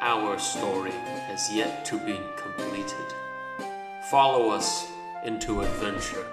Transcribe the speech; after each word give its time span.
our 0.00 0.38
story 0.38 0.90
has 0.90 1.52
yet 1.52 1.84
to 1.86 1.98
be 1.98 2.20
completed. 2.36 3.14
Follow 4.10 4.50
us 4.50 4.86
into 5.24 5.62
adventure. 5.62 6.26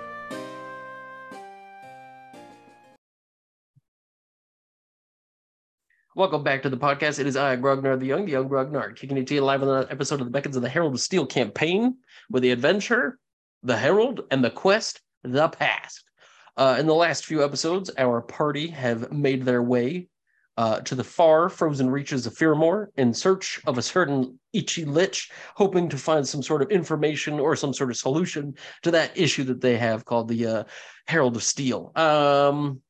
Welcome 6.15 6.43
back 6.43 6.61
to 6.63 6.69
the 6.69 6.77
podcast. 6.77 7.19
It 7.19 7.25
is 7.25 7.35
I, 7.35 7.55
Grognard 7.55 7.99
the 7.99 8.05
Young, 8.05 8.25
the 8.25 8.33
Young 8.33 8.47
Grognard, 8.47 8.95
kicking 8.95 9.17
it 9.17 9.25
to 9.27 9.35
you 9.35 9.41
live 9.41 9.63
on 9.63 9.69
another 9.69 9.91
episode 9.91 10.19
of 10.19 10.27
the 10.27 10.31
Beckons 10.31 10.55
of 10.55 10.61
the 10.61 10.69
Herald 10.69 10.93
of 10.93 10.99
Steel 10.99 11.25
campaign 11.25 11.95
with 12.29 12.43
the 12.43 12.51
adventure, 12.51 13.17
the 13.63 13.77
Herald, 13.77 14.21
and 14.29 14.43
the 14.43 14.51
quest, 14.51 15.01
the 15.23 15.49
past. 15.49 16.03
Uh, 16.55 16.75
in 16.79 16.85
the 16.85 16.93
last 16.93 17.25
few 17.25 17.43
episodes, 17.43 17.89
our 17.97 18.21
party 18.21 18.67
have 18.67 19.11
made 19.11 19.43
their 19.43 19.63
way 19.63 20.07
uh, 20.57 20.79
to 20.81 20.95
the 20.95 21.03
far 21.03 21.49
frozen 21.49 21.89
reaches 21.89 22.25
of 22.25 22.35
Firmore 22.35 22.87
in 22.95 23.13
search 23.13 23.59
of 23.65 23.77
a 23.77 23.81
certain 23.81 24.39
Ichi 24.53 24.85
Lich, 24.85 25.31
hoping 25.55 25.89
to 25.89 25.97
find 25.97 26.27
some 26.27 26.43
sort 26.43 26.61
of 26.61 26.69
information 26.69 27.39
or 27.39 27.55
some 27.55 27.73
sort 27.73 27.89
of 27.89 27.97
solution 27.97 28.55
to 28.83 28.91
that 28.91 29.17
issue 29.17 29.43
that 29.45 29.61
they 29.61 29.77
have 29.77 30.05
called 30.05 30.27
the 30.27 30.45
uh, 30.45 30.63
Herald 31.07 31.35
of 31.35 31.43
Steel. 31.43 31.91
Um, 31.95 32.81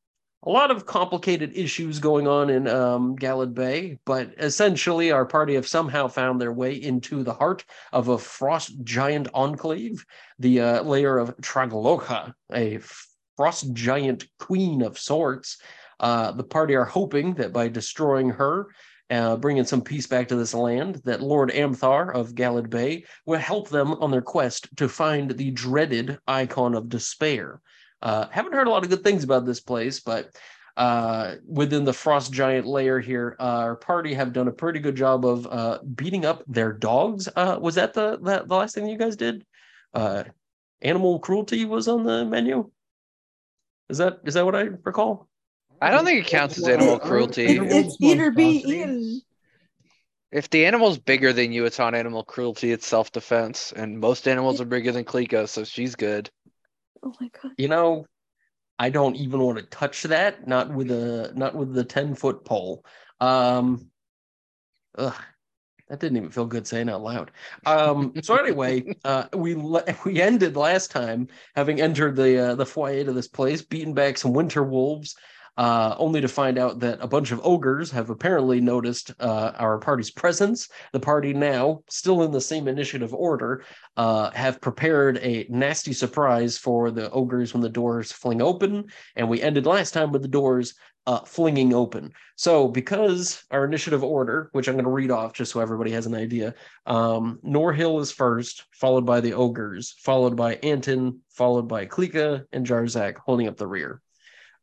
a 0.46 0.50
lot 0.50 0.72
of 0.72 0.86
complicated 0.86 1.56
issues 1.56 2.00
going 2.00 2.28
on 2.28 2.50
in 2.50 2.68
um, 2.68 3.16
Galad 3.16 3.54
Bay, 3.54 3.98
but 4.06 4.34
essentially 4.38 5.12
our 5.12 5.26
party 5.26 5.54
have 5.56 5.68
somehow 5.68 6.08
found 6.08 6.40
their 6.42 6.52
way 6.52 6.74
into 6.74 7.24
the 7.24 7.34
heart 7.34 7.64
of 7.94 8.10
a 8.10 8.18
frost 8.18 8.74
giant 8.84 9.30
enclave, 9.34 10.06
the 10.40 10.60
uh, 10.60 10.84
lair 10.84 11.18
of 11.18 11.38
Trageloka, 11.38 12.34
a 12.52 12.80
frost 13.38 13.72
giant 13.74 14.28
queen 14.38 14.82
of 14.82 15.00
sorts. 15.00 15.60
Uh, 16.00 16.32
the 16.32 16.44
party 16.44 16.76
are 16.76 16.86
hoping 16.86 17.34
that 17.36 17.54
by 17.54 17.68
destroying 17.68 18.30
her, 18.30 18.68
uh, 19.10 19.36
bringing 19.38 19.64
some 19.64 19.82
peace 19.82 20.08
back 20.08 20.28
to 20.28 20.36
this 20.36 20.54
land, 20.54 21.02
that 21.06 21.22
Lord 21.22 21.52
Amthar 21.52 22.14
of 22.14 22.36
Galad 22.36 22.70
Bay 22.70 23.06
will 23.26 23.40
help 23.40 23.70
them 23.70 23.94
on 23.94 24.12
their 24.12 24.22
quest 24.22 24.76
to 24.78 24.88
find 24.90 25.32
the 25.32 25.52
dreaded 25.52 26.18
icon 26.28 26.74
of 26.74 26.90
despair. 26.90 27.62
Uh, 28.02 28.28
haven't 28.30 28.54
heard 28.54 28.68
a 28.68 28.70
lot 28.70 28.84
of 28.84 28.90
good 28.90 29.04
things 29.04 29.24
about 29.24 29.46
this 29.46 29.62
place, 29.62 30.00
but 30.00 30.36
uh, 30.76 31.36
within 31.46 31.84
the 31.84 31.94
frost 31.94 32.34
giant 32.34 32.66
lair 32.66 33.00
here, 33.00 33.36
uh, 33.40 33.44
our 33.44 33.76
party 33.76 34.14
have 34.14 34.34
done 34.34 34.48
a 34.48 34.52
pretty 34.52 34.80
good 34.80 34.96
job 34.96 35.26
of 35.26 35.48
uh, 35.48 35.80
beating 35.96 36.26
up 36.26 36.44
their 36.48 36.74
dogs. 36.74 37.30
Uh, 37.36 37.58
was 37.62 37.76
that 37.76 37.94
the, 37.94 38.18
the 38.18 38.44
the 38.46 38.56
last 38.56 38.74
thing 38.74 38.88
you 38.88 38.98
guys 38.98 39.16
did? 39.16 39.46
Uh, 39.94 40.24
animal 40.82 41.20
cruelty 41.20 41.66
was 41.66 41.88
on 41.88 42.04
the 42.04 42.26
menu. 42.26 42.70
Is 43.90 44.00
that 44.00 44.20
is 44.26 44.34
that 44.34 44.46
what 44.46 44.56
I 44.56 44.70
recall? 44.84 45.30
I 45.84 45.92
don't 45.92 46.06
think 46.06 46.26
it 46.26 46.30
counts 46.30 46.58
as 46.58 46.68
animal 46.70 46.98
cruelty. 46.98 47.46
It's 47.46 47.98
eat 48.00 48.22
or 48.22 48.32
be 48.32 48.64
eaten. 48.66 49.22
If 50.32 50.50
the 50.50 50.66
animal's 50.66 50.98
bigger 50.98 51.34
than 51.34 51.52
you, 51.52 51.66
it's 51.66 51.80
on 51.80 51.94
animal 51.94 52.24
cruelty. 52.24 52.72
It's 52.72 52.88
self 52.88 53.12
defense, 53.12 53.74
and 53.76 54.00
most 54.00 54.26
animals 54.28 54.62
are 54.62 54.66
bigger 54.66 54.94
than 54.94 55.04
Klika, 55.04 55.48
so 55.50 55.66
she's 55.66 55.96
good. 55.96 56.30
Oh 57.04 57.14
my 57.20 57.30
god. 57.42 57.52
You 57.58 57.68
know, 57.68 58.06
I 58.80 58.92
don't 58.92 59.18
even 59.18 59.42
want 59.42 59.58
to 59.58 59.66
touch 59.66 60.04
that. 60.04 60.48
Not 60.48 60.74
with 60.74 60.90
a 60.90 61.34
not 61.36 61.54
with 61.54 61.74
the 61.74 61.84
ten 61.84 62.16
foot 62.16 62.46
pole. 62.46 62.86
Um, 63.20 63.90
ugh, 64.98 65.22
that 65.90 66.00
didn't 66.00 66.18
even 66.18 66.30
feel 66.30 66.46
good 66.46 66.66
saying 66.66 66.90
out 66.90 67.04
loud. 67.04 67.32
Um, 67.66 68.14
so 68.24 68.36
anyway, 68.38 68.86
uh, 69.04 69.26
we 69.34 69.54
le- 69.54 69.84
we 70.06 70.22
ended 70.22 70.56
last 70.56 70.92
time 70.92 71.28
having 71.56 71.82
entered 71.82 72.16
the 72.16 72.52
uh, 72.52 72.56
the 72.56 72.66
foyer 72.66 73.04
to 73.04 73.12
this 73.12 73.28
place, 73.28 73.62
beaten 73.62 73.94
back 73.94 74.18
some 74.18 74.34
winter 74.34 74.64
wolves, 74.64 75.16
uh, 75.58 75.96
only 75.98 76.22
to 76.22 76.28
find 76.28 76.58
out 76.58 76.80
that 76.80 77.00
a 77.02 77.08
bunch 77.08 77.32
of 77.32 77.42
ogres 77.44 77.92
have 77.92 78.10
apparently 78.10 78.60
noticed 78.60 79.12
uh, 79.20 79.52
our 79.58 79.78
party's 79.78 80.12
presence. 80.12 80.70
The 80.92 81.00
party 81.00 81.34
now, 81.34 81.84
still 81.90 82.24
in 82.24 82.32
the 82.32 82.42
same 82.42 82.68
initiative 82.68 83.14
order, 83.14 83.64
uh, 83.98 84.32
have 84.32 84.62
prepared 84.62 85.18
a 85.18 85.46
nasty 85.50 85.94
surprise 85.94 86.58
for 86.58 86.92
the 86.92 87.10
ogres 87.12 87.54
when 87.54 87.62
the 87.62 87.70
doors 87.70 88.12
fling 88.12 88.42
open. 88.42 88.86
And 89.16 89.30
we 89.30 89.42
ended 89.42 89.66
last 89.66 89.92
time 89.92 90.12
with 90.12 90.24
the 90.24 90.28
doors 90.28 90.74
uh, 91.06 91.20
flinging 91.20 91.74
open. 91.74 92.14
So, 92.38 92.68
because 92.68 93.44
our 93.52 93.66
initiative 93.66 94.04
order, 94.04 94.50
which 94.54 94.68
I'm 94.68 94.76
going 94.76 94.86
to 94.86 94.90
read 94.90 95.12
off 95.12 95.34
just 95.34 95.52
so 95.52 95.60
everybody 95.60 95.92
has 95.92 96.06
an 96.06 96.16
idea, 96.16 96.56
um, 96.86 97.40
Norhill 97.46 98.00
is 98.00 98.12
first, 98.12 98.64
followed 98.72 99.06
by 99.06 99.20
the 99.20 99.34
ogres, 99.34 99.96
followed 100.00 100.36
by 100.36 100.56
Anton, 100.56 101.20
followed 101.30 101.68
by 101.68 101.86
Klika 101.86 102.46
and 102.54 102.66
Jarzak 102.66 103.18
holding 103.18 103.48
up 103.48 103.58
the 103.58 103.68
rear 103.68 104.02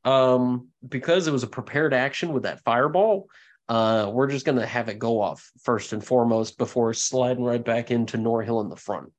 um 0.05 0.69
because 0.87 1.27
it 1.27 1.33
was 1.33 1.43
a 1.43 1.49
prepared 1.49 1.93
action 1.93 2.33
with 2.33 2.45
that 2.45 2.63
fireball 2.63 3.29
uh 3.69 4.11
we're 4.13 4.31
just 4.31 4.47
gonna 4.47 4.65
have 4.65 4.89
it 4.89 4.99
go 4.99 5.21
off 5.21 5.51
first 5.63 5.93
and 5.93 6.05
foremost 6.05 6.57
before 6.57 6.95
sliding 6.95 7.45
right 7.45 7.65
back 7.65 7.91
into 7.91 8.17
norhill 8.17 8.63
in 8.63 8.71
the 8.71 8.77
front. 8.77 9.13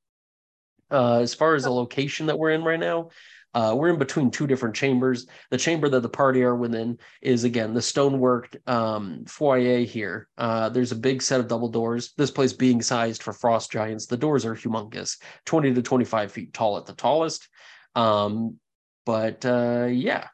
Uh 0.89 1.19
as 1.19 1.33
far 1.33 1.55
as 1.55 1.63
the 1.63 1.69
location 1.71 2.25
that 2.25 2.37
we're 2.37 2.51
in 2.51 2.63
right 2.63 2.79
now 2.79 3.09
uh 3.53 3.75
we're 3.77 3.89
in 3.89 3.99
between 3.99 4.31
two 4.31 4.47
different 4.47 4.75
chambers. 4.75 5.27
The 5.51 5.57
chamber 5.57 5.87
that 5.89 5.99
the 5.99 6.09
party 6.09 6.41
are 6.41 6.55
within 6.55 6.97
is 7.21 7.43
again 7.43 7.75
the 7.75 7.79
stoneworked 7.79 8.67
um 8.67 9.25
foyer 9.25 9.79
here. 9.85 10.27
Uh 10.35 10.69
there's 10.69 10.91
a 10.91 10.95
big 10.95 11.21
set 11.21 11.39
of 11.39 11.47
double 11.47 11.69
doors 11.69 12.13
this 12.17 12.31
place 12.31 12.53
being 12.53 12.81
sized 12.81 13.21
for 13.21 13.33
frost 13.33 13.71
giants. 13.71 14.07
The 14.07 14.17
doors 14.17 14.45
are 14.45 14.55
humongous 14.55 15.17
20 15.45 15.75
to 15.75 15.81
25 15.83 16.31
feet 16.31 16.53
tall 16.53 16.77
at 16.77 16.87
the 16.87 16.93
tallest. 16.93 17.47
Um 17.93 18.57
but 19.05 19.45
uh 19.45 19.87
yeah 19.91 20.27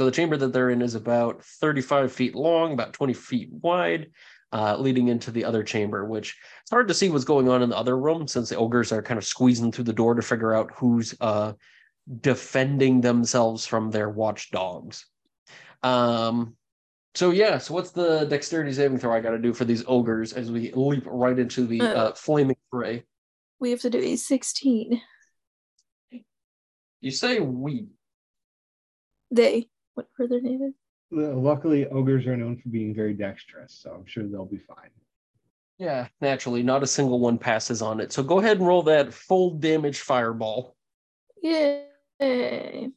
so 0.00 0.06
the 0.06 0.10
chamber 0.10 0.38
that 0.38 0.54
they're 0.54 0.70
in 0.70 0.80
is 0.80 0.94
about 0.94 1.44
35 1.44 2.10
feet 2.10 2.34
long, 2.34 2.72
about 2.72 2.94
20 2.94 3.12
feet 3.12 3.50
wide, 3.52 4.06
uh, 4.50 4.74
leading 4.78 5.08
into 5.08 5.30
the 5.30 5.44
other 5.44 5.62
chamber, 5.62 6.06
which 6.06 6.38
it's 6.62 6.70
hard 6.70 6.88
to 6.88 6.94
see 6.94 7.10
what's 7.10 7.26
going 7.26 7.50
on 7.50 7.60
in 7.60 7.68
the 7.68 7.76
other 7.76 7.98
room 7.98 8.26
since 8.26 8.48
the 8.48 8.56
ogres 8.56 8.92
are 8.92 9.02
kind 9.02 9.18
of 9.18 9.26
squeezing 9.26 9.70
through 9.70 9.84
the 9.84 9.92
door 9.92 10.14
to 10.14 10.22
figure 10.22 10.54
out 10.54 10.70
who's 10.74 11.14
uh, 11.20 11.52
defending 12.22 13.02
themselves 13.02 13.66
from 13.66 13.90
their 13.90 14.08
watchdogs. 14.08 15.04
Um, 15.82 16.56
so 17.14 17.30
yeah, 17.30 17.58
so 17.58 17.74
what's 17.74 17.90
the 17.90 18.24
dexterity 18.24 18.72
saving 18.72 18.96
throw 18.96 19.14
I 19.14 19.20
got 19.20 19.32
to 19.32 19.38
do 19.38 19.52
for 19.52 19.66
these 19.66 19.84
ogres 19.86 20.32
as 20.32 20.50
we 20.50 20.72
leap 20.72 21.02
right 21.04 21.38
into 21.38 21.66
the 21.66 21.82
Uh. 21.82 21.84
uh, 21.84 22.12
flaming 22.14 22.56
fray? 22.70 23.04
We 23.58 23.70
have 23.72 23.80
to 23.80 23.90
do 23.90 23.98
a 23.98 24.16
16. 24.16 25.02
You 27.02 27.10
say 27.10 27.38
we. 27.40 27.88
They, 29.30 29.68
whatever 29.94 30.28
their 30.28 30.40
name 30.40 30.62
is. 30.62 30.74
Luckily, 31.12 31.86
ogres 31.88 32.26
are 32.26 32.36
known 32.36 32.56
for 32.62 32.68
being 32.68 32.94
very 32.94 33.14
dexterous, 33.14 33.78
so 33.82 33.90
I'm 33.90 34.06
sure 34.06 34.24
they'll 34.28 34.44
be 34.44 34.58
fine. 34.58 34.90
Yeah, 35.78 36.08
naturally, 36.20 36.62
not 36.62 36.82
a 36.82 36.86
single 36.86 37.18
one 37.20 37.38
passes 37.38 37.80
on 37.82 38.00
it. 38.00 38.12
So 38.12 38.22
go 38.22 38.38
ahead 38.38 38.58
and 38.58 38.66
roll 38.66 38.82
that 38.84 39.12
full 39.12 39.54
damage 39.58 40.00
fireball. 40.00 40.76
Yay. 41.42 42.90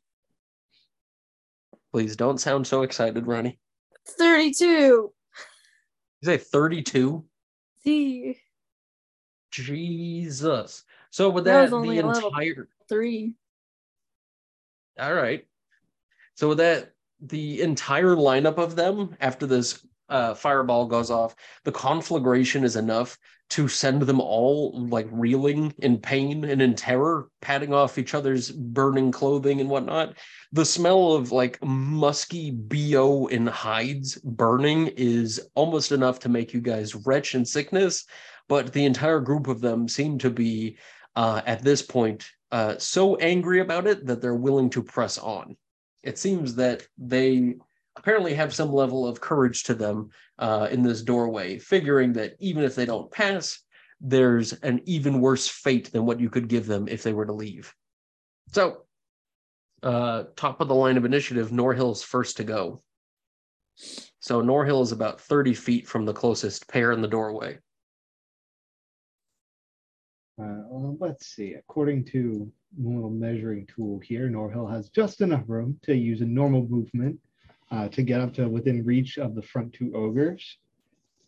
Please 1.91 2.15
don't 2.15 2.39
sound 2.41 2.67
so 2.67 2.83
excited, 2.83 3.25
Ronnie. 3.25 3.57
32. 4.17 4.65
You 4.65 5.13
say 6.23 6.37
32? 6.37 7.23
See, 7.83 8.37
Jesus. 9.51 10.83
So 11.11 11.29
with 11.29 11.45
That 11.45 11.53
that, 11.53 11.61
was 11.61 11.69
the 11.71 11.77
only 11.77 12.01
level. 12.01 12.27
entire 12.29 12.67
three. 12.89 13.35
all 14.99 15.13
right. 15.13 15.45
So 16.35 16.53
that, 16.55 16.91
the 17.25 17.61
entire 17.61 18.15
lineup 18.15 18.57
of 18.57 18.75
them 18.75 19.15
after 19.21 19.45
this 19.45 19.85
uh, 20.09 20.33
fireball 20.33 20.85
goes 20.85 21.09
off. 21.09 21.35
The 21.63 21.71
conflagration 21.71 22.63
is 22.63 22.75
enough 22.75 23.17
to 23.51 23.67
send 23.67 24.01
them 24.01 24.19
all 24.19 24.87
like 24.87 25.07
reeling 25.11 25.73
in 25.79 25.97
pain 25.97 26.43
and 26.43 26.61
in 26.61 26.75
terror, 26.75 27.29
patting 27.41 27.73
off 27.73 27.97
each 27.97 28.13
other's 28.13 28.51
burning 28.51 29.11
clothing 29.11 29.61
and 29.61 29.69
whatnot. 29.69 30.15
The 30.51 30.65
smell 30.65 31.13
of 31.13 31.31
like 31.31 31.63
musky 31.63 32.51
BO 32.51 33.27
and 33.27 33.47
hides 33.47 34.15
burning 34.17 34.87
is 34.95 35.41
almost 35.55 35.91
enough 35.91 36.19
to 36.19 36.29
make 36.29 36.53
you 36.53 36.61
guys 36.61 36.95
retch 36.95 37.35
in 37.35 37.45
sickness. 37.45 38.05
But 38.49 38.73
the 38.73 38.85
entire 38.85 39.19
group 39.19 39.47
of 39.47 39.61
them 39.61 39.87
seem 39.87 40.17
to 40.19 40.29
be 40.29 40.77
uh, 41.15 41.41
at 41.45 41.63
this 41.63 41.81
point 41.81 42.25
uh, 42.51 42.77
so 42.77 43.15
angry 43.17 43.61
about 43.61 43.87
it 43.87 44.05
that 44.05 44.21
they're 44.21 44.35
willing 44.35 44.69
to 44.71 44.83
press 44.83 45.17
on. 45.17 45.55
It 46.03 46.17
seems 46.17 46.55
that 46.55 46.85
they 46.97 47.55
apparently 47.95 48.33
have 48.33 48.53
some 48.53 48.71
level 48.71 49.07
of 49.07 49.21
courage 49.21 49.63
to 49.63 49.73
them 49.73 50.09
uh, 50.39 50.67
in 50.71 50.83
this 50.83 51.01
doorway, 51.01 51.59
figuring 51.59 52.13
that 52.13 52.33
even 52.39 52.63
if 52.63 52.75
they 52.75 52.85
don't 52.85 53.11
pass, 53.11 53.59
there's 54.01 54.53
an 54.53 54.81
even 54.85 55.21
worse 55.21 55.47
fate 55.47 55.91
than 55.91 56.05
what 56.05 56.19
you 56.19 56.29
could 56.29 56.47
give 56.47 56.65
them 56.65 56.87
if 56.87 57.03
they 57.03 57.13
were 57.13 57.25
to 57.25 57.33
leave. 57.33 57.73
So, 58.51 58.83
uh, 59.81 60.25
top 60.35 60.61
of 60.61 60.67
the 60.67 60.75
line 60.75 60.97
of 60.97 61.05
initiative, 61.05 61.49
Norhill's 61.49 62.03
first 62.03 62.37
to 62.37 62.43
go. 62.43 62.83
So 64.19 64.41
Norhill 64.41 64.83
is 64.83 64.91
about 64.91 65.19
30 65.21 65.53
feet 65.53 65.87
from 65.87 66.05
the 66.05 66.13
closest 66.13 66.67
pair 66.67 66.91
in 66.91 67.01
the 67.01 67.07
doorway. 67.07 67.59
Uh, 70.41 70.65
well, 70.67 70.97
let's 70.99 71.27
see. 71.27 71.53
According 71.53 72.05
to 72.05 72.51
a 72.79 72.89
little 72.89 73.09
measuring 73.09 73.67
tool 73.67 73.99
here, 73.99 74.27
Norhill 74.29 74.71
has 74.71 74.89
just 74.89 75.21
enough 75.21 75.43
room 75.47 75.77
to 75.83 75.95
use 75.95 76.21
a 76.21 76.25
normal 76.25 76.67
movement 76.67 77.19
uh, 77.71 77.87
to 77.89 78.01
get 78.01 78.19
up 78.19 78.33
to 78.35 78.47
within 78.47 78.83
reach 78.83 79.17
of 79.17 79.35
the 79.35 79.41
front 79.41 79.73
two 79.73 79.91
ogres. 79.93 80.57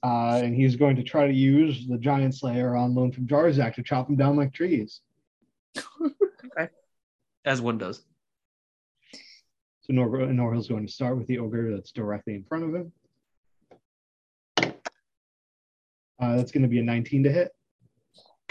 Uh, 0.04 0.42
and 0.44 0.56
he's 0.56 0.76
going 0.76 0.96
to 0.96 1.04
try 1.04 1.28
to 1.28 1.34
use 1.34 1.88
the 1.88 1.98
giant 1.98 2.36
slayer 2.36 2.76
on 2.76 2.94
loan 2.94 3.12
from 3.12 3.28
Jarzak 3.28 3.76
to 3.76 3.84
chop 3.84 4.08
them 4.08 4.16
down 4.16 4.36
like 4.36 4.54
trees. 4.54 5.02
As 7.46 7.62
one 7.62 7.78
does. 7.78 8.04
So 9.82 9.94
Nor- 9.94 10.10
Norhill's 10.10 10.68
going 10.68 10.86
to 10.86 10.92
start 10.92 11.18
with 11.18 11.28
the 11.28 11.38
ogre 11.38 11.76
that's 11.76 11.92
directly 11.92 12.34
in 12.34 12.44
front 12.44 12.64
of 12.64 12.76
him. 12.76 12.92
Uh, 16.20 16.36
that's 16.38 16.52
going 16.52 16.64
to 16.64 16.70
be 16.70 16.80
a 16.80 16.84
19 16.84 17.24
to 17.24 17.32
hit. 17.32 17.52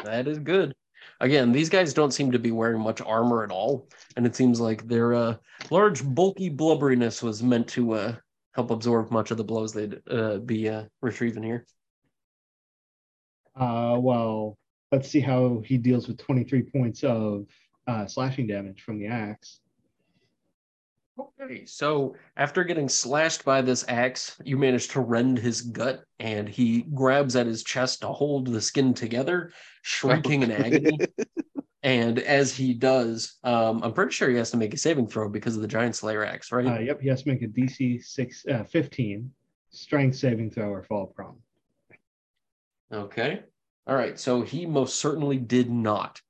That 0.04 0.28
is 0.28 0.38
good. 0.38 0.74
Again, 1.20 1.52
these 1.52 1.68
guys 1.68 1.94
don't 1.94 2.12
seem 2.12 2.32
to 2.32 2.38
be 2.38 2.50
wearing 2.50 2.80
much 2.80 3.00
armor 3.00 3.44
at 3.44 3.50
all, 3.50 3.88
and 4.16 4.26
it 4.26 4.36
seems 4.36 4.60
like 4.60 4.86
their 4.86 5.14
uh, 5.14 5.36
large, 5.70 6.04
bulky 6.04 6.50
blubberiness 6.50 7.22
was 7.22 7.42
meant 7.42 7.68
to 7.68 7.92
uh, 7.92 8.14
help 8.52 8.70
absorb 8.70 9.10
much 9.10 9.30
of 9.30 9.36
the 9.36 9.44
blows 9.44 9.72
they'd 9.72 10.00
uh, 10.10 10.38
be 10.38 10.68
uh, 10.68 10.84
retrieving 11.02 11.42
here. 11.42 11.66
Uh, 13.58 13.96
well, 13.98 14.58
let's 14.92 15.08
see 15.08 15.20
how 15.20 15.62
he 15.64 15.78
deals 15.78 16.08
with 16.08 16.18
23 16.18 16.62
points 16.62 17.04
of 17.04 17.46
uh, 17.86 18.06
slashing 18.06 18.46
damage 18.46 18.82
from 18.82 18.98
the 18.98 19.06
axe. 19.06 19.60
Okay, 21.16 21.64
so 21.64 22.16
after 22.36 22.64
getting 22.64 22.88
slashed 22.88 23.44
by 23.44 23.62
this 23.62 23.84
axe, 23.88 24.36
you 24.44 24.56
manage 24.56 24.88
to 24.88 25.00
rend 25.00 25.38
his 25.38 25.60
gut, 25.60 26.02
and 26.18 26.48
he 26.48 26.82
grabs 26.94 27.36
at 27.36 27.46
his 27.46 27.62
chest 27.62 28.00
to 28.00 28.08
hold 28.08 28.48
the 28.48 28.60
skin 28.60 28.94
together, 28.94 29.52
shrieking 29.82 30.42
in 30.42 30.50
agony. 30.50 30.98
And 31.84 32.18
as 32.18 32.56
he 32.56 32.72
does, 32.72 33.34
um, 33.44 33.82
I'm 33.84 33.92
pretty 33.92 34.12
sure 34.12 34.30
he 34.30 34.36
has 34.36 34.50
to 34.52 34.56
make 34.56 34.72
a 34.72 34.78
saving 34.78 35.06
throw 35.06 35.28
because 35.28 35.54
of 35.54 35.60
the 35.60 35.68
giant 35.68 35.94
slayer 35.94 36.24
axe, 36.24 36.50
right? 36.50 36.66
Uh, 36.66 36.78
yep, 36.78 36.98
he 36.98 37.08
has 37.08 37.22
to 37.24 37.28
make 37.28 37.42
a 37.42 37.46
DC 37.46 38.02
six, 38.02 38.42
uh, 38.46 38.64
15 38.64 39.30
strength 39.68 40.16
saving 40.16 40.50
throw 40.50 40.70
or 40.70 40.82
fall 40.82 41.08
prone. 41.08 41.36
Okay. 42.90 43.42
All 43.86 43.94
right. 43.94 44.18
So 44.18 44.40
he 44.40 44.64
most 44.64 44.96
certainly 44.96 45.36
did 45.36 45.70
not. 45.70 46.22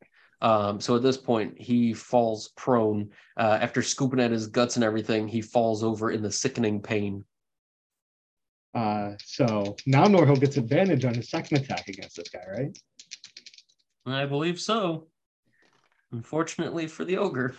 Um, 0.44 0.78
so 0.78 0.94
at 0.94 1.02
this 1.02 1.16
point, 1.16 1.58
he 1.58 1.94
falls 1.94 2.48
prone. 2.54 3.08
Uh, 3.38 3.58
after 3.62 3.80
scooping 3.80 4.20
at 4.20 4.30
his 4.30 4.46
guts 4.46 4.76
and 4.76 4.84
everything, 4.84 5.26
he 5.26 5.40
falls 5.40 5.82
over 5.82 6.10
in 6.10 6.22
the 6.22 6.30
sickening 6.30 6.82
pain. 6.82 7.24
Uh, 8.74 9.12
so 9.24 9.74
now 9.86 10.04
Norhill 10.04 10.38
gets 10.38 10.58
advantage 10.58 11.06
on 11.06 11.14
his 11.14 11.30
second 11.30 11.56
attack 11.56 11.88
against 11.88 12.16
this 12.16 12.28
guy, 12.28 12.44
right? 12.54 12.78
I 14.04 14.26
believe 14.26 14.60
so. 14.60 15.06
Unfortunately 16.12 16.88
for 16.88 17.06
the 17.06 17.16
ogre, 17.16 17.54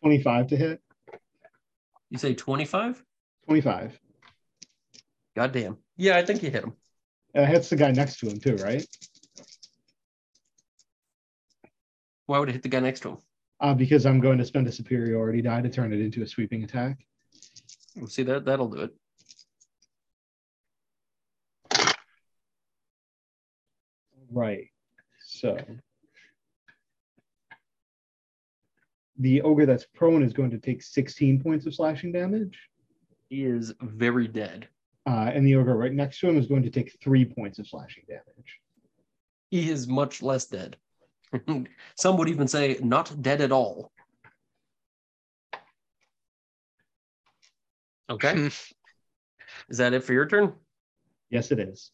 25 0.00 0.46
to 0.48 0.56
hit. 0.56 0.80
you 2.08 2.18
say 2.18 2.32
25? 2.32 3.04
25. 3.44 4.00
Goddamn. 5.36 5.76
Yeah, 5.98 6.16
I 6.16 6.24
think 6.24 6.42
you 6.42 6.50
hit 6.50 6.64
him. 6.64 6.72
Uh, 7.34 7.44
hits 7.44 7.68
the 7.68 7.76
guy 7.76 7.90
next 7.90 8.20
to 8.20 8.28
him 8.28 8.40
too, 8.40 8.56
right? 8.56 8.86
Why 12.26 12.38
would 12.38 12.48
it 12.48 12.52
hit 12.52 12.62
the 12.62 12.68
guy 12.68 12.80
next 12.80 13.00
to 13.00 13.10
him? 13.10 13.18
Uh, 13.60 13.74
because 13.74 14.06
I'm 14.06 14.20
going 14.20 14.38
to 14.38 14.44
spend 14.44 14.66
a 14.66 14.72
superiority 14.72 15.42
die 15.42 15.62
to 15.62 15.68
turn 15.68 15.92
it 15.92 16.00
into 16.00 16.22
a 16.22 16.26
sweeping 16.26 16.64
attack. 16.64 16.98
We'll 17.96 18.08
see 18.08 18.22
that. 18.24 18.44
That'll 18.44 18.68
do 18.68 18.80
it. 18.80 18.94
Right. 24.30 24.66
So 25.24 25.58
the 29.18 29.42
ogre 29.42 29.66
that's 29.66 29.86
prone 29.94 30.22
is 30.22 30.32
going 30.32 30.50
to 30.50 30.58
take 30.58 30.82
16 30.82 31.40
points 31.40 31.66
of 31.66 31.74
slashing 31.74 32.12
damage. 32.12 32.58
He 33.28 33.44
is 33.44 33.72
very 33.80 34.26
dead. 34.26 34.68
Uh, 35.06 35.30
and 35.32 35.46
the 35.46 35.54
ogre 35.54 35.76
right 35.76 35.92
next 35.92 36.18
to 36.20 36.28
him 36.28 36.38
is 36.38 36.46
going 36.46 36.62
to 36.64 36.70
take 36.70 36.96
three 37.00 37.24
points 37.24 37.58
of 37.58 37.68
slashing 37.68 38.04
damage. 38.08 38.58
He 39.50 39.70
is 39.70 39.86
much 39.86 40.22
less 40.22 40.46
dead. 40.46 40.76
Some 41.96 42.16
would 42.16 42.28
even 42.28 42.48
say 42.48 42.78
not 42.82 43.22
dead 43.22 43.40
at 43.40 43.52
all. 43.52 43.90
Okay. 48.10 48.46
is 49.68 49.78
that 49.78 49.94
it 49.94 50.04
for 50.04 50.12
your 50.12 50.26
turn? 50.26 50.52
Yes, 51.30 51.50
it 51.50 51.58
is. 51.58 51.90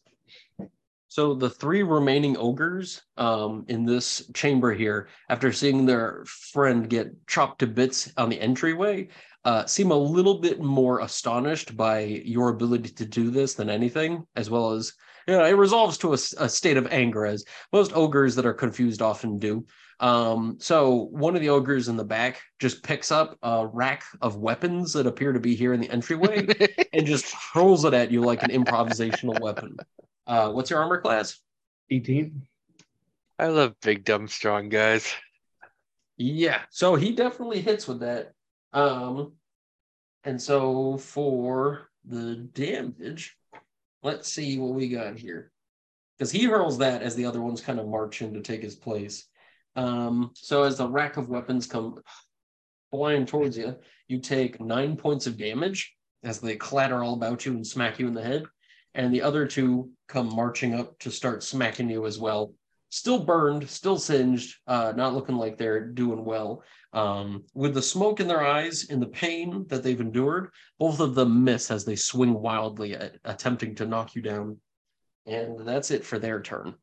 So 1.11 1.33
the 1.33 1.49
three 1.49 1.83
remaining 1.83 2.37
ogres 2.37 3.01
um, 3.17 3.65
in 3.67 3.85
this 3.85 4.31
chamber 4.33 4.73
here, 4.73 5.09
after 5.27 5.51
seeing 5.51 5.85
their 5.85 6.23
friend 6.25 6.89
get 6.89 7.27
chopped 7.27 7.59
to 7.59 7.67
bits 7.67 8.09
on 8.15 8.29
the 8.29 8.39
entryway, 8.39 9.09
uh, 9.43 9.65
seem 9.65 9.91
a 9.91 9.97
little 9.97 10.39
bit 10.39 10.61
more 10.61 11.01
astonished 11.01 11.75
by 11.75 11.99
your 11.99 12.47
ability 12.47 12.91
to 12.91 13.05
do 13.05 13.29
this 13.29 13.55
than 13.55 13.69
anything, 13.69 14.25
as 14.37 14.49
well 14.49 14.71
as 14.71 14.93
you 15.27 15.35
know, 15.35 15.43
it 15.43 15.51
resolves 15.51 15.97
to 15.97 16.13
a 16.13 16.17
state 16.17 16.77
of 16.77 16.87
anger, 16.87 17.25
as 17.25 17.43
most 17.73 17.91
ogres 17.93 18.33
that 18.35 18.45
are 18.45 18.53
confused 18.53 19.01
often 19.01 19.37
do. 19.37 19.65
Um, 19.99 20.59
so 20.61 21.09
one 21.11 21.35
of 21.35 21.41
the 21.41 21.49
ogres 21.49 21.89
in 21.89 21.97
the 21.97 22.05
back 22.05 22.41
just 22.57 22.83
picks 22.83 23.11
up 23.11 23.37
a 23.43 23.67
rack 23.67 24.05
of 24.21 24.37
weapons 24.37 24.93
that 24.93 25.07
appear 25.07 25.33
to 25.33 25.41
be 25.41 25.55
here 25.55 25.73
in 25.73 25.81
the 25.81 25.89
entryway 25.89 26.47
and 26.93 27.05
just 27.05 27.33
hurls 27.33 27.83
it 27.83 27.93
at 27.93 28.11
you 28.11 28.21
like 28.21 28.43
an 28.43 28.49
improvisational 28.49 29.41
weapon. 29.41 29.75
Uh, 30.27 30.51
what's 30.51 30.69
your 30.69 30.81
armor 30.81 31.01
class? 31.01 31.39
18. 31.89 32.41
I 33.39 33.47
love 33.47 33.75
big, 33.81 34.03
dumb, 34.05 34.27
strong 34.27 34.69
guys. 34.69 35.13
Yeah, 36.17 36.61
so 36.69 36.95
he 36.95 37.13
definitely 37.13 37.61
hits 37.61 37.87
with 37.87 38.01
that. 38.01 38.33
Um, 38.73 39.33
and 40.23 40.39
so 40.39 40.97
for 40.97 41.89
the 42.05 42.35
damage, 42.53 43.35
let's 44.03 44.31
see 44.31 44.59
what 44.59 44.73
we 44.73 44.89
got 44.89 45.17
here. 45.17 45.51
Because 46.17 46.31
he 46.31 46.43
hurls 46.43 46.77
that 46.77 47.01
as 47.01 47.15
the 47.15 47.25
other 47.25 47.41
ones 47.41 47.61
kind 47.61 47.79
of 47.79 47.87
march 47.87 48.21
in 48.21 48.33
to 48.35 48.41
take 48.41 48.61
his 48.61 48.75
place. 48.75 49.25
Um, 49.75 50.31
so 50.35 50.63
as 50.63 50.77
the 50.77 50.87
rack 50.87 51.17
of 51.17 51.29
weapons 51.29 51.65
come 51.65 51.99
flying 52.91 53.25
towards 53.25 53.57
you, 53.57 53.75
you 54.07 54.19
take 54.19 54.61
nine 54.61 54.95
points 54.95 55.25
of 55.25 55.37
damage 55.37 55.95
as 56.23 56.39
they 56.39 56.55
clatter 56.55 57.03
all 57.03 57.13
about 57.13 57.45
you 57.45 57.53
and 57.53 57.65
smack 57.65 57.97
you 57.97 58.07
in 58.07 58.13
the 58.13 58.23
head. 58.23 58.43
And 58.93 59.13
the 59.13 59.21
other 59.21 59.47
two 59.47 59.91
come 60.07 60.33
marching 60.35 60.73
up 60.73 60.99
to 60.99 61.11
start 61.11 61.43
smacking 61.43 61.89
you 61.89 62.05
as 62.05 62.19
well 62.19 62.53
still 62.91 63.23
burned, 63.23 63.67
still 63.69 63.97
singed, 63.97 64.57
uh, 64.67 64.93
not 64.95 65.13
looking 65.15 65.37
like 65.37 65.57
they're 65.57 65.87
doing 65.87 66.23
well. 66.23 66.61
Um, 66.93 67.45
with 67.55 67.73
the 67.73 67.81
smoke 67.81 68.19
in 68.19 68.27
their 68.27 68.45
eyes 68.45 68.87
and 68.89 69.01
the 69.01 69.07
pain 69.07 69.65
that 69.69 69.81
they've 69.81 69.99
endured, 69.99 70.49
both 70.77 70.99
of 70.99 71.15
them 71.15 71.43
miss 71.43 71.71
as 71.71 71.85
they 71.85 71.95
swing 71.95 72.33
wildly 72.33 72.93
at 72.93 73.15
attempting 73.23 73.75
to 73.75 73.85
knock 73.85 74.13
you 74.13 74.21
down. 74.21 74.57
And 75.25 75.65
that's 75.65 75.89
it 75.89 76.03
for 76.03 76.19
their 76.19 76.41
turn. 76.41 76.75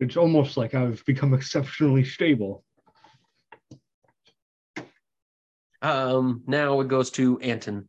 It's 0.00 0.18
almost 0.18 0.58
like 0.58 0.74
I've 0.74 1.02
become 1.06 1.32
exceptionally 1.32 2.04
stable. 2.04 2.62
Um, 5.80 6.42
now 6.46 6.80
it 6.80 6.88
goes 6.88 7.10
to 7.12 7.40
Anton. 7.40 7.88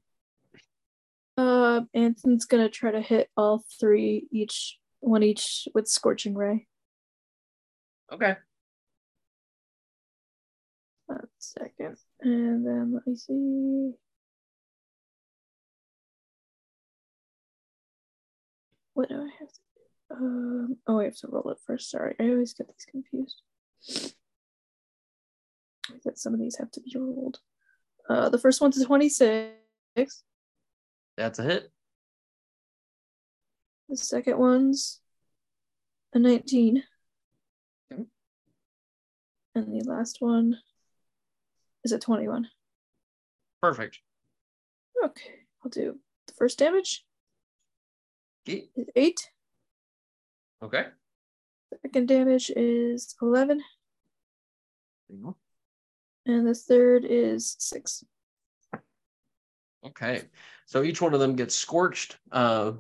Uh, 1.74 1.82
Anton's 1.94 2.46
gonna 2.46 2.70
try 2.70 2.92
to 2.92 3.02
hit 3.02 3.30
all 3.36 3.64
three, 3.80 4.28
each 4.32 4.80
one 5.00 5.24
each 5.24 5.68
with 5.74 5.88
scorching 5.88 6.36
ray. 6.36 6.68
Okay. 8.12 8.36
One 11.08 11.28
second, 11.40 11.98
and 12.22 12.66
then 12.66 12.94
let 12.94 13.08
me 13.08 13.16
see. 13.16 13.94
what 18.94 19.10
do 19.10 19.16
I 19.16 19.30
have 19.40 19.50
to 19.50 19.60
do? 19.76 20.16
Um, 20.16 20.78
oh, 20.88 21.00
I 21.00 21.06
have 21.06 21.18
to 21.18 21.28
roll 21.28 21.50
it 21.50 21.58
first. 21.66 21.90
Sorry, 21.90 22.16
I 22.20 22.30
always 22.30 22.54
get 22.54 22.68
these 22.68 22.86
confused. 22.90 23.42
I 25.90 25.96
that 26.06 26.20
some 26.20 26.34
of 26.34 26.40
these 26.40 26.58
have 26.58 26.72
to 26.72 26.82
be 26.82 26.96
rolled. 26.96 27.40
Uh, 28.10 28.30
the 28.30 28.38
first 28.38 28.62
one's 28.62 28.80
a 28.80 28.86
26. 28.86 30.24
That's 31.18 31.40
a 31.40 31.44
hit. 31.44 31.72
The 33.90 33.98
second 33.98 34.38
one's 34.40 35.00
a 36.14 36.20
19. 36.20 36.84
Okay. 37.92 38.04
And 39.56 39.82
the 39.82 39.84
last 39.90 40.18
one 40.20 40.58
is 41.84 41.92
a 41.92 42.00
21. 42.00 42.48
Perfect. 43.62 44.00
Okay, 45.04 45.32
I'll 45.64 45.70
do 45.70 46.00
the 46.28 46.34
first 46.34 46.58
damage 46.60 47.06
Okay. 48.48 48.70
is 48.76 48.88
8. 48.96 49.30
Okay. 50.64 50.86
Second 51.82 52.08
damage 52.08 52.52
is 52.56 53.16
11. 53.22 53.62
There 55.10 55.18
you 55.18 55.24
go. 55.24 55.36
And 56.26 56.48
the 56.48 56.56
third 56.56 57.06
is 57.06 57.56
6. 57.60 58.06
Okay. 59.86 60.22
So 60.66 60.84
each 60.84 61.02
one 61.02 61.14
of 61.14 61.20
them 61.20 61.36
gets 61.36 61.56
scorched 61.56 62.18
uh, 62.32 62.74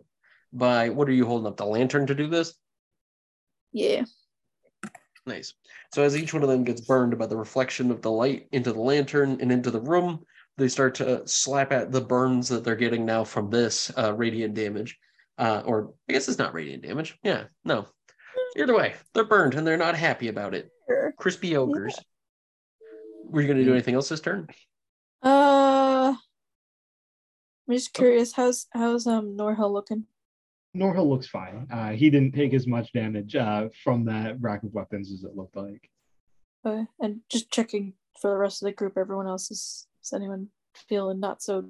by 0.51 0.89
what 0.89 1.07
are 1.09 1.13
you 1.13 1.25
holding 1.25 1.47
up? 1.47 1.57
The 1.57 1.65
lantern 1.65 2.07
to 2.07 2.15
do 2.15 2.27
this? 2.27 2.53
Yeah. 3.71 4.05
Nice. 5.25 5.53
So 5.93 6.03
as 6.03 6.17
each 6.17 6.33
one 6.33 6.43
of 6.43 6.49
them 6.49 6.63
gets 6.63 6.81
burned 6.81 7.17
by 7.17 7.27
the 7.27 7.37
reflection 7.37 7.91
of 7.91 8.01
the 8.01 8.11
light 8.11 8.47
into 8.51 8.73
the 8.73 8.81
lantern 8.81 9.37
and 9.41 9.51
into 9.51 9.71
the 9.71 9.81
room, 9.81 10.23
they 10.57 10.67
start 10.67 10.95
to 10.95 11.27
slap 11.27 11.71
at 11.71 11.91
the 11.91 12.01
burns 12.01 12.49
that 12.49 12.63
they're 12.63 12.75
getting 12.75 13.05
now 13.05 13.23
from 13.23 13.49
this 13.49 13.91
uh, 13.97 14.13
radiant 14.13 14.53
damage. 14.53 14.97
Uh, 15.37 15.63
or 15.65 15.93
I 16.09 16.13
guess 16.13 16.27
it's 16.27 16.37
not 16.37 16.53
radiant 16.53 16.83
damage. 16.83 17.17
Yeah, 17.23 17.45
no. 17.63 17.87
Either 18.55 18.75
way, 18.75 18.93
they're 19.13 19.23
burned 19.23 19.55
and 19.55 19.65
they're 19.65 19.77
not 19.77 19.95
happy 19.95 20.27
about 20.27 20.53
it. 20.53 20.69
Crispy 21.17 21.55
ogres. 21.55 21.97
Were 23.25 23.41
you 23.41 23.47
going 23.47 23.57
to 23.57 23.65
do 23.65 23.73
anything 23.73 23.95
else 23.95 24.09
this 24.09 24.21
turn? 24.21 24.47
I'm 27.67 27.75
just 27.75 27.93
curious. 27.93 28.33
How's 28.33 28.67
how's 28.71 29.07
um 29.07 29.37
Norhill 29.37 29.71
looking? 29.71 30.05
Norhill 30.75 31.07
looks 31.07 31.27
fine. 31.27 31.67
Uh, 31.71 31.91
he 31.91 32.09
didn't 32.09 32.33
take 32.33 32.53
as 32.53 32.67
much 32.67 32.91
damage 32.93 33.35
uh, 33.35 33.69
from 33.83 34.05
that 34.05 34.41
rack 34.41 34.63
of 34.63 34.73
weapons 34.73 35.11
as 35.11 35.23
it 35.23 35.35
looked 35.35 35.55
like. 35.55 35.89
Uh, 36.65 36.85
and 36.99 37.19
just 37.29 37.51
checking 37.51 37.93
for 38.19 38.31
the 38.31 38.37
rest 38.37 38.61
of 38.61 38.65
the 38.65 38.71
group. 38.71 38.97
Everyone 38.97 39.27
else 39.27 39.51
is 39.51 39.87
is 40.03 40.13
anyone 40.13 40.47
feeling 40.89 41.19
not 41.19 41.41
so 41.41 41.69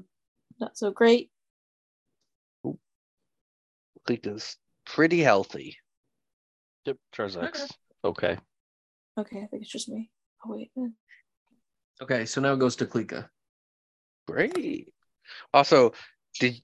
not 0.60 0.78
so 0.78 0.92
great? 0.92 1.30
Klika's 4.08 4.58
pretty 4.86 5.20
healthy. 5.20 5.78
Yep, 6.86 6.98
Jarzak's 7.16 7.72
okay. 8.04 8.38
Okay, 9.18 9.38
I 9.38 9.46
think 9.46 9.62
it's 9.62 9.72
just 9.72 9.90
me. 9.90 10.10
Oh 10.46 10.52
wait. 10.52 10.72
Okay, 12.02 12.26
so 12.26 12.42
now 12.42 12.54
it 12.54 12.60
goes 12.60 12.76
to 12.78 12.86
Klika. 12.86 13.30
Great. 14.28 14.90
Also, 15.54 15.94
did 16.40 16.62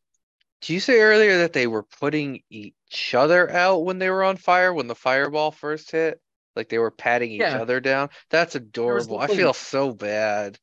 did 0.62 0.74
you 0.74 0.80
say 0.82 1.00
earlier 1.00 1.38
that 1.40 1.54
they 1.54 1.68
were 1.68 1.84
putting 1.84 2.42
each 2.50 3.16
other 3.16 3.50
out 3.50 3.86
when 3.86 3.98
they 4.00 4.10
were 4.10 4.24
on 4.26 4.36
fire 4.36 4.74
when 4.74 4.88
the 4.88 4.96
fireball 4.96 5.52
first 5.52 5.92
hit? 5.92 6.20
Like 6.56 6.68
they 6.68 6.80
were 6.80 6.92
patting 6.92 7.32
each 7.32 7.42
Yeah. 7.42 7.62
other 7.62 7.80
down? 7.80 8.10
That's 8.30 8.56
adorable. 8.56 9.18
I 9.20 9.22
definitely- 9.28 9.44
feel 9.44 9.54
so 9.54 9.94
bad. 9.94 10.60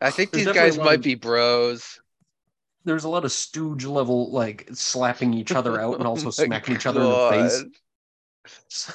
I 0.00 0.10
think 0.10 0.30
There's 0.30 0.40
these 0.44 0.46
definitely 0.54 0.68
guys 0.70 0.76
a 0.76 0.80
lot 0.80 0.84
might 0.86 0.94
of- 0.96 1.02
be 1.02 1.14
bros. 1.14 2.00
There's 2.84 3.04
a 3.04 3.08
lot 3.08 3.24
of 3.24 3.32
stooge 3.32 3.84
level, 3.86 4.30
like 4.30 4.68
slapping 4.74 5.32
each 5.34 5.52
other 5.52 5.80
out 5.80 5.98
and 5.98 6.06
also 6.06 6.26
Oh 6.28 6.34
my 6.42 6.44
smacking 6.46 6.76
each 6.76 6.86
other 6.86 7.00
in 7.00 7.06
the 7.08 7.64
face. 8.46 8.92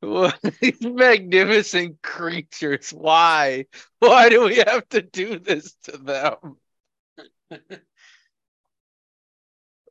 What 0.00 0.38
these 0.60 0.80
magnificent 0.82 2.00
creatures? 2.02 2.90
Why? 2.90 3.66
Why 3.98 4.28
do 4.28 4.44
we 4.44 4.56
have 4.56 4.88
to 4.90 5.02
do 5.02 5.38
this 5.38 5.74
to 5.84 5.96
them? 5.98 6.56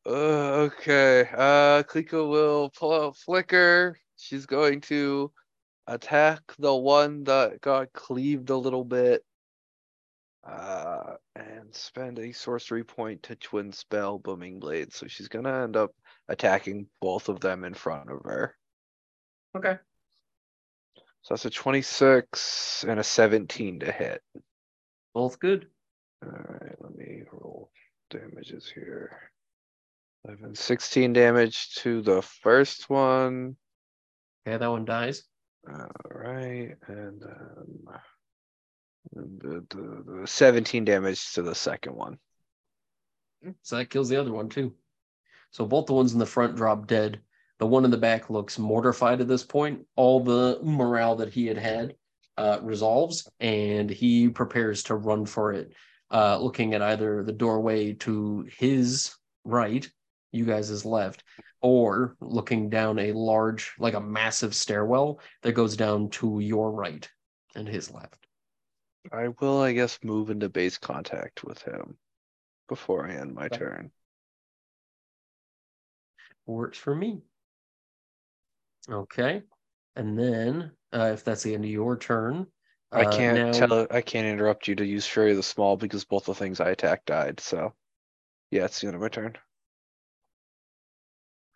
Uh, 0.05 0.69
okay. 0.69 1.27
Uh, 1.33 1.83
Klika 1.83 2.29
will 2.29 2.69
pull 2.69 2.93
out 2.93 3.17
Flicker. 3.17 3.97
She's 4.17 4.45
going 4.45 4.81
to 4.81 5.31
attack 5.87 6.41
the 6.59 6.73
one 6.73 7.23
that 7.25 7.61
got 7.61 7.91
cleaved 7.93 8.49
a 8.49 8.57
little 8.57 8.83
bit. 8.83 9.23
Uh, 10.43 11.15
and 11.35 11.73
spend 11.73 12.19
a 12.19 12.31
sorcery 12.31 12.83
point 12.83 13.23
to 13.23 13.35
twin 13.35 13.71
spell 13.71 14.19
Booming 14.19 14.59
Blade. 14.59 14.93
So 14.93 15.07
she's 15.07 15.27
gonna 15.27 15.63
end 15.63 15.75
up 15.75 15.91
attacking 16.27 16.87
both 17.01 17.29
of 17.29 17.39
them 17.39 17.63
in 17.63 17.73
front 17.73 18.11
of 18.11 18.19
her. 18.25 18.55
Okay. 19.57 19.77
So 21.23 21.33
that's 21.33 21.45
a 21.45 21.49
26 21.49 22.85
and 22.87 22.99
a 22.99 23.03
17 23.03 23.79
to 23.79 23.91
hit. 23.91 24.21
Both 25.15 25.39
good. 25.39 25.67
Alright, 26.23 26.75
let 26.79 26.95
me 26.95 27.23
roll 27.31 27.71
damages 28.11 28.71
here. 28.71 29.31
11, 30.27 30.55
16 30.55 31.13
damage 31.13 31.75
to 31.75 32.01
the 32.01 32.21
first 32.21 32.89
one. 32.89 33.55
Okay, 34.47 34.57
that 34.57 34.69
one 34.69 34.85
dies. 34.85 35.23
And 36.87 37.21
then 37.21 37.21
and 39.15 39.39
the, 39.41 39.65
the, 39.69 40.19
the 40.21 40.27
17 40.27 40.85
damage 40.85 41.33
to 41.33 41.41
the 41.41 41.55
second 41.55 41.95
one. 41.95 42.17
So 43.61 43.77
that 43.77 43.89
kills 43.89 44.09
the 44.09 44.19
other 44.19 44.31
one 44.31 44.49
too. 44.49 44.73
So 45.51 45.65
both 45.65 45.85
the 45.85 45.93
ones 45.93 46.13
in 46.13 46.19
the 46.19 46.25
front 46.25 46.55
drop 46.55 46.87
dead. 46.87 47.21
The 47.59 47.67
one 47.67 47.85
in 47.85 47.91
the 47.91 47.97
back 47.97 48.29
looks 48.29 48.59
mortified 48.59 49.21
at 49.21 49.27
this 49.27 49.43
point. 49.43 49.85
All 49.95 50.19
the 50.19 50.59
morale 50.61 51.15
that 51.17 51.31
he 51.31 51.47
had 51.47 51.57
had 51.57 51.95
uh, 52.37 52.59
resolves, 52.61 53.29
and 53.39 53.89
he 53.89 54.27
prepares 54.27 54.83
to 54.83 54.95
run 54.95 55.25
for 55.25 55.53
it, 55.53 55.71
uh, 56.11 56.37
looking 56.37 56.73
at 56.73 56.81
either 56.81 57.23
the 57.23 57.31
doorway 57.31 57.93
to 57.93 58.45
his 58.57 59.15
right, 59.45 59.89
you 60.35 60.45
guys' 60.45 60.85
left, 60.85 61.23
or 61.61 62.15
looking 62.19 62.69
down 62.69 62.99
a 62.99 63.11
large, 63.13 63.73
like 63.79 63.93
a 63.93 63.99
massive 64.01 64.53
stairwell 64.53 65.19
that 65.41 65.53
goes 65.53 65.75
down 65.77 66.09
to 66.11 66.39
your 66.39 66.71
right 66.71 67.09
and 67.55 67.67
his 67.67 67.89
left. 67.89 68.27
I 69.11 69.29
will, 69.39 69.61
I 69.61 69.73
guess, 69.73 69.99
move 70.03 70.29
into 70.29 70.49
base 70.49 70.77
contact 70.77 71.43
with 71.43 71.61
him 71.61 71.97
before 72.67 73.07
I 73.07 73.13
end 73.15 73.33
my 73.33 73.45
Okay. 73.45 73.57
turn. 73.57 73.91
Works 76.45 76.77
for 76.77 76.93
me. 76.93 77.21
Okay. 78.89 79.41
And 79.95 80.17
then, 80.19 80.71
uh, 80.93 81.11
if 81.13 81.23
that's 81.23 81.43
the 81.43 81.53
end 81.55 81.63
of 81.63 81.71
your 81.71 81.97
turn, 81.97 82.47
I 82.91 83.05
uh, 83.05 83.11
can't 83.11 83.37
now- 83.37 83.51
tell 83.51 83.87
I 83.89 84.01
can't 84.01 84.27
interrupt 84.27 84.67
you 84.67 84.75
to 84.75 84.85
use 84.85 85.07
Fury 85.07 85.31
of 85.31 85.37
the 85.37 85.43
Small 85.43 85.77
because 85.77 86.05
both 86.05 86.25
the 86.25 86.35
things 86.35 86.59
I 86.59 86.69
attacked 86.69 87.07
died, 87.07 87.39
so 87.39 87.73
yeah, 88.51 88.65
it's 88.65 88.79
the 88.79 88.87
end 88.87 88.95
of 88.95 89.01
my 89.01 89.09
turn. 89.09 89.35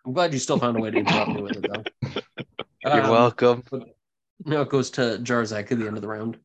I'm 0.04 0.12
glad 0.12 0.32
you 0.32 0.38
still 0.38 0.58
found 0.58 0.76
a 0.76 0.80
way 0.80 0.90
to 0.90 0.98
interrupt 0.98 1.30
me 1.30 1.42
with 1.42 1.56
it, 1.56 1.66
though. 1.66 1.84
You're 2.84 3.04
Um, 3.04 3.10
welcome. 3.10 3.62
Now 4.44 4.62
it 4.62 4.70
goes 4.70 4.90
to 4.92 5.18
Jarzak 5.22 5.70
at 5.70 5.78
the 5.78 5.86
end 5.86 5.96
of 5.96 6.02
the 6.02 6.08
round. 6.08 6.38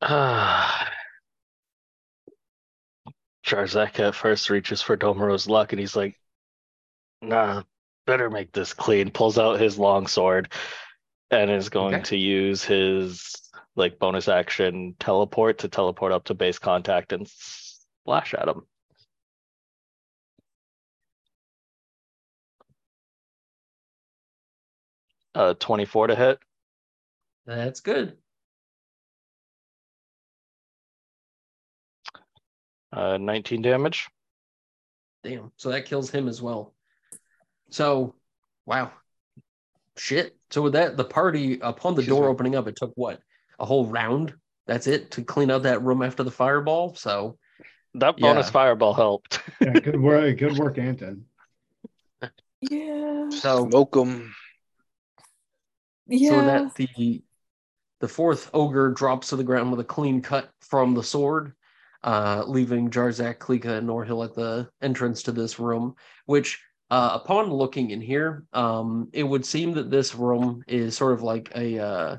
Jarzak 3.46 3.98
at 4.00 4.14
first 4.14 4.50
reaches 4.50 4.82
for 4.82 4.96
Domaro's 4.96 5.46
luck 5.48 5.72
and 5.72 5.80
he's 5.80 5.96
like, 5.96 6.18
nah, 7.22 7.62
better 8.06 8.30
make 8.30 8.52
this 8.52 8.74
clean. 8.74 9.10
Pulls 9.10 9.38
out 9.38 9.60
his 9.60 9.78
long 9.78 10.06
sword 10.06 10.52
and 11.30 11.50
is 11.50 11.68
going 11.68 11.94
Okay. 11.96 12.02
to 12.04 12.16
use 12.16 12.62
his 12.64 13.34
like 13.76 13.98
bonus 13.98 14.28
action 14.28 14.94
teleport 14.98 15.58
to 15.58 15.68
teleport 15.68 16.12
up 16.12 16.24
to 16.24 16.34
base 16.34 16.58
contact 16.58 17.12
and 17.12 17.26
slash 17.28 18.34
at 18.34 18.48
him. 18.48 18.62
Uh, 25.34 25.54
24 25.54 26.08
to 26.08 26.16
hit. 26.16 26.38
That's 27.46 27.80
good. 27.80 28.16
Uh, 32.92 33.18
19 33.18 33.62
damage. 33.62 34.08
Damn. 35.22 35.52
So 35.56 35.70
that 35.70 35.86
kills 35.86 36.10
him 36.10 36.28
as 36.28 36.40
well. 36.40 36.74
So, 37.70 38.14
wow. 38.66 38.92
Shit. 39.96 40.36
So 40.50 40.62
with 40.62 40.72
that, 40.74 40.96
the 40.96 41.04
party 41.04 41.58
upon 41.60 41.94
the 41.94 42.00
Excuse 42.02 42.16
door 42.16 42.24
me. 42.26 42.30
opening 42.30 42.56
up, 42.56 42.66
it 42.68 42.76
took 42.76 42.92
what? 42.94 43.20
A 43.58 43.66
whole 43.66 43.86
round? 43.86 44.34
That's 44.66 44.86
it 44.86 45.10
to 45.12 45.22
clean 45.22 45.50
out 45.50 45.64
that 45.64 45.82
room 45.82 46.02
after 46.02 46.22
the 46.22 46.30
fireball. 46.30 46.94
So 46.94 47.38
That 47.94 48.16
bonus 48.18 48.46
Yeah. 48.46 48.52
fireball 48.52 48.94
helped. 48.94 49.40
Yeah, 49.60 49.78
good 49.80 50.00
work, 50.00 50.38
good 50.38 50.56
work, 50.56 50.78
Anton. 50.78 51.24
Yeah. 52.60 53.28
so 53.30 53.68
Smoke 53.68 53.96
'em. 53.96 54.34
Yeah. 56.08 56.30
So 56.30 56.42
that 56.42 56.74
the 56.76 57.22
the 58.00 58.08
fourth 58.08 58.50
ogre 58.54 58.90
drops 58.92 59.28
to 59.30 59.36
the 59.36 59.44
ground 59.44 59.70
with 59.70 59.80
a 59.80 59.84
clean 59.84 60.22
cut 60.22 60.50
from 60.60 60.94
the 60.94 61.02
sword. 61.02 61.54
uh, 62.02 62.44
leaving 62.46 62.90
Jarzak, 62.90 63.38
Klika, 63.38 63.78
and 63.78 63.88
Norhill 63.88 64.24
at 64.24 64.34
the 64.34 64.70
entrance 64.80 65.22
to 65.24 65.32
this 65.32 65.58
room, 65.58 65.94
which 66.26 66.62
uh, 66.90 67.10
upon 67.22 67.50
looking 67.52 67.90
in 67.90 68.00
here, 68.00 68.44
um, 68.52 69.08
it 69.12 69.24
would 69.24 69.44
seem 69.44 69.72
that 69.74 69.90
this 69.90 70.14
room 70.14 70.62
is 70.68 70.96
sort 70.96 71.12
of 71.12 71.22
like 71.22 71.50
a 71.54 71.78
uh, 71.78 72.16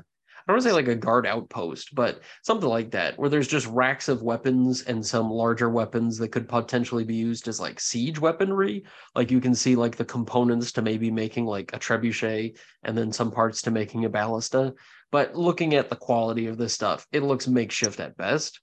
I 0.50 0.52
don't 0.52 0.56
want 0.56 0.64
to 0.64 0.68
say 0.70 0.74
like 0.74 0.88
a 0.88 0.96
guard 0.96 1.28
outpost, 1.28 1.94
but 1.94 2.22
something 2.42 2.68
like 2.68 2.90
that, 2.90 3.16
where 3.16 3.28
there's 3.28 3.46
just 3.46 3.68
racks 3.68 4.08
of 4.08 4.22
weapons 4.22 4.82
and 4.82 5.06
some 5.06 5.30
larger 5.30 5.70
weapons 5.70 6.18
that 6.18 6.32
could 6.32 6.48
potentially 6.48 7.04
be 7.04 7.14
used 7.14 7.46
as 7.46 7.60
like 7.60 7.78
siege 7.78 8.18
weaponry. 8.18 8.82
Like 9.14 9.30
you 9.30 9.40
can 9.40 9.54
see 9.54 9.76
like 9.76 9.94
the 9.94 10.04
components 10.04 10.72
to 10.72 10.82
maybe 10.82 11.08
making 11.08 11.46
like 11.46 11.72
a 11.72 11.78
trebuchet 11.78 12.58
and 12.82 12.98
then 12.98 13.12
some 13.12 13.30
parts 13.30 13.62
to 13.62 13.70
making 13.70 14.06
a 14.06 14.08
ballista. 14.08 14.74
But 15.12 15.36
looking 15.36 15.74
at 15.74 15.88
the 15.88 15.94
quality 15.94 16.48
of 16.48 16.58
this 16.58 16.74
stuff, 16.74 17.06
it 17.12 17.22
looks 17.22 17.46
makeshift 17.46 18.00
at 18.00 18.16
best. 18.16 18.58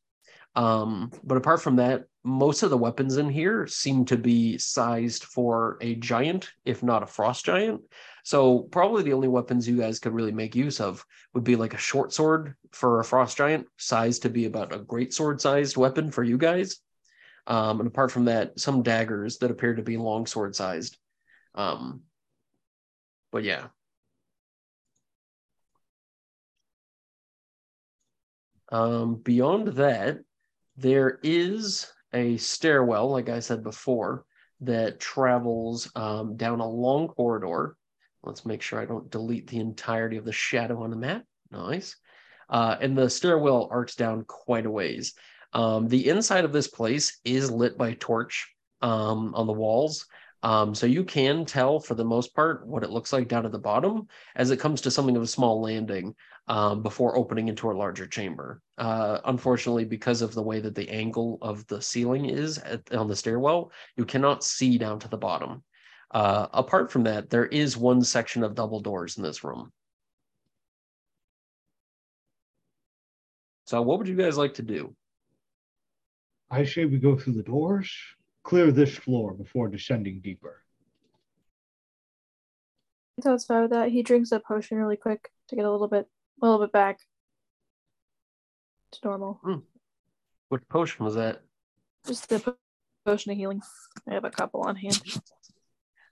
Um, 0.57 1.11
but 1.23 1.37
apart 1.37 1.61
from 1.61 1.77
that, 1.77 2.03
most 2.25 2.63
of 2.63 2.69
the 2.69 2.77
weapons 2.77 3.15
in 3.15 3.29
here 3.29 3.65
seem 3.65 4.03
to 4.05 4.17
be 4.17 4.57
sized 4.57 5.23
for 5.23 5.77
a 5.79 5.95
giant, 5.95 6.49
if 6.65 6.83
not 6.83 7.03
a 7.03 7.07
frost 7.07 7.45
giant. 7.45 7.81
So 8.27 8.59
probably 8.59 9.03
the 9.03 9.13
only 9.13 9.29
weapons 9.29 9.69
you 9.69 9.77
guys 9.77 9.99
could 9.99 10.11
really 10.11 10.33
make 10.33 10.53
use 10.53 10.81
of 10.81 11.05
would 11.33 11.45
be 11.45 11.55
like 11.55 11.73
a 11.73 11.77
short 11.77 12.11
sword 12.11 12.55
for 12.73 12.99
a 12.99 13.05
frost 13.05 13.37
giant, 13.37 13.67
sized 13.77 14.23
to 14.23 14.29
be 14.29 14.43
about 14.43 14.75
a 14.75 14.79
great 14.79 15.13
sword 15.13 15.39
sized 15.39 15.77
weapon 15.77 16.11
for 16.11 16.25
you 16.25 16.37
guys. 16.37 16.81
Um, 17.47 17.79
and 17.79 17.87
apart 17.87 18.11
from 18.11 18.25
that, 18.25 18.59
some 18.59 18.83
daggers 18.83 19.37
that 19.37 19.49
appear 19.49 19.75
to 19.75 19.81
be 19.81 19.95
long 19.95 20.25
sword 20.25 20.57
sized. 20.57 20.97
Um, 21.55 22.01
but 23.31 23.45
yeah. 23.45 23.67
Um, 28.69 29.21
beyond 29.23 29.69
that, 29.77 30.17
there 30.75 31.17
is 31.23 31.89
a 32.11 32.35
stairwell, 32.35 33.09
like 33.09 33.29
I 33.29 33.39
said 33.39 33.63
before, 33.63 34.25
that 34.59 34.99
travels 34.99 35.89
um, 35.95 36.35
down 36.35 36.59
a 36.59 36.67
long 36.67 37.07
corridor. 37.07 37.77
Let's 38.27 38.45
make 38.45 38.61
sure 38.61 38.79
I 38.79 38.85
don't 38.85 39.09
delete 39.09 39.47
the 39.47 39.59
entirety 39.59 40.17
of 40.17 40.25
the 40.25 40.31
shadow 40.31 40.83
on 40.83 40.89
the 40.89 40.97
map. 40.97 41.23
Nice. 41.51 41.95
Uh, 42.49 42.75
and 42.81 42.97
the 42.97 43.09
stairwell 43.09 43.69
arcs 43.71 43.95
down 43.95 44.23
quite 44.25 44.65
a 44.65 44.71
ways. 44.71 45.13
Um, 45.53 45.87
the 45.87 46.09
inside 46.09 46.45
of 46.45 46.53
this 46.53 46.67
place 46.67 47.19
is 47.23 47.49
lit 47.49 47.77
by 47.77 47.93
torch 47.93 48.53
um, 48.81 49.33
on 49.33 49.47
the 49.47 49.53
walls. 49.53 50.05
Um, 50.43 50.75
so 50.75 50.85
you 50.85 51.03
can 51.03 51.45
tell 51.45 51.79
for 51.79 51.95
the 51.95 52.05
most 52.05 52.35
part 52.35 52.67
what 52.67 52.83
it 52.83 52.91
looks 52.91 53.11
like 53.11 53.27
down 53.27 53.45
at 53.45 53.51
the 53.51 53.57
bottom 53.57 54.07
as 54.35 54.51
it 54.51 54.59
comes 54.59 54.81
to 54.81 54.91
something 54.91 55.15
of 55.15 55.23
a 55.23 55.27
small 55.27 55.61
landing 55.61 56.13
um, 56.47 56.83
before 56.83 57.17
opening 57.17 57.47
into 57.47 57.71
a 57.71 57.73
larger 57.73 58.05
chamber. 58.05 58.61
Uh, 58.77 59.19
unfortunately, 59.25 59.83
because 59.83 60.21
of 60.21 60.33
the 60.33 60.43
way 60.43 60.59
that 60.59 60.75
the 60.75 60.89
angle 60.89 61.37
of 61.41 61.65
the 61.67 61.81
ceiling 61.81 62.25
is 62.25 62.59
at, 62.59 62.93
on 62.93 63.07
the 63.07 63.15
stairwell, 63.15 63.71
you 63.95 64.05
cannot 64.05 64.43
see 64.43 64.77
down 64.77 64.99
to 64.99 65.09
the 65.09 65.17
bottom. 65.17 65.63
Uh, 66.11 66.47
apart 66.53 66.91
from 66.91 67.03
that, 67.03 67.29
there 67.29 67.45
is 67.45 67.75
one 67.75 68.01
section 68.01 68.43
of 68.43 68.55
double 68.55 68.79
doors 68.79 69.17
in 69.17 69.23
this 69.23 69.43
room. 69.43 69.71
So, 73.65 73.81
what 73.81 73.97
would 73.97 74.07
you 74.07 74.15
guys 74.15 74.37
like 74.37 74.53
to 74.55 74.63
do? 74.63 74.95
I 76.49 76.63
say 76.63 76.85
we 76.85 76.97
go 76.97 77.17
through 77.17 77.33
the 77.33 77.43
doors, 77.43 77.93
clear 78.43 78.71
this 78.71 78.95
floor 78.95 79.33
before 79.33 79.67
descending 79.67 80.21
deeper. 80.21 80.63
So 83.19 83.33
it's 83.33 83.45
fine 83.45 83.63
with 83.63 83.71
that. 83.71 83.89
He 83.89 84.03
drinks 84.03 84.31
a 84.31 84.39
potion 84.39 84.77
really 84.77 84.95
quick 84.95 85.29
to 85.49 85.55
get 85.55 85.65
a 85.65 85.71
little 85.71 85.87
bit 85.87 86.07
a 86.41 86.45
little 86.45 86.63
bit 86.63 86.71
back 86.71 86.99
to 88.91 88.99
normal. 89.03 89.41
Which 90.49 90.61
potion 90.69 91.03
was 91.03 91.15
that? 91.15 91.41
Just 92.05 92.29
the 92.29 92.39
po- 92.39 92.57
potion 93.05 93.31
of 93.31 93.37
healing. 93.37 93.61
I 94.09 94.13
have 94.13 94.23
a 94.23 94.29
couple 94.29 94.61
on 94.61 94.75
hand. 94.75 95.01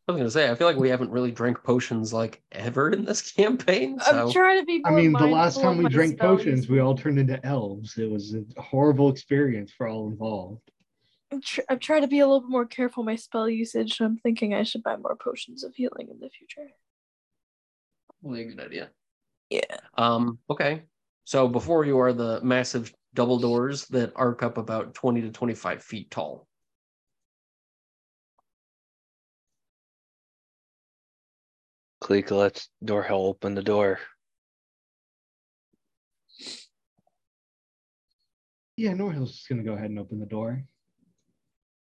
I 0.08 0.12
was 0.12 0.20
gonna 0.20 0.30
say, 0.30 0.52
I 0.52 0.56
feel 0.56 0.68
like 0.68 0.78
we 0.78 0.90
haven't 0.90 1.10
really 1.10 1.32
drank 1.32 1.64
potions 1.64 2.14
like 2.14 2.44
ever 2.52 2.92
in 2.92 3.06
this 3.06 3.32
campaign. 3.34 4.00
So 4.00 4.28
I'm 4.28 4.32
trying 4.32 4.60
to 4.60 4.66
be. 4.66 4.82
I 4.86 4.92
mean, 4.92 5.14
the 5.14 5.26
last 5.26 5.60
time 5.60 5.78
we 5.78 5.90
drank 5.90 6.18
spell 6.18 6.38
potions, 6.38 6.70
we 6.70 6.80
all 6.80 6.96
turned 6.96 7.18
into 7.18 7.44
elves. 7.46 7.98
It 7.98 8.10
was 8.10 8.36
a 8.36 8.62
horrible 8.62 9.10
experience 9.10 9.72
for 9.72 9.88
all 9.88 10.08
involved. 10.08 10.62
I'm, 11.32 11.42
tr- 11.42 11.62
I'm 11.70 11.80
trying 11.80 12.02
to 12.02 12.08
be 12.08 12.20
a 12.20 12.26
little 12.28 12.42
bit 12.42 12.52
more 12.52 12.68
careful 12.68 13.04
my 13.04 13.16
spell 13.16 13.50
usage. 13.50 13.98
So 13.98 14.06
I'm 14.06 14.18
thinking 14.18 14.54
I 14.54 14.62
should 14.62 14.84
buy 14.84 14.96
more 14.96 15.16
potions 15.16 15.64
of 15.64 15.74
healing 15.74 16.10
in 16.12 16.20
the 16.20 16.30
future. 16.30 16.70
probably 18.22 18.42
a 18.42 18.46
good 18.46 18.60
idea. 18.60 18.90
Yeah. 19.50 19.78
Um, 19.98 20.38
okay. 20.52 20.84
So 21.24 21.48
before 21.48 21.84
you 21.84 21.98
are 21.98 22.14
the 22.14 22.42
massive 22.42 22.94
double 23.16 23.40
doors 23.40 23.88
that 23.88 24.14
arc 24.16 24.44
up 24.44 24.60
about 24.60 24.94
20 24.94 25.22
to 25.22 25.32
25 25.32 25.82
feet 25.82 26.12
tall. 26.12 26.48
Klika 32.06 32.38
lets 32.38 32.70
Norhill 32.84 33.30
open 33.30 33.56
the 33.56 33.64
door. 33.64 34.00
Yeah, 38.78 38.92
Norhill's 38.92 39.32
just 39.32 39.50
gonna 39.50 39.64
go 39.64 39.74
ahead 39.74 39.90
and 39.90 39.98
open 39.98 40.20
the 40.20 40.28
door. 40.28 40.64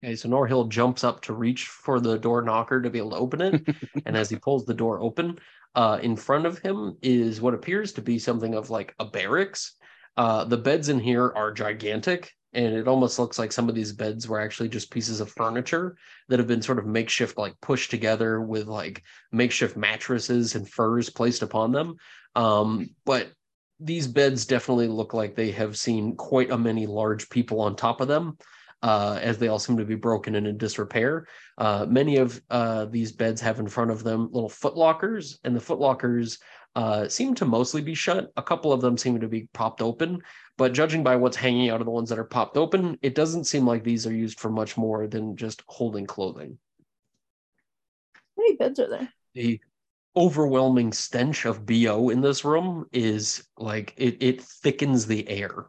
Okay, 0.05 0.15
so 0.17 0.29
Norhill 0.29 0.69
jumps 0.69 1.05
up 1.05 1.23
to 1.23 1.33
reach 1.33 1.69
for 1.69 2.01
the 2.01 2.19
door 2.19 2.43
knocker 2.43 2.83
to 2.83 2.91
be 2.91 2.99
able 2.99 3.13
to 3.13 3.17
open 3.17 3.41
it. 3.41 3.77
and 4.05 4.15
as 4.15 4.29
he 4.29 4.37
pulls 4.37 4.67
the 4.67 4.75
door 4.75 5.01
open, 5.01 5.39
uh, 5.75 5.99
in 6.03 6.17
front 6.17 6.45
of 6.45 6.59
him 6.59 6.99
is 7.01 7.41
what 7.41 7.55
appears 7.55 7.93
to 7.95 8.03
be 8.03 8.19
something 8.19 8.55
of 8.55 8.69
like 8.69 8.95
a 8.99 9.07
barracks. 9.07 9.77
Uh, 10.19 10.45
the 10.45 10.59
beds 10.59 10.91
in 10.91 11.01
here 11.01 11.33
are 11.35 11.51
gigantic, 11.51 12.31
and 12.53 12.75
it 12.75 12.89
almost 12.89 13.19
looks 13.19 13.39
like 13.39 13.53
some 13.53 13.69
of 13.69 13.75
these 13.75 13.93
beds 13.93 14.29
were 14.29 14.41
actually 14.41 14.69
just 14.69 14.91
pieces 14.91 15.21
of 15.21 15.31
furniture 15.31 15.97
that 16.29 16.39
have 16.39 16.49
been 16.49 16.63
sort 16.63 16.79
of 16.79 16.87
makeshift, 16.87 17.39
like 17.39 17.61
pushed 17.61 17.91
together 17.91 18.41
with 18.41 18.67
like 18.67 19.03
makeshift 19.33 19.77
mattresses 19.77 20.55
and 20.55 20.69
furs 20.69 21.11
placed 21.11 21.43
upon 21.43 21.73
them. 21.73 21.97
Um, 22.35 22.91
but 23.05 23.31
these 23.79 24.07
beds 24.07 24.47
definitely 24.47 24.89
look 24.89 25.15
like 25.15 25.35
they 25.35 25.53
have 25.53 25.77
seen 25.77 26.17
quite 26.17 26.51
a 26.51 26.59
many 26.59 26.87
large 26.87 27.31
people 27.31 27.61
on 27.61 27.77
top 27.77 28.01
of 28.01 28.09
them 28.09 28.37
uh, 28.83 29.19
as 29.23 29.39
they 29.39 29.49
all 29.49 29.59
seem 29.59 29.77
to 29.77 29.85
be 29.85 29.95
broken 29.95 30.35
and 30.35 30.47
in 30.47 30.57
disrepair. 30.57 31.27
Uh, 31.59 31.87
many 31.89 32.17
of 32.17 32.41
uh, 32.51 32.87
these 32.87 33.13
beds 33.13 33.41
have 33.41 33.61
in 33.61 33.69
front 33.69 33.91
of 33.91 34.03
them 34.03 34.29
little 34.33 34.49
foot 34.49 34.77
lockers, 34.77 35.39
and 35.45 35.55
the 35.55 35.61
foot 35.61 35.79
lockers 35.79 36.39
uh, 36.77 37.09
seem 37.09 37.35
to 37.35 37.45
mostly 37.45 37.83
be 37.83 37.95
shut. 37.95 38.31
A 38.37 38.43
couple 38.43 38.73
of 38.73 38.81
them 38.81 38.97
seem 38.97 39.21
to 39.21 39.29
be 39.29 39.49
popped 39.53 39.83
open, 39.83 40.21
but 40.57 40.73
judging 40.73 41.03
by 41.03 41.17
what's 41.17 41.37
hanging 41.37 41.71
out 41.71 41.81
of 41.81 41.87
the 41.87 41.91
ones 41.91 42.09
that 42.09 42.19
are 42.19 42.25
popped 42.25 42.57
open, 42.57 42.99
it 43.03 43.15
doesn't 43.15 43.45
seem 43.45 43.67
like 43.67 43.83
these 43.83 44.07
are 44.07 44.15
used 44.15 44.39
for 44.39 44.51
much 44.51 44.77
more 44.77 45.07
than 45.07 45.37
just 45.37 45.63
holding 45.67 46.07
clothing. 46.07 46.59
How 48.15 48.43
many 48.43 48.57
beds 48.57 48.79
are 48.79 48.89
there? 48.89 49.09
The 49.35 49.61
overwhelming 50.17 50.93
stench 50.93 51.45
of 51.45 51.67
BO 51.67 52.11
in 52.11 52.21
this 52.21 52.45
room 52.45 52.87
is 52.93 53.45
like 53.57 53.95
it, 53.97 54.17
it 54.21 54.43
thickens 54.43 55.07
the 55.07 55.29
air. 55.29 55.67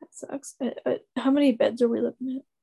That 0.00 0.12
sucks. 0.12 0.54
Uh, 0.60 0.70
uh, 0.86 0.94
how 1.16 1.30
many 1.30 1.52
beds 1.52 1.82
are 1.82 1.88
we 1.88 2.00
living 2.00 2.36
at? 2.38 2.53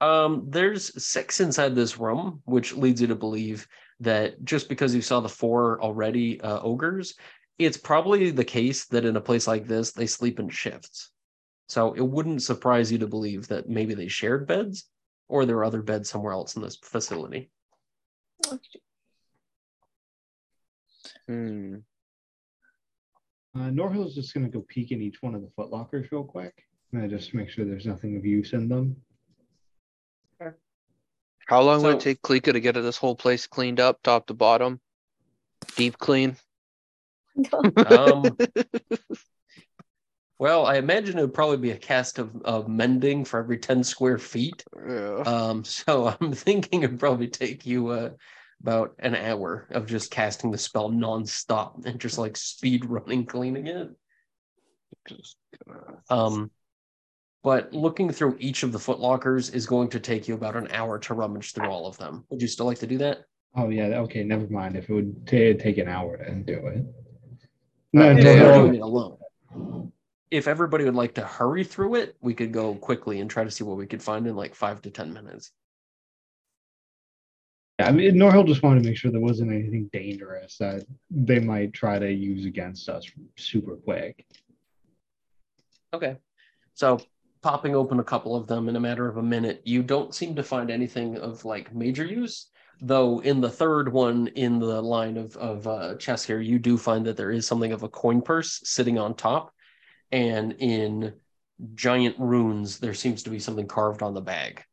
Um, 0.00 0.46
there's 0.48 1.02
six 1.02 1.40
inside 1.40 1.74
this 1.74 1.98
room, 1.98 2.42
which 2.44 2.74
leads 2.74 3.00
you 3.00 3.06
to 3.06 3.14
believe 3.14 3.66
that 4.00 4.42
just 4.44 4.68
because 4.68 4.94
you 4.94 5.02
saw 5.02 5.20
the 5.20 5.28
four 5.28 5.80
already 5.80 6.40
uh, 6.40 6.60
ogres, 6.60 7.14
it's 7.58 7.76
probably 7.76 8.30
the 8.30 8.44
case 8.44 8.86
that 8.86 9.04
in 9.04 9.16
a 9.16 9.20
place 9.20 9.46
like 9.46 9.66
this 9.66 9.92
they 9.92 10.06
sleep 10.06 10.40
in 10.40 10.48
shifts. 10.48 11.10
So 11.68 11.94
it 11.94 12.02
wouldn't 12.06 12.42
surprise 12.42 12.90
you 12.92 12.98
to 12.98 13.06
believe 13.06 13.48
that 13.48 13.68
maybe 13.68 13.94
they 13.94 14.08
shared 14.08 14.46
beds, 14.46 14.88
or 15.28 15.46
there 15.46 15.56
are 15.58 15.64
other 15.64 15.82
beds 15.82 16.10
somewhere 16.10 16.32
else 16.32 16.56
in 16.56 16.62
this 16.62 16.76
facility. 16.76 17.50
Okay. 18.46 18.80
Hmm. 21.26 21.76
Uh, 23.56 23.70
Norhill's 23.70 24.16
just 24.16 24.34
gonna 24.34 24.48
go 24.48 24.64
peek 24.68 24.90
in 24.90 25.00
each 25.00 25.22
one 25.22 25.34
of 25.34 25.40
the 25.40 25.50
foot 25.56 25.70
lockers 25.70 26.10
real 26.10 26.24
quick. 26.24 26.52
And 26.92 27.08
just 27.10 27.34
make 27.34 27.48
sure 27.48 27.64
there's 27.64 27.86
nothing 27.86 28.16
of 28.16 28.24
use 28.24 28.52
in 28.52 28.68
them. 28.68 28.96
How 31.46 31.62
long 31.62 31.82
would 31.82 31.96
it 31.96 32.00
take 32.00 32.22
Klika 32.22 32.52
to 32.52 32.60
get 32.60 32.74
this 32.74 32.96
whole 32.96 33.16
place 33.16 33.46
cleaned 33.46 33.80
up, 33.80 34.02
top 34.02 34.26
to 34.26 34.34
bottom? 34.34 34.80
Deep 35.76 35.98
clean? 35.98 36.36
Um, 37.86 38.36
well, 40.38 40.66
I 40.66 40.76
imagine 40.76 41.18
it 41.18 41.22
would 41.22 41.34
probably 41.34 41.58
be 41.58 41.72
a 41.72 41.76
cast 41.76 42.18
of, 42.18 42.34
of 42.42 42.68
mending 42.68 43.24
for 43.24 43.40
every 43.40 43.58
10 43.58 43.84
square 43.84 44.18
feet. 44.18 44.64
Yeah. 44.86 45.22
Um, 45.26 45.64
so 45.64 46.14
I'm 46.20 46.32
thinking 46.32 46.82
it'd 46.82 47.00
probably 47.00 47.28
take 47.28 47.66
you 47.66 47.88
uh, 47.88 48.10
about 48.62 48.94
an 48.98 49.14
hour 49.14 49.68
of 49.70 49.86
just 49.86 50.10
casting 50.10 50.50
the 50.50 50.58
spell 50.58 50.90
nonstop 50.90 51.84
and 51.84 52.00
just 52.00 52.18
like 52.18 52.36
speed 52.36 52.86
running 52.86 53.26
cleaning 53.26 53.66
it. 53.66 53.90
Um, 56.08 56.50
but 57.44 57.72
looking 57.74 58.10
through 58.10 58.36
each 58.40 58.62
of 58.62 58.72
the 58.72 58.78
footlockers 58.78 59.54
is 59.54 59.66
going 59.66 59.88
to 59.90 60.00
take 60.00 60.26
you 60.26 60.34
about 60.34 60.56
an 60.56 60.66
hour 60.72 60.98
to 60.98 61.12
rummage 61.14 61.52
through 61.52 61.68
all 61.68 61.86
of 61.86 61.96
them. 61.98 62.24
Would 62.30 62.40
you 62.40 62.48
still 62.48 62.64
like 62.66 62.78
to 62.78 62.86
do 62.86 62.98
that? 62.98 63.26
Oh 63.54 63.68
yeah, 63.68 63.84
okay, 64.00 64.24
never 64.24 64.48
mind. 64.48 64.76
If 64.76 64.88
it 64.88 64.94
would 64.94 65.26
ta 65.26 65.62
take 65.62 65.78
an 65.78 65.86
hour 65.86 66.16
to 66.16 66.34
do 66.34 66.66
it. 66.66 66.84
No, 67.92 68.10
If 68.10 68.24
no, 68.24 68.34
no, 68.36 68.54
doing 68.62 68.74
it 68.76 68.80
alone. 68.80 69.92
if 70.30 70.48
everybody 70.48 70.84
would 70.84 70.96
like 70.96 71.14
to 71.14 71.20
hurry 71.20 71.62
through 71.62 71.96
it, 71.96 72.16
we 72.20 72.34
could 72.34 72.50
go 72.50 72.74
quickly 72.74 73.20
and 73.20 73.30
try 73.30 73.44
to 73.44 73.50
see 73.50 73.62
what 73.62 73.76
we 73.76 73.86
could 73.86 74.02
find 74.02 74.26
in 74.26 74.34
like 74.34 74.54
five 74.54 74.80
to 74.82 74.90
ten 74.90 75.12
minutes. 75.12 75.52
Yeah, 77.78 77.88
I 77.88 77.92
mean, 77.92 78.14
Norhill 78.14 78.46
just 78.46 78.62
wanted 78.62 78.82
to 78.82 78.88
make 78.88 78.96
sure 78.96 79.10
there 79.12 79.20
wasn't 79.20 79.52
anything 79.52 79.90
dangerous 79.92 80.56
that 80.58 80.84
they 81.10 81.40
might 81.40 81.72
try 81.74 81.98
to 81.98 82.10
use 82.10 82.46
against 82.46 82.88
us 82.88 83.08
super 83.36 83.76
quick. 83.76 84.24
Okay. 85.92 86.16
So 86.74 86.98
popping 87.44 87.76
open 87.76 88.00
a 88.00 88.04
couple 88.04 88.34
of 88.34 88.46
them 88.46 88.70
in 88.70 88.76
a 88.76 88.80
matter 88.80 89.06
of 89.06 89.18
a 89.18 89.22
minute, 89.22 89.60
you 89.66 89.82
don't 89.82 90.14
seem 90.14 90.34
to 90.34 90.42
find 90.42 90.70
anything 90.70 91.18
of 91.18 91.44
like 91.44 91.74
major 91.74 92.06
use. 92.06 92.46
Though 92.80 93.20
in 93.20 93.42
the 93.42 93.50
third 93.50 93.92
one 93.92 94.28
in 94.28 94.58
the 94.58 94.80
line 94.80 95.18
of, 95.18 95.36
of 95.36 95.68
uh, 95.68 95.96
chess 95.96 96.24
here, 96.24 96.40
you 96.40 96.58
do 96.58 96.78
find 96.78 97.04
that 97.04 97.18
there 97.18 97.30
is 97.30 97.46
something 97.46 97.72
of 97.72 97.82
a 97.82 97.88
coin 97.88 98.22
purse 98.22 98.62
sitting 98.64 98.98
on 98.98 99.14
top. 99.14 99.52
And 100.10 100.54
in 100.58 101.12
giant 101.74 102.16
runes, 102.18 102.78
there 102.78 102.94
seems 102.94 103.22
to 103.24 103.30
be 103.30 103.38
something 103.38 103.68
carved 103.68 104.02
on 104.02 104.14
the 104.14 104.22
bag. 104.22 104.64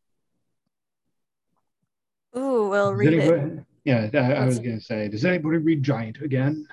Ooh, 2.37 2.69
well, 2.69 2.91
Does 2.91 2.99
read 2.99 3.13
it. 3.13 3.65
Yeah, 3.83 4.09
I, 4.13 4.17
I 4.17 4.45
was 4.45 4.59
gonna 4.59 4.79
say, 4.79 5.09
does 5.09 5.25
anybody 5.25 5.57
read 5.57 5.83
Giant 5.83 6.21
again? 6.21 6.65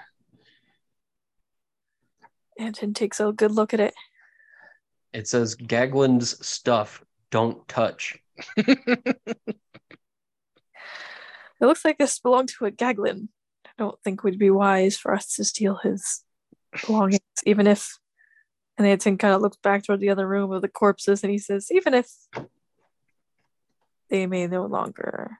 Anton 2.57 2.95
takes 2.95 3.19
a 3.19 3.33
good 3.33 3.51
look 3.51 3.75
at 3.75 3.81
it. 3.81 3.95
It 5.13 5.29
says 5.29 5.57
Gaglin's 5.57 6.45
stuff, 6.47 7.03
don't 7.31 7.67
touch. 7.69 8.19
It 11.61 11.67
looks 11.67 11.85
like 11.85 11.99
this 11.99 12.19
belonged 12.21 12.51
to 12.51 12.67
a 12.67 12.71
Gaglin. 12.71 13.29
I 13.67 13.71
don't 13.79 14.01
think 14.03 14.21
it 14.21 14.25
would 14.25 14.39
be 14.39 14.51
wise 14.51 14.97
for 14.97 15.13
us 15.13 15.35
to 15.35 15.45
steal 15.45 15.77
his 15.83 16.23
belongings, 16.87 17.21
even 17.45 17.67
if. 17.67 17.99
And 18.77 18.87
Anton 18.87 19.19
kind 19.19 19.35
of 19.35 19.43
looks 19.43 19.57
back 19.57 19.83
toward 19.85 19.99
the 19.99 20.11
other 20.11 20.27
room 20.27 20.53
of 20.53 20.63
the 20.63 20.69
corpses, 20.69 21.25
and 21.25 21.33
he 21.33 21.39
says, 21.39 21.69
"Even 21.73 21.95
if 21.95 22.09
they 24.09 24.27
may 24.27 24.47
no 24.47 24.67
longer 24.67 25.39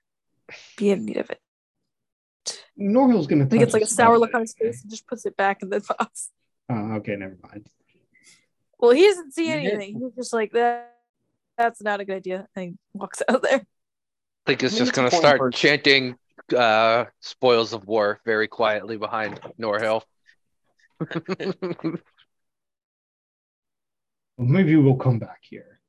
be 0.77 0.91
in 0.91 1.05
need 1.05 1.19
of 1.19 1.31
it." 1.31 1.41
Norhill's 2.77 3.29
gonna. 3.29 3.45
He 3.45 3.59
gets 3.59 3.73
touch 3.73 3.81
like 3.81 3.89
a 3.89 3.93
sour 3.93 4.19
look 4.19 4.35
on 4.35 4.41
his 4.41 4.55
face 4.55 4.83
and 4.83 4.91
just 4.91 5.07
puts 5.07 5.25
it 5.25 5.37
back 5.37 5.63
in 5.63 5.71
the 5.71 5.81
box. 5.81 6.33
Oh, 6.69 6.95
okay, 6.95 7.15
never 7.15 7.37
mind. 7.49 7.69
Well, 8.79 8.93
he 8.93 9.07
doesn't 9.07 9.33
see 9.33 9.49
anything. 9.51 10.01
He's 10.01 10.15
just 10.15 10.33
like 10.33 10.53
that. 10.53 10.95
That's 11.57 11.83
not 11.83 12.01
a 12.01 12.05
good 12.05 12.17
idea, 12.17 12.47
and 12.55 12.65
he 12.65 12.75
walks 12.95 13.23
out 13.29 13.43
there. 13.43 13.61
I 14.47 14.47
think 14.47 14.63
it's 14.63 14.75
I 14.75 14.77
mean, 14.77 14.85
just 14.85 14.95
gonna 14.95 15.11
start 15.11 15.41
purse. 15.41 15.55
chanting 15.55 16.17
uh 16.57 17.05
spoils 17.21 17.73
of 17.75 17.87
war 17.87 18.21
very 18.25 18.49
quietly 18.49 18.97
behind 18.97 19.41
Norhill. 19.61 20.03
Well, 24.39 24.47
maybe 24.47 24.77
we'll 24.77 24.95
come 24.95 25.19
back 25.19 25.41
here. 25.43 25.81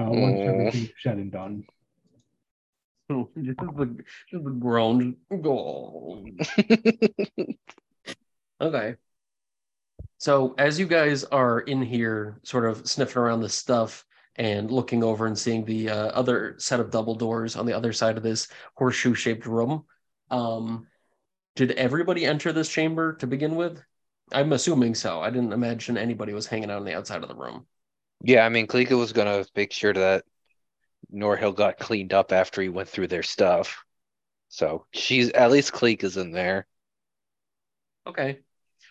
Uh, 0.00 0.06
once 0.08 0.36
Aw. 0.38 0.42
everything's 0.42 0.90
said 1.02 1.16
and 1.16 1.32
done. 1.32 1.64
just 3.10 3.58
the, 3.58 4.04
just 4.30 4.44
the 4.44 4.50
ground. 4.50 5.16
Oh. 5.32 6.24
Okay. 8.60 8.94
So 10.24 10.54
as 10.56 10.78
you 10.78 10.86
guys 10.86 11.22
are 11.24 11.60
in 11.60 11.82
here, 11.82 12.40
sort 12.44 12.64
of 12.64 12.88
sniffing 12.88 13.20
around 13.20 13.40
the 13.42 13.48
stuff 13.50 14.06
and 14.36 14.70
looking 14.70 15.04
over 15.04 15.26
and 15.26 15.38
seeing 15.38 15.66
the 15.66 15.90
uh, 15.90 16.06
other 16.12 16.54
set 16.56 16.80
of 16.80 16.90
double 16.90 17.14
doors 17.14 17.56
on 17.56 17.66
the 17.66 17.74
other 17.74 17.92
side 17.92 18.16
of 18.16 18.22
this 18.22 18.48
horseshoe-shaped 18.74 19.44
room, 19.44 19.84
um, 20.30 20.86
did 21.56 21.72
everybody 21.72 22.24
enter 22.24 22.54
this 22.54 22.70
chamber 22.70 23.12
to 23.16 23.26
begin 23.26 23.54
with? 23.54 23.82
I'm 24.32 24.54
assuming 24.54 24.94
so. 24.94 25.20
I 25.20 25.28
didn't 25.28 25.52
imagine 25.52 25.98
anybody 25.98 26.32
was 26.32 26.46
hanging 26.46 26.70
out 26.70 26.78
on 26.78 26.86
the 26.86 26.96
outside 26.96 27.22
of 27.22 27.28
the 27.28 27.34
room. 27.34 27.66
yeah, 28.22 28.46
I 28.46 28.48
mean 28.48 28.66
Klika 28.66 28.96
was 28.96 29.12
gonna 29.12 29.44
make 29.54 29.74
sure 29.74 29.92
that 29.92 30.24
Norhill 31.12 31.54
got 31.54 31.76
cleaned 31.76 32.14
up 32.14 32.32
after 32.32 32.62
he 32.62 32.70
went 32.70 32.88
through 32.88 33.08
their 33.08 33.22
stuff. 33.22 33.84
So 34.48 34.86
she's 34.90 35.28
at 35.32 35.50
least 35.50 35.74
Cleek 35.74 36.02
is 36.02 36.16
in 36.16 36.30
there. 36.30 36.66
Okay. 38.06 38.38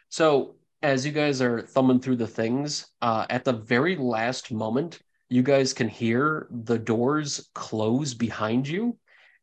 So 0.10 0.58
as 0.84 1.06
you 1.06 1.14
guys 1.14 1.42
are 1.42 1.62
thumbing 1.62 2.02
through 2.02 2.18
the 2.18 2.28
things, 2.28 2.88
uh, 3.02 3.26
at 3.30 3.46
the 3.46 3.54
very 3.54 3.96
last 3.96 4.52
moment, 4.52 5.00
you 5.30 5.42
guys 5.42 5.74
can 5.74 5.88
hear 5.88 6.48
the 6.52 6.78
doors 6.78 7.50
close 7.56 8.14
behind 8.14 8.68
you. 8.68 8.98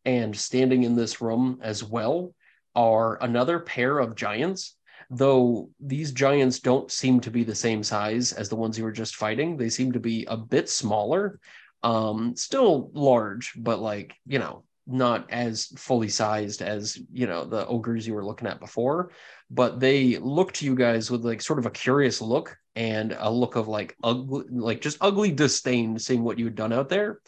And 0.05 0.37
standing 0.37 0.85
in 0.85 0.95
this 0.95 1.21
room 1.21 1.59
as 1.63 1.83
well 1.83 2.35
are 2.75 3.23
another 3.23 3.59
pair 3.59 3.99
of 3.99 4.15
giants. 4.15 4.77
Though 5.11 5.71
these 5.81 6.13
giants 6.13 6.61
don't 6.61 6.91
seem 6.91 7.21
to 7.21 7.31
be 7.31 7.43
the 7.43 7.55
same 7.55 7.83
size 7.83 8.33
as 8.33 8.49
the 8.49 8.57
ones 8.57 8.79
you 8.79 8.85
were 8.85 8.93
just 8.93 9.17
fighting, 9.17 9.57
they 9.57 9.69
seem 9.69 9.93
to 9.93 10.01
be 10.01 10.25
a 10.27 10.37
bit 10.37 10.69
smaller. 10.69 11.41
Um, 11.83 12.37
still 12.37 12.91
large, 12.93 13.53
but 13.57 13.81
like, 13.81 14.15
you 14.27 14.39
know, 14.39 14.65
not 14.91 15.31
as 15.31 15.67
fully 15.77 16.09
sized 16.09 16.63
as, 16.63 16.99
you 17.13 17.27
know, 17.27 17.45
the 17.45 17.67
ogres 17.67 18.07
you 18.07 18.15
were 18.15 18.25
looking 18.25 18.49
at 18.49 18.61
before 18.61 19.11
but 19.51 19.81
they 19.81 20.17
look 20.19 20.53
to 20.53 20.65
you 20.65 20.75
guys 20.75 21.11
with 21.11 21.25
like 21.25 21.43
sort 21.43 21.59
of 21.59 21.67
a 21.67 21.71
curious 21.71 22.21
look 22.21 22.57
and 22.77 23.15
a 23.19 23.31
look 23.31 23.57
of 23.57 23.67
like 23.67 23.97
ugly 24.03 24.45
like 24.49 24.81
just 24.81 24.97
ugly 25.01 25.33
disdain 25.33 25.99
seeing 25.99 26.23
what 26.23 26.39
you 26.39 26.45
had 26.45 26.55
done 26.55 26.73
out 26.73 26.89
there. 26.89 27.21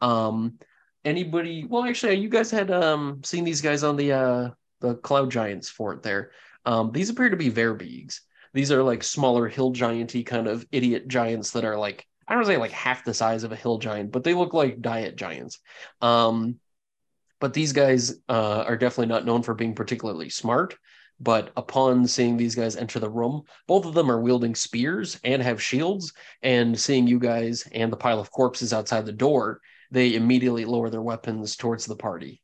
Um 0.00 0.58
anybody 1.04 1.64
well 1.66 1.84
actually 1.84 2.16
you 2.16 2.28
guys 2.28 2.50
had 2.50 2.70
um 2.70 3.22
seen 3.24 3.44
these 3.44 3.62
guys 3.62 3.82
on 3.82 3.96
the 3.96 4.12
uh 4.12 4.50
the 4.80 4.94
cloud 4.96 5.30
giants 5.30 5.70
fort 5.70 6.02
there. 6.02 6.32
Um 6.66 6.92
these 6.92 7.08
appear 7.08 7.30
to 7.30 7.36
be 7.36 7.50
verbeegs 7.50 8.20
these 8.52 8.70
are 8.72 8.82
like 8.82 9.02
smaller 9.02 9.48
hill 9.48 9.70
gianty 9.70 10.22
kind 10.22 10.46
of 10.48 10.66
idiot 10.72 11.06
giants 11.08 11.52
that 11.52 11.64
are 11.64 11.78
like 11.78 12.04
i 12.26 12.34
don't 12.34 12.44
say 12.44 12.56
like 12.56 12.72
half 12.72 13.04
the 13.04 13.14
size 13.14 13.44
of 13.44 13.52
a 13.52 13.56
hill 13.56 13.78
giant 13.78 14.10
but 14.10 14.24
they 14.24 14.34
look 14.34 14.52
like 14.52 14.82
diet 14.82 15.16
giants. 15.16 15.60
Um 16.02 16.58
but 17.40 17.52
these 17.54 17.72
guys 17.72 18.14
uh, 18.28 18.64
are 18.66 18.76
definitely 18.76 19.06
not 19.06 19.26
known 19.26 19.42
for 19.42 19.54
being 19.54 19.74
particularly 19.74 20.28
smart 20.30 20.76
but 21.20 21.52
upon 21.56 22.06
seeing 22.06 22.36
these 22.36 22.54
guys 22.54 22.76
enter 22.76 22.98
the 22.98 23.10
room, 23.10 23.42
both 23.66 23.84
of 23.84 23.92
them 23.92 24.10
are 24.10 24.20
wielding 24.20 24.54
spears 24.54 25.20
and 25.22 25.42
have 25.42 25.62
shields. 25.62 26.14
And 26.42 26.78
seeing 26.80 27.06
you 27.06 27.18
guys 27.18 27.68
and 27.72 27.92
the 27.92 27.96
pile 27.96 28.18
of 28.18 28.30
corpses 28.30 28.72
outside 28.72 29.04
the 29.04 29.12
door, 29.12 29.60
they 29.90 30.14
immediately 30.14 30.64
lower 30.64 30.88
their 30.88 31.02
weapons 31.02 31.56
towards 31.56 31.84
the 31.84 31.96
party. 31.96 32.40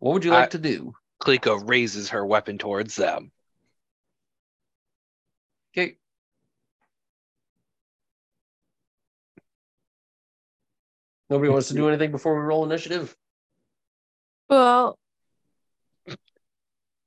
What 0.00 0.12
would 0.12 0.24
you 0.24 0.32
like 0.32 0.48
I- 0.48 0.50
to 0.50 0.58
do? 0.58 0.94
Klika 1.22 1.66
raises 1.66 2.10
her 2.10 2.26
weapon 2.26 2.58
towards 2.58 2.96
them. 2.96 3.32
Okay. 5.72 5.96
Nobody 11.30 11.50
wants 11.50 11.68
to 11.68 11.74
do 11.74 11.88
anything 11.88 12.10
before 12.10 12.34
we 12.34 12.42
roll 12.42 12.64
initiative. 12.64 13.16
Well, 14.48 14.98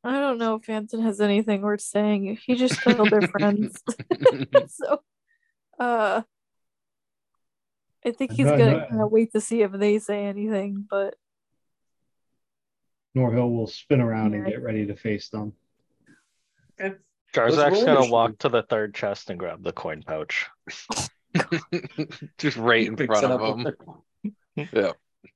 I 0.04 0.20
don't 0.20 0.38
know 0.38 0.56
if 0.56 0.70
Anton 0.70 1.02
has 1.02 1.22
anything 1.22 1.62
worth 1.62 1.82
saying. 1.82 2.40
He 2.46 2.56
just 2.56 2.82
killed 2.82 3.10
their 3.10 3.22
friends. 3.24 3.82
so, 4.68 5.02
uh, 5.80 6.22
I 8.06 8.12
think 8.12 8.32
he's 8.32 8.46
No, 8.46 8.58
gonna 8.58 8.72
no. 8.72 8.88
kind 8.88 9.02
of 9.02 9.12
wait 9.12 9.34
to 9.34 9.42
see 9.42 9.62
if 9.62 9.72
they 9.72 10.00
say 10.00 10.26
anything. 10.26 10.88
But 10.90 11.16
Norhill 13.16 13.52
will 13.52 13.68
spin 13.68 14.02
around 14.02 14.34
and 14.34 14.46
get 14.46 14.64
ready 14.64 14.86
to 14.88 14.96
face 14.96 15.30
them. 15.30 15.54
Let's 16.80 16.96
Jarzak's 17.34 17.84
gonna 17.84 18.10
walk 18.10 18.38
to 18.40 18.50
the 18.50 18.64
third 18.64 18.96
chest 18.96 19.30
and 19.30 19.38
grab 19.38 19.64
the 19.64 19.74
coin 19.74 20.04
pouch. 20.04 20.48
Just 22.38 22.58
right 22.58 22.88
in 22.88 22.96
front 22.96 23.26
of 23.26 23.42
up. 23.42 23.58
him. 23.58 23.68
Yeah. 24.58 24.92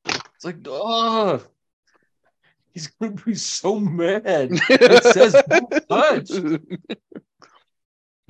It's 0.05 0.43
like, 0.43 0.57
oh, 0.65 1.41
he's 2.73 2.87
gonna 2.87 3.13
be 3.13 3.35
so 3.35 3.79
mad. 3.79 4.51
It 4.69 5.03
says 5.03 5.41
don't 5.47 5.71
touch. 5.87 6.31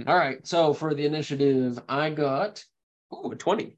All 0.06 0.16
right, 0.18 0.46
so 0.46 0.74
for 0.74 0.94
the 0.94 1.06
initiative, 1.06 1.80
I 1.88 2.10
got 2.10 2.64
oh 3.12 3.32
a 3.32 3.36
twenty. 3.36 3.78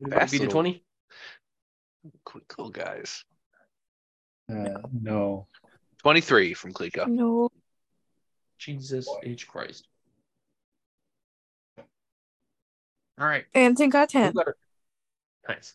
Anybody 0.00 0.20
Fast 0.20 0.32
beat 0.32 0.42
a 0.42 0.46
twenty? 0.46 0.84
Quick 2.24 2.48
cool 2.48 2.70
guys. 2.70 3.24
Uh, 4.50 4.80
no. 4.92 5.46
23 5.98 6.54
from 6.54 6.72
Klika. 6.72 7.06
no, 7.06 7.50
Jesus 8.58 9.06
H 9.22 9.46
Christ! 9.46 9.86
All 13.20 13.26
right, 13.26 13.44
Anton 13.54 13.90
got 13.90 14.08
ten. 14.08 14.32
got 14.32 14.48
it? 14.48 14.54
Nice. 15.46 15.74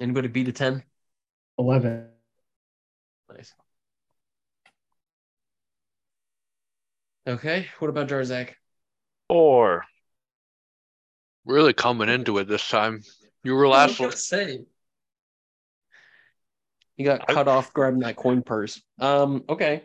Anybody 0.00 0.26
beat 0.28 0.48
a 0.48 0.52
ten? 0.52 0.82
11. 1.58 2.08
Nice. 3.32 3.54
Okay, 7.26 7.68
what 7.78 7.88
about 7.88 8.08
Jarzak? 8.08 8.54
Or 9.28 9.84
Really 11.44 11.72
coming 11.72 12.08
into 12.08 12.38
it 12.38 12.48
this 12.48 12.68
time. 12.68 13.02
You 13.44 13.54
were 13.54 13.68
last 13.68 13.98
gonna 13.98 14.12
say. 14.12 14.60
He 16.96 17.04
got 17.04 17.22
I- 17.28 17.32
cut 17.32 17.48
off 17.48 17.72
grabbing 17.72 18.00
that 18.00 18.16
coin 18.16 18.42
purse. 18.42 18.82
Um, 18.98 19.44
okay. 19.48 19.84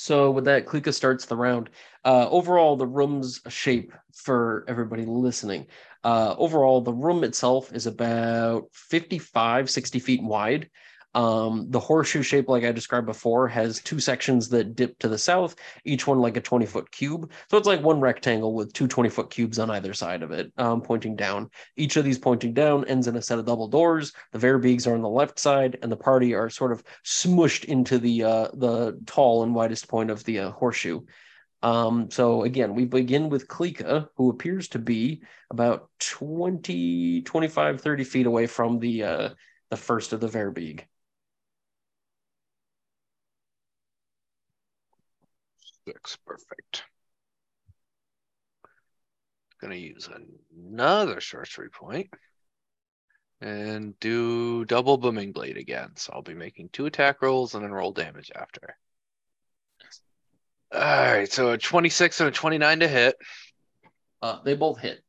So 0.00 0.30
with 0.30 0.44
that, 0.44 0.64
Klika 0.64 0.94
starts 0.94 1.24
the 1.26 1.34
round. 1.34 1.70
Uh, 2.04 2.28
overall, 2.30 2.76
the 2.76 2.86
room's 2.86 3.40
shape 3.48 3.92
for 4.14 4.64
everybody 4.68 5.04
listening. 5.04 5.66
Uh, 6.04 6.36
overall, 6.38 6.80
the 6.80 6.92
room 6.92 7.24
itself 7.24 7.72
is 7.72 7.88
about 7.88 8.68
55, 8.72 9.68
60 9.68 9.98
feet 9.98 10.22
wide. 10.22 10.70
Um, 11.14 11.66
the 11.70 11.80
horseshoe 11.80 12.22
shape, 12.22 12.48
like 12.48 12.64
I 12.64 12.72
described 12.72 13.06
before, 13.06 13.48
has 13.48 13.80
two 13.80 13.98
sections 13.98 14.48
that 14.50 14.76
dip 14.76 14.98
to 14.98 15.08
the 15.08 15.18
south, 15.18 15.56
each 15.84 16.06
one 16.06 16.20
like 16.20 16.36
a 16.36 16.40
20 16.40 16.66
foot 16.66 16.90
cube. 16.92 17.32
So 17.50 17.56
it's 17.56 17.66
like 17.66 17.82
one 17.82 18.00
rectangle 18.00 18.54
with 18.54 18.72
two 18.72 18.86
20 18.86 19.08
foot 19.08 19.30
cubes 19.30 19.58
on 19.58 19.70
either 19.70 19.94
side 19.94 20.22
of 20.22 20.30
it, 20.32 20.52
um, 20.58 20.82
pointing 20.82 21.16
down. 21.16 21.50
Each 21.76 21.96
of 21.96 22.04
these 22.04 22.18
pointing 22.18 22.52
down 22.52 22.84
ends 22.84 23.08
in 23.08 23.16
a 23.16 23.22
set 23.22 23.38
of 23.38 23.46
double 23.46 23.68
doors. 23.68 24.12
The 24.32 24.38
Verbeegs 24.38 24.86
are 24.86 24.94
on 24.94 25.02
the 25.02 25.08
left 25.08 25.38
side, 25.38 25.78
and 25.82 25.90
the 25.90 25.96
party 25.96 26.34
are 26.34 26.50
sort 26.50 26.72
of 26.72 26.84
smushed 27.04 27.64
into 27.64 27.98
the 27.98 28.24
uh, 28.24 28.48
the 28.54 29.00
tall 29.06 29.42
and 29.42 29.54
widest 29.54 29.88
point 29.88 30.10
of 30.10 30.22
the 30.24 30.40
uh, 30.40 30.50
horseshoe. 30.50 31.00
Um, 31.62 32.10
so 32.10 32.44
again, 32.44 32.74
we 32.74 32.84
begin 32.84 33.30
with 33.30 33.48
Klika, 33.48 34.08
who 34.16 34.30
appears 34.30 34.68
to 34.68 34.78
be 34.78 35.22
about 35.50 35.90
20, 35.98 37.22
25, 37.22 37.80
30 37.80 38.04
feet 38.04 38.26
away 38.26 38.46
from 38.46 38.78
the 38.78 39.02
uh, 39.02 39.28
the 39.70 39.76
first 39.76 40.12
of 40.12 40.20
the 40.20 40.28
Verbeeg. 40.28 40.84
Six, 45.88 46.18
perfect. 46.26 46.84
Gonna 49.62 49.74
use 49.74 50.06
another 50.54 51.22
sorcery 51.22 51.70
point 51.70 52.10
and 53.40 53.98
do 53.98 54.66
double 54.66 54.98
booming 54.98 55.32
blade 55.32 55.56
again. 55.56 55.92
So 55.96 56.12
I'll 56.12 56.20
be 56.20 56.34
making 56.34 56.68
two 56.68 56.84
attack 56.84 57.22
rolls 57.22 57.54
and 57.54 57.64
then 57.64 57.72
roll 57.72 57.92
damage 57.92 58.30
after. 58.34 58.76
All 60.74 60.80
right, 60.80 61.32
so 61.32 61.52
a 61.52 61.58
26 61.58 62.20
and 62.20 62.28
a 62.28 62.32
29 62.32 62.80
to 62.80 62.88
hit. 62.88 63.16
Uh, 64.20 64.42
they 64.42 64.54
both 64.54 64.78
hit. 64.78 65.02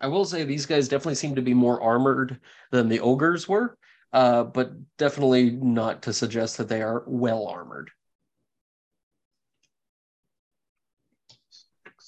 I 0.00 0.06
will 0.06 0.24
say 0.24 0.44
these 0.44 0.66
guys 0.66 0.86
definitely 0.86 1.16
seem 1.16 1.34
to 1.34 1.42
be 1.42 1.54
more 1.54 1.82
armored 1.82 2.38
than 2.70 2.88
the 2.88 3.00
ogres 3.00 3.48
were, 3.48 3.76
uh, 4.12 4.44
but 4.44 4.70
definitely 4.98 5.50
not 5.50 6.02
to 6.02 6.12
suggest 6.12 6.58
that 6.58 6.68
they 6.68 6.80
are 6.80 7.02
well 7.08 7.48
armored. 7.48 7.90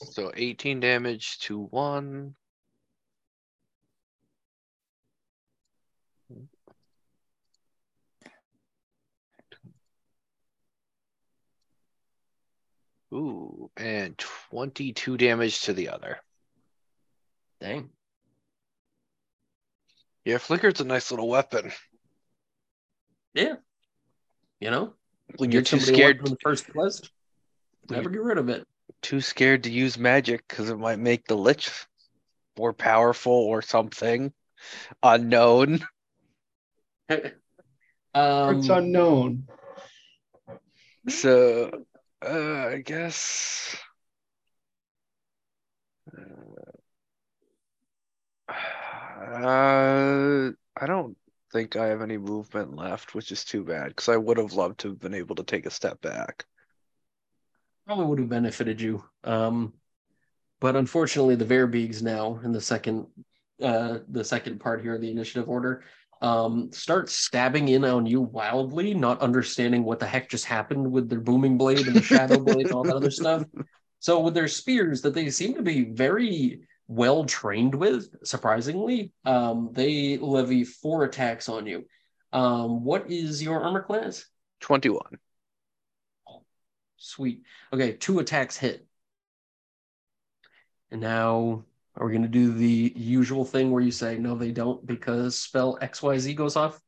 So 0.01 0.33
18 0.35 0.81
damage 0.81 1.39
to 1.41 1.61
one. 1.61 2.35
Ooh, 13.13 13.71
and 13.77 14.17
22 14.19 15.17
damage 15.17 15.63
to 15.63 15.73
the 15.73 15.89
other. 15.89 16.19
Dang. 17.61 17.91
Yeah, 20.25 20.39
Flicker's 20.39 20.81
a 20.81 20.85
nice 20.85 21.11
little 21.11 21.29
weapon. 21.29 21.73
Yeah. 23.35 23.55
You 24.61 24.71
know, 24.71 24.95
When 25.39 25.51
you're 25.51 25.63
too 25.63 25.81
scared, 25.81 26.21
from 26.21 26.31
the 26.31 26.37
first 26.43 26.67
When 26.75 27.03
never 27.89 28.11
get 28.11 28.23
rid 28.23 28.39
of 28.39 28.49
it. 28.49 28.67
Too 29.03 29.21
scared 29.21 29.65
to 29.65 29.71
use 29.71 29.99
magic 29.99 30.47
because 30.49 30.71
it 30.71 30.79
might 30.79 30.99
make 30.99 31.27
the 31.27 31.37
lich 31.37 31.71
more 32.59 32.73
powerful 32.73 33.33
or 33.33 33.63
something 33.63 34.33
unknown. 35.03 35.81
um, 37.09 37.19
it's 38.15 38.69
unknown. 38.69 39.47
So, 41.09 41.71
uh, 42.25 42.67
I 42.69 42.83
guess. 42.85 43.77
Uh, 48.49 48.53
I 50.77 50.87
don't 50.87 51.17
think 51.53 51.77
I 51.77 51.87
have 51.87 52.03
any 52.03 52.19
movement 52.19 52.77
left, 52.77 53.15
which 53.15 53.33
is 53.33 53.45
too 53.45 53.65
bad 53.65 53.89
because 53.89 54.09
I 54.09 54.17
would 54.17 54.39
have 54.39 54.53
loved 54.53 54.81
to 54.81 54.89
have 54.89 55.01
been 55.01 55.15
able 55.15 55.37
to 55.37 55.45
take 55.45 55.67
a 55.67 55.71
step 55.71 56.01
back. 56.01 56.47
Probably 57.89 58.05
would 58.05 58.19
have 58.19 58.29
benefited 58.29 58.79
you. 58.79 59.03
Um, 59.25 59.73
but 60.61 60.77
unfortunately, 60.77 61.37
the 61.37 61.47
Verbeegs 61.47 62.03
now 62.03 62.39
in 62.45 62.53
the 62.53 62.61
second, 62.61 63.07
uh, 63.63 64.01
the 64.09 64.23
second 64.23 64.61
part 64.61 64.83
here 64.83 64.97
of 64.97 65.01
the 65.01 65.11
initiative 65.11 65.49
order, 65.49 65.85
um, 66.21 66.71
start 66.71 67.09
stabbing 67.09 67.69
in 67.69 67.87
on 67.87 68.05
you 68.05 68.21
wildly, 68.21 68.93
not 68.93 69.23
understanding 69.23 69.85
what 69.85 70.01
the 70.01 70.07
heck 70.07 70.29
just 70.29 70.45
happened 70.45 70.93
with 70.93 71.09
their 71.09 71.21
booming 71.21 71.57
blade 71.57 71.87
and 71.87 71.97
the 71.97 72.03
shadow 72.03 72.39
blade 72.39 72.67
and 72.67 72.73
all 72.73 72.83
that 72.83 72.97
other 72.97 73.11
stuff. 73.11 73.45
So 74.01 74.21
with 74.21 74.35
their 74.35 74.49
spears 74.49 75.01
that 75.03 75.15
they 75.15 75.31
seem 75.31 75.55
to 75.55 75.63
be 75.63 75.85
very 75.85 76.61
well 76.89 77.25
trained 77.25 77.75
with, 77.75 78.11
surprisingly, 78.23 79.13
um, 79.25 79.71
they 79.73 80.19
levy 80.19 80.65
four 80.65 81.05
attacks 81.05 81.49
on 81.49 81.67
you. 81.67 81.87
Um, 82.35 82.85
what 82.85 83.11
is 83.11 83.43
your 83.43 83.63
armor 83.63 83.83
class? 83.83 84.27
21. 84.61 85.19
Sweet. 86.99 87.43
Okay, 87.73 87.93
two 87.93 88.19
attacks 88.19 88.57
hit. 88.57 88.87
And 90.91 91.01
now 91.01 91.65
are 91.97 92.07
we 92.07 92.13
going 92.13 92.23
to 92.23 92.29
do 92.29 92.53
the 92.53 92.93
usual 92.95 93.45
thing 93.45 93.71
where 93.71 93.83
you 93.83 93.91
say 93.91 94.19
no, 94.19 94.35
they 94.35 94.53
don't 94.53 94.85
because 94.87 95.37
spell 95.37 95.79
XYZ 95.81 96.35
goes 96.37 96.57
off? 96.57 96.81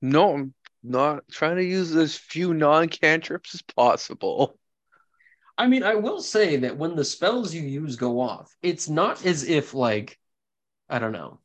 No, 0.00 0.34
I'm 0.34 0.54
not 0.82 1.24
trying 1.30 1.56
to 1.56 1.64
use 1.64 1.94
as 1.94 2.16
few 2.16 2.54
non 2.54 2.88
cantrips 2.88 3.54
as 3.54 3.62
possible. 3.62 4.58
I 5.56 5.66
mean, 5.66 5.82
I 5.82 5.96
will 5.96 6.20
say 6.20 6.56
that 6.58 6.76
when 6.76 6.94
the 6.94 7.04
spells 7.04 7.52
you 7.52 7.62
use 7.62 7.96
go 7.96 8.20
off, 8.20 8.56
it's 8.62 8.88
not 8.88 9.24
as 9.26 9.42
if, 9.42 9.74
like, 9.74 10.16
I 10.88 11.00
don't 11.00 11.10
know. 11.10 11.40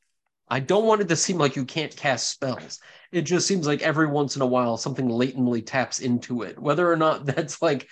I 0.47 0.59
don't 0.59 0.85
want 0.85 1.01
it 1.01 1.07
to 1.09 1.15
seem 1.15 1.37
like 1.37 1.55
you 1.55 1.65
can't 1.65 1.95
cast 1.95 2.29
spells. 2.29 2.79
It 3.11 3.21
just 3.21 3.47
seems 3.47 3.65
like 3.65 3.81
every 3.81 4.07
once 4.07 4.35
in 4.35 4.41
a 4.41 4.47
while 4.47 4.77
something 4.77 5.07
latently 5.07 5.61
taps 5.61 5.99
into 5.99 6.43
it. 6.43 6.59
Whether 6.59 6.91
or 6.91 6.95
not 6.95 7.25
that's 7.25 7.61
like 7.61 7.87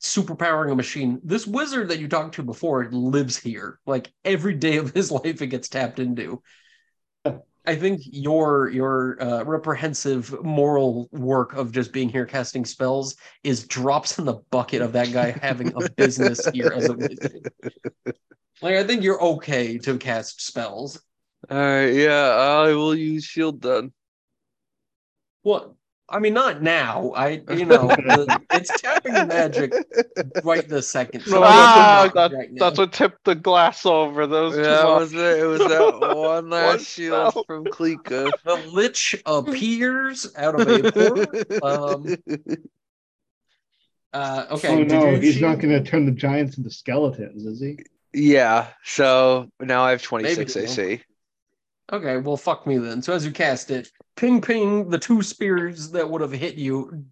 superpowering 0.00 0.72
a 0.72 0.74
machine. 0.74 1.20
This 1.24 1.46
wizard 1.46 1.88
that 1.88 1.98
you 1.98 2.08
talked 2.08 2.34
to 2.36 2.42
before 2.42 2.90
lives 2.90 3.36
here. 3.36 3.78
Like 3.86 4.12
every 4.24 4.54
day 4.54 4.76
of 4.76 4.92
his 4.92 5.10
life, 5.10 5.40
it 5.42 5.48
gets 5.48 5.68
tapped 5.68 5.98
into. 5.98 6.42
I 7.66 7.74
think 7.74 8.02
your 8.04 8.68
your 8.68 9.20
uh, 9.20 9.42
reprehensive 9.42 10.44
moral 10.44 11.08
work 11.10 11.54
of 11.54 11.72
just 11.72 11.92
being 11.92 12.08
here 12.08 12.24
casting 12.24 12.64
spells 12.64 13.16
is 13.42 13.66
drops 13.66 14.20
in 14.20 14.24
the 14.24 14.40
bucket 14.50 14.82
of 14.82 14.92
that 14.92 15.12
guy 15.12 15.36
having 15.42 15.72
a 15.74 15.90
business 15.90 16.46
here 16.52 16.72
as 16.74 16.88
a 16.88 16.94
wizard. 16.94 17.50
Like 18.62 18.76
I 18.76 18.84
think 18.84 19.02
you're 19.02 19.20
okay 19.20 19.76
to 19.76 19.98
cast 19.98 20.40
spells. 20.40 20.98
All 21.48 21.56
right, 21.56 21.86
yeah, 21.94 22.28
I 22.66 22.72
will 22.74 22.94
use 22.94 23.24
shield 23.24 23.62
then. 23.62 23.92
What? 25.42 25.72
I 26.08 26.20
mean, 26.20 26.34
not 26.34 26.62
now. 26.62 27.12
I 27.16 27.42
you 27.50 27.64
know 27.66 27.88
the, 27.88 28.40
it's 28.52 28.80
tapping 28.80 29.12
the 29.14 29.24
magic 29.26 29.72
right 30.44 30.68
this 30.68 30.88
second. 30.88 31.24
So 31.26 31.42
Ah, 31.44 32.04
it's 32.04 32.14
not 32.14 32.32
right. 32.32 32.48
That's 32.58 32.78
what 32.78 32.92
tipped 32.92 33.24
the 33.24 33.34
glass 33.34 33.84
over. 33.86 34.26
Those 34.26 34.56
Yeah, 34.56 34.82
it 34.82 34.98
was 35.00 35.12
it. 35.14 35.18
It 35.40 35.44
was 35.46 35.60
that 35.66 36.00
one 36.00 36.50
last 36.50 36.66
One 36.66 36.78
shield 36.78 37.30
spell. 37.30 37.44
from 37.44 37.64
Klika. 37.66 38.32
the 38.44 38.56
lich 38.56 39.20
appears 39.26 40.32
out 40.36 40.54
of 40.60 40.68
a 40.68 40.90
portal. 40.92 41.64
Um, 41.64 42.16
uh, 44.12 44.46
okay. 44.52 44.68
oh 44.68 44.82
no, 44.84 45.10
you 45.10 45.16
he's 45.20 45.40
not 45.40 45.58
going 45.58 45.82
to 45.82 45.88
turn 45.88 46.06
the 46.06 46.12
giants 46.12 46.56
into 46.56 46.70
skeletons, 46.70 47.44
is 47.44 47.60
he? 47.60 47.78
yeah, 48.12 48.68
so 48.84 49.50
now 49.60 49.82
I 49.82 49.90
have 49.90 50.02
26 50.02 50.56
Maybe, 50.56 50.66
AC. 50.66 51.02
Okay, 51.92 52.16
well, 52.16 52.36
fuck 52.36 52.66
me 52.66 52.78
then. 52.78 53.00
So 53.00 53.12
as 53.12 53.24
you 53.24 53.30
cast 53.30 53.70
it, 53.70 53.88
ping, 54.16 54.40
ping, 54.40 54.90
the 54.90 54.98
two 54.98 55.22
spears 55.22 55.90
that 55.92 56.08
would 56.08 56.20
have 56.20 56.32
hit 56.32 56.56
you 56.56 57.04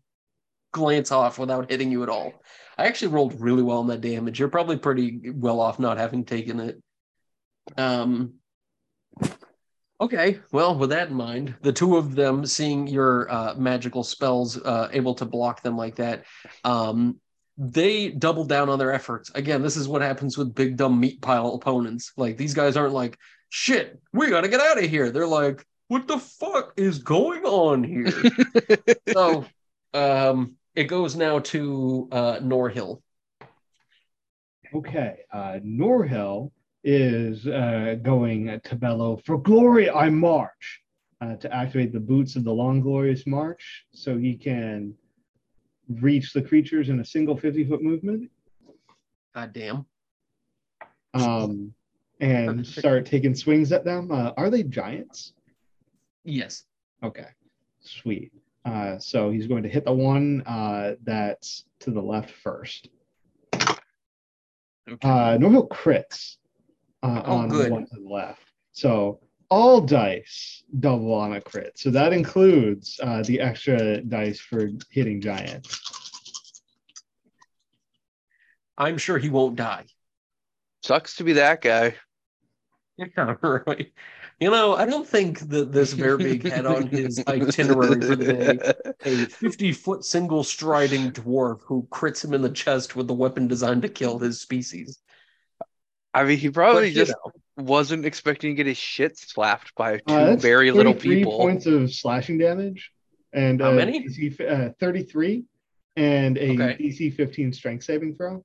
glance 0.73 1.13
off 1.13 1.39
without 1.39 1.71
hitting 1.71 1.93
you 1.93 2.03
at 2.03 2.09
all. 2.09 2.33
I 2.77 2.87
actually 2.87 3.13
rolled 3.13 3.41
really 3.41 3.63
well 3.63 3.79
on 3.79 3.87
that 3.87 4.01
damage. 4.01 4.41
You're 4.41 4.49
probably 4.49 4.77
pretty 4.77 5.31
well 5.33 5.61
off 5.61 5.79
not 5.79 5.99
having 5.99 6.25
taken 6.25 6.61
it. 6.61 6.83
Um. 7.77 8.35
Okay, 10.01 10.41
well, 10.51 10.77
with 10.77 10.91
that 10.91 11.09
in 11.09 11.15
mind, 11.15 11.55
the 11.63 11.73
two 11.73 11.97
of 11.97 12.17
them 12.17 12.45
seeing 12.45 12.89
your 12.89 13.31
uh, 13.33 13.55
magical 13.55 14.03
spells 14.03 14.61
uh, 14.61 14.89
able 14.93 15.15
to 15.15 15.25
block 15.25 15.63
them 15.63 15.77
like 15.77 15.95
that, 15.97 16.25
um, 16.65 17.21
they 17.57 18.11
double 18.11 18.45
down 18.45 18.69
on 18.69 18.79
their 18.81 18.93
efforts. 18.93 19.31
Again, 19.37 19.63
this 19.63 19.77
is 19.77 19.87
what 19.87 20.03
happens 20.03 20.37
with 20.37 20.55
big 20.55 20.77
dumb 20.77 20.99
meat 20.99 21.23
pile 21.23 21.55
opponents. 21.55 22.13
Like 22.17 22.37
these 22.37 22.55
guys 22.55 22.77
aren't 22.77 22.93
like, 22.93 23.17
shit, 23.55 24.01
we 24.13 24.31
gotta 24.31 24.49
get 24.49 24.61
out 24.61 24.83
of 24.83 24.91
here. 24.91 25.13
They're 25.13 25.29
like, 25.29 25.65
what 25.87 26.09
the 26.09 26.19
fuck 26.19 26.73
is 26.77 26.99
going 26.99 27.45
on 27.45 27.85
here? 27.85 28.13
so 29.13 29.45
um 29.95 30.57
it 30.75 30.85
goes 30.85 31.15
now 31.15 31.39
to 31.39 32.09
uh 32.11 32.39
Norhill. 32.41 33.01
Okay, 34.75 35.19
uh, 35.33 35.61
Norhill 35.65 36.51
is 36.83 37.47
uh, 37.47 37.95
going 38.03 38.61
to 38.65 38.75
bellow, 38.75 39.21
For 39.25 39.39
glory 39.39 39.89
I 39.89 40.11
march. 40.11 40.81
uh, 41.21 41.37
to 41.37 41.55
activate 41.55 41.93
the 41.93 42.01
boots 42.01 42.35
of 42.35 42.43
the 42.43 42.53
long 42.53 42.81
glorious 42.81 43.25
march 43.25 43.85
so 43.93 44.19
he 44.19 44.37
can 44.37 44.93
reach 46.01 46.33
the 46.33 46.43
creatures 46.43 46.89
in 46.89 46.99
a 46.99 47.05
single 47.05 47.37
50 47.37 47.65
foot 47.69 47.83
movement 47.85 48.29
God 49.33 49.53
damn. 49.53 49.87
um, 51.15 51.73
and 52.25 52.67
start 52.67 53.07
taking 53.07 53.35
swings 53.35 53.71
at 53.73 53.85
them. 53.85 54.11
Uh, 54.11 54.33
are 54.37 54.51
they 54.51 54.63
giants? 54.63 55.33
Yes. 56.25 56.65
Okay, 57.03 57.27
sweet. 57.81 58.33
Uh, 58.65 58.99
so 58.99 59.31
he's 59.31 59.47
going 59.47 59.63
to 59.63 59.69
hit 59.69 59.85
the 59.85 59.93
one 59.93 60.43
uh, 60.47 60.95
that's 61.03 61.65
to 61.81 61.91
the 61.91 62.01
left 62.01 62.31
first. 62.31 62.89
Okay. 63.55 63.77
Uh, 65.03 65.37
Normal 65.39 65.69
crits 65.69 66.37
uh, 67.03 67.23
Oh, 67.27 67.37
on 67.37 67.49
good. 67.49 67.67
the 67.67 67.73
one 67.73 67.87
to 67.87 67.97
the 68.01 68.09
left. 68.09 68.43
So 68.73 69.21
all 69.51 69.81
dice 69.83 70.63
double 70.81 71.13
on 71.13 71.35
a 71.35 71.41
crit. 71.41 71.79
So 71.79 71.91
that 71.91 72.13
includes 72.15 72.99
uh, 73.03 73.23
the 73.23 73.41
extra 73.41 74.01
dice 74.01 74.41
for 74.41 74.71
hitting 74.91 75.21
giants. 75.21 75.81
I'm 78.79 78.99
sure 78.99 79.19
he 79.19 79.29
won't 79.29 79.57
die. 79.57 79.85
Sucks 80.83 81.17
to 81.17 81.25
be 81.25 81.35
that 81.35 81.61
guy. 81.61 81.95
Yeah, 83.17 83.35
right. 83.43 83.93
You 84.41 84.51
know, 84.51 84.75
I 84.77 84.87
don't 84.87 85.07
think 85.07 85.41
that 85.49 85.73
this 85.73 85.95
Verbeeg 85.95 86.43
had 86.45 86.65
on 86.67 86.87
his 86.87 87.23
itinerary 87.27 88.01
for 88.01 88.15
the 88.17 88.25
day 88.25 88.59
a 89.05 89.27
50 89.27 89.73
foot 89.73 90.05
single 90.05 90.45
striding 90.45 91.11
dwarf 91.13 91.61
who 91.63 91.89
crits 91.91 92.25
him 92.25 92.35
in 92.35 92.43
the 92.43 92.51
chest 92.51 92.95
with 92.95 93.11
a 93.11 93.15
weapon 93.15 93.49
designed 93.49 93.83
to 93.83 93.89
kill 93.89 94.19
his 94.19 94.41
species. 94.41 95.01
I 96.13 96.23
mean, 96.25 96.39
he 96.39 96.51
probably 96.51 96.91
But, 96.91 96.95
just 96.95 97.15
know, 97.25 97.33
wasn't 97.65 98.05
expecting 98.05 98.53
to 98.53 98.57
get 98.57 98.67
his 98.67 98.77
shit 98.77 99.19
slapped 99.19 99.75
by 99.75 99.99
two 99.99 100.15
Uh, 100.15 100.37
very 100.37 100.71
little 100.71 100.95
people. 100.95 101.37
points 101.37 101.67
of 101.67 101.93
slashing 101.93 102.39
damage, 102.39 102.93
and 103.33 103.61
How 103.61 103.71
uh, 103.71 103.75
many? 103.75 104.07
DC, 104.07 104.41
uh, 104.41 104.71
33, 104.79 105.45
and 105.97 106.39
a 106.39 106.51
Okay. 106.51 106.77
DC 106.79 107.11
15 107.11 107.53
strength 107.53 107.85
saving 107.85 108.15
throw. 108.17 108.45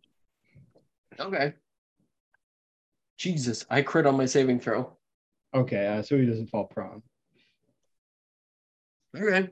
okay. 1.19 1.53
Jesus, 3.19 3.65
I 3.69 3.82
crit 3.82 4.05
on 4.05 4.15
my 4.15 4.25
saving 4.25 4.62
throw. 4.62 4.97
Okay, 5.53 5.88
uh, 5.88 6.01
so 6.01 6.17
he 6.17 6.25
doesn't 6.25 6.47
fall 6.47 6.63
prone. 6.63 7.03
Okay. 9.15 9.49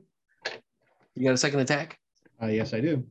You 1.14 1.24
got 1.24 1.34
a 1.34 1.36
second 1.36 1.60
attack? 1.60 1.98
Uh, 2.42 2.46
yes, 2.46 2.72
I 2.72 2.80
do. 2.80 3.04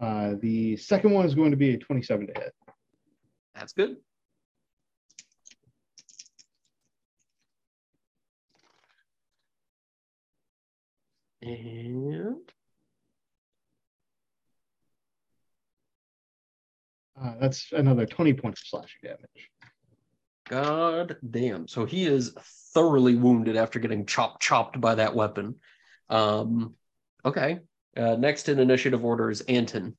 Uh, 0.00 0.34
the 0.40 0.76
second 0.76 1.10
one 1.10 1.26
is 1.26 1.34
going 1.34 1.50
to 1.50 1.56
be 1.56 1.74
a 1.74 1.78
27 1.78 2.28
to 2.28 2.32
hit. 2.40 2.54
That's 3.56 3.72
good. 3.72 3.96
And 11.42 12.36
Uh, 17.20 17.34
that's 17.40 17.72
another 17.72 18.06
20 18.06 18.34
points 18.34 18.60
of 18.62 18.66
slashing 18.66 19.00
damage. 19.02 19.50
God 20.48 21.16
damn. 21.28 21.66
So 21.66 21.86
he 21.86 22.06
is 22.06 22.34
thoroughly 22.74 23.16
wounded 23.16 23.56
after 23.56 23.78
getting 23.78 24.06
chopped 24.06 24.42
chopped 24.42 24.80
by 24.80 24.94
that 24.94 25.14
weapon. 25.14 25.56
Um 26.08 26.74
okay. 27.24 27.60
Uh, 27.96 28.14
next 28.16 28.48
in 28.48 28.58
initiative 28.58 29.04
order 29.04 29.30
is 29.30 29.40
Anton. 29.42 29.96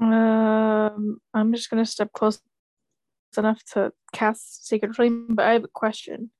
Um, 0.00 1.18
I'm 1.34 1.52
just 1.52 1.68
gonna 1.70 1.84
step 1.84 2.12
close 2.12 2.40
enough 3.36 3.62
to 3.74 3.92
cast 4.12 4.66
Sacred 4.66 4.96
Flame, 4.96 5.26
but 5.28 5.44
I 5.44 5.52
have 5.52 5.64
a 5.64 5.68
question. 5.68 6.30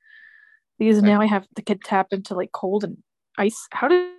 Because 0.79 0.99
Okay. 0.99 1.07
now 1.07 1.21
I 1.21 1.27
have 1.27 1.47
the 1.55 1.63
kid 1.63 1.83
tap 1.85 2.09
into 2.11 2.35
like 2.35 2.53
cold 2.53 2.85
and 2.85 2.97
ice. 3.37 3.69
How 3.71 3.87
do 3.89 4.13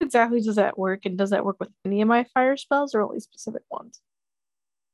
exactly 0.00 0.40
does 0.42 0.56
that 0.56 0.78
work? 0.78 1.06
And 1.06 1.16
does 1.16 1.30
that 1.30 1.44
work 1.44 1.56
with 1.58 1.70
any 1.84 2.02
of 2.02 2.08
my 2.08 2.24
fire 2.34 2.56
spells 2.58 2.94
or 2.94 3.00
only 3.00 3.20
specific 3.20 3.62
ones? 3.70 4.00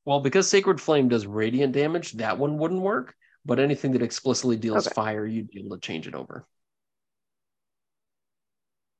Well, 0.04 0.20
because 0.20 0.48
Sacred 0.48 0.80
Flame 0.80 1.08
does 1.08 1.26
radiant 1.26 1.72
damage, 1.72 2.12
that 2.12 2.38
one 2.38 2.58
wouldn't 2.58 2.80
work. 2.80 3.14
But 3.44 3.58
anything 3.58 3.92
that 3.92 4.02
explicitly 4.02 4.56
deals 4.56 4.86
Okay. 4.86 4.94
fire, 4.94 5.26
you'd 5.26 5.48
be 5.50 5.60
able 5.60 5.76
to 5.76 5.80
change 5.80 6.06
it 6.06 6.14
over. 6.14 6.46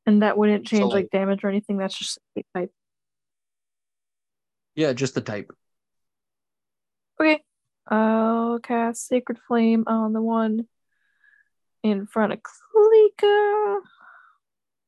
And 0.07 0.23
that 0.23 0.39
wouldn't 0.39 0.67
change 0.67 0.83
So- 0.83 0.89
like 0.89 1.11
damage 1.11 1.45
or 1.45 1.49
anything. 1.49 1.77
That's 1.77 1.97
just 1.97 2.19
the 2.35 2.43
type. 2.55 2.73
Yeah, 4.75 4.93
just 4.95 5.15
the 5.15 5.21
type. 5.21 5.51
Okay. 7.21 7.43
I'll 7.87 8.61
cast 8.61 9.07
Sacred 9.07 9.39
Flame 9.47 9.85
on 9.87 10.13
the 10.15 10.23
one 10.23 10.69
in 11.83 12.07
front 12.07 12.33
of 12.33 12.41
Klika. 12.43 13.81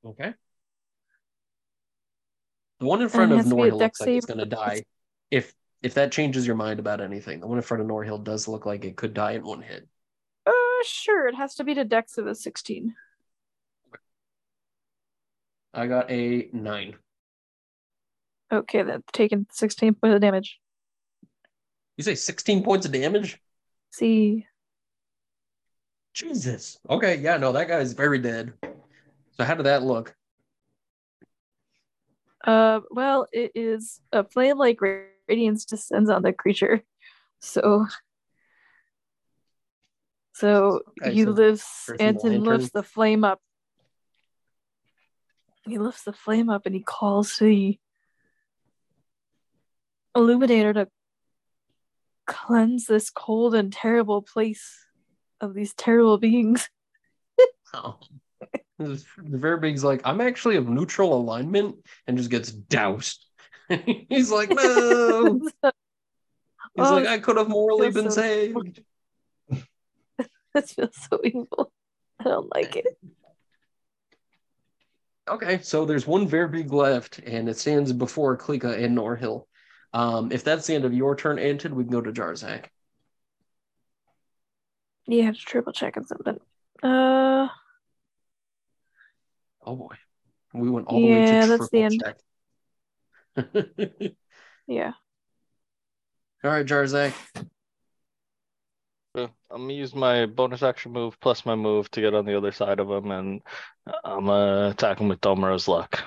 Okay. 0.05 0.35
The 2.79 2.87
one 2.87 3.03
in 3.03 3.09
front 3.09 3.33
of 3.33 3.38
has 3.38 3.48
to 3.48 3.55
be 3.55 3.62
a 3.62 3.64
Norhill 3.70 3.79
dex 3.79 4.01
looks 4.01 4.09
like 4.09 4.16
it's 4.16 4.27
gonna 4.27 4.46
die. 4.46 4.85
If 5.31 5.55
if 5.83 5.95
that 5.95 6.12
changes 6.12 6.47
your 6.47 6.57
mind 6.57 6.79
about 6.79 7.01
anything, 7.01 7.40
the 7.40 7.47
one 7.47 7.59
in 7.59 7.62
front 7.62 7.83
of 7.83 7.88
Norhill 7.88 8.23
does 8.23 8.49
look 8.49 8.66
like 8.66 8.85
it 8.85 8.97
could 8.97 9.14
die 9.14 9.33
in 9.33 9.45
one 9.45 9.62
hit. 9.62 9.88
Uh, 10.47 10.53
sure. 10.85 11.29
It 11.29 11.35
has 11.35 11.55
to 11.57 11.64
be 11.64 11.75
to 11.75 11.85
dex 11.85 12.18
of 12.18 12.27
a 12.27 12.35
16. 12.35 12.95
I 15.75 15.87
got 15.87 16.11
a 16.11 16.49
nine. 16.53 16.95
Okay, 18.53 18.83
that's 18.83 19.03
taken 19.12 19.47
16 19.51 19.95
points 19.95 20.14
of 20.14 20.21
damage. 20.21 20.59
You 21.97 22.05
say 22.05 22.14
16 22.14 22.62
points 22.62 22.87
of 22.87 22.92
damage? 22.92 23.40
See, 23.90 24.47
Jesus. 26.14 26.79
Okay, 26.88 27.16
yeah, 27.16 27.38
no, 27.38 27.53
that 27.53 27.68
guy's 27.68 27.95
very 27.95 28.18
dead. 28.18 28.53
So 29.33 29.45
how 29.45 29.55
did 29.55 29.66
that 29.66 29.83
look? 29.83 30.14
uh, 32.45 32.81
well, 32.90 33.27
it 33.33 33.53
is 33.55 34.01
a 34.12 34.25
flame 34.25 34.59
like 34.59 34.81
radiance 35.28 35.64
descends 35.64 36.11
on 36.11 36.22
the 36.22 36.32
creature, 36.32 36.82
so 37.40 37.87
so 40.35 40.80
Okay, 41.00 41.14
he 41.14 41.24
so 41.24 41.30
lifts 41.30 41.90
Anton 42.00 42.30
Lantern. 42.30 42.44
lifts 42.44 42.70
the 42.70 42.82
flame 42.82 43.24
up. 43.24 43.40
He 45.64 45.78
lifts 45.78 46.02
the 46.02 46.12
flame 46.12 46.50
up 46.50 46.66
and 46.66 46.74
he 46.74 46.82
calls 46.82 47.38
the 47.38 47.78
illuminator 50.14 50.72
to 50.72 50.88
cleanse 52.26 52.87
this 52.87 53.11
cold 53.11 53.54
and 53.54 53.72
terrible 53.72 54.22
place 54.22 54.87
of 55.40 55.54
these 55.54 55.74
terrible 55.74 56.18
beings. 56.18 56.68
Oh. 57.74 57.98
The 58.78 59.02
Verbeeg's 59.18 59.82
like, 59.82 60.02
I'm 60.04 60.20
actually 60.20 60.56
of 60.56 60.68
neutral 60.68 61.14
alignment 61.14 61.76
and 62.06 62.18
just 62.18 62.28
gets 62.28 62.52
doused. 62.52 63.24
He's 64.08 64.30
like, 64.30 64.50
no. 64.50 65.40
He's 65.40 65.52
Oh, 66.78 66.94
like, 66.94 67.06
I 67.06 67.18
could 67.18 67.37
have 67.37 67.48
morally 67.48 67.90
been 67.90 68.11
so- 68.11 68.20
saved. 68.22 68.80
this 70.54 70.72
feels 70.72 70.96
so 71.11 71.20
evil. 71.24 71.72
I 72.20 72.24
don't 72.24 72.54
like 72.54 72.76
it. 72.76 72.87
Okay, 75.28 75.61
so 75.62 75.85
there's 75.85 76.06
one 76.06 76.28
Verbeeg 76.28 76.72
left, 76.72 77.18
and 77.20 77.48
it 77.48 77.56
stands 77.58 77.92
before 77.92 78.37
Klika 78.37 78.82
and 78.82 78.96
Norhill. 78.96 79.44
Um, 79.92 80.32
if 80.32 80.42
that's 80.42 80.66
the 80.66 80.74
end 80.74 80.85
of 80.85 80.92
your 80.92 81.14
turn, 81.14 81.38
Anton, 81.38 81.74
we 81.76 81.85
can 81.85 81.92
go 81.92 82.00
to 82.00 82.11
Jarzak. 82.12 82.66
Yeah, 85.06 85.30
to 85.32 85.38
triple 85.38 85.72
checking 85.72 86.04
something. 86.04 86.38
Uh, 86.82 87.48
Oh 89.64 89.76
boy, 89.76 89.94
we 90.54 90.68
went 90.70 90.88
all 90.88 91.00
the 91.00 91.06
way 91.06 91.20
Yeah, 91.20 91.42
to 91.42 91.46
that's 91.48 91.68
the 91.70 91.78
triple 91.82 91.98
check. 91.98 92.16
Yeah. 94.66 94.92
all 96.45 96.51
right, 96.51 96.66
Jarzak. 96.66 97.14
I'm 99.14 99.29
gonna 99.51 99.73
use 99.75 99.95
my 99.95 100.25
bonus 100.27 100.62
action 100.62 100.92
move 100.92 101.21
plus 101.21 101.44
my 101.44 101.54
move 101.54 101.90
to 101.90 102.00
get 102.00 102.15
on 102.15 102.25
the 102.25 102.37
other 102.37 102.52
side 102.52 102.81
of 102.81 102.90
him, 102.90 103.11
and 103.11 103.42
I'm 104.04 104.27
gonna 104.27 104.71
attack 104.71 104.98
him 104.98 105.09
with 105.09 105.21
Domero's 105.21 105.69
luck. 105.69 106.02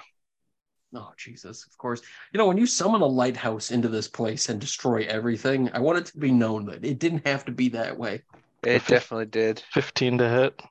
Oh 0.94 1.12
Jesus! 1.18 1.68
Of 1.68 1.78
course, 1.78 2.02
you 2.34 2.38
know 2.38 2.48
when 2.48 2.58
you 2.58 2.66
summon 2.66 3.02
a 3.02 3.06
lighthouse 3.06 3.70
into 3.70 3.90
this 3.90 4.08
place 4.08 4.50
and 4.50 4.60
destroy 4.60 5.06
everything, 5.08 5.70
I 5.74 5.80
want 5.80 6.00
it 6.00 6.06
to 6.08 6.18
be 6.18 6.32
known 6.32 6.66
that 6.66 6.84
it 6.84 7.00
didn't 7.00 7.28
have 7.28 7.46
to 7.46 7.52
be 7.52 7.70
that 7.70 7.98
way. 7.98 8.24
It 8.64 8.86
definitely 8.88 9.28
did. 9.28 9.62
15 9.74 10.18
to 10.18 10.30
hit. 10.30 10.62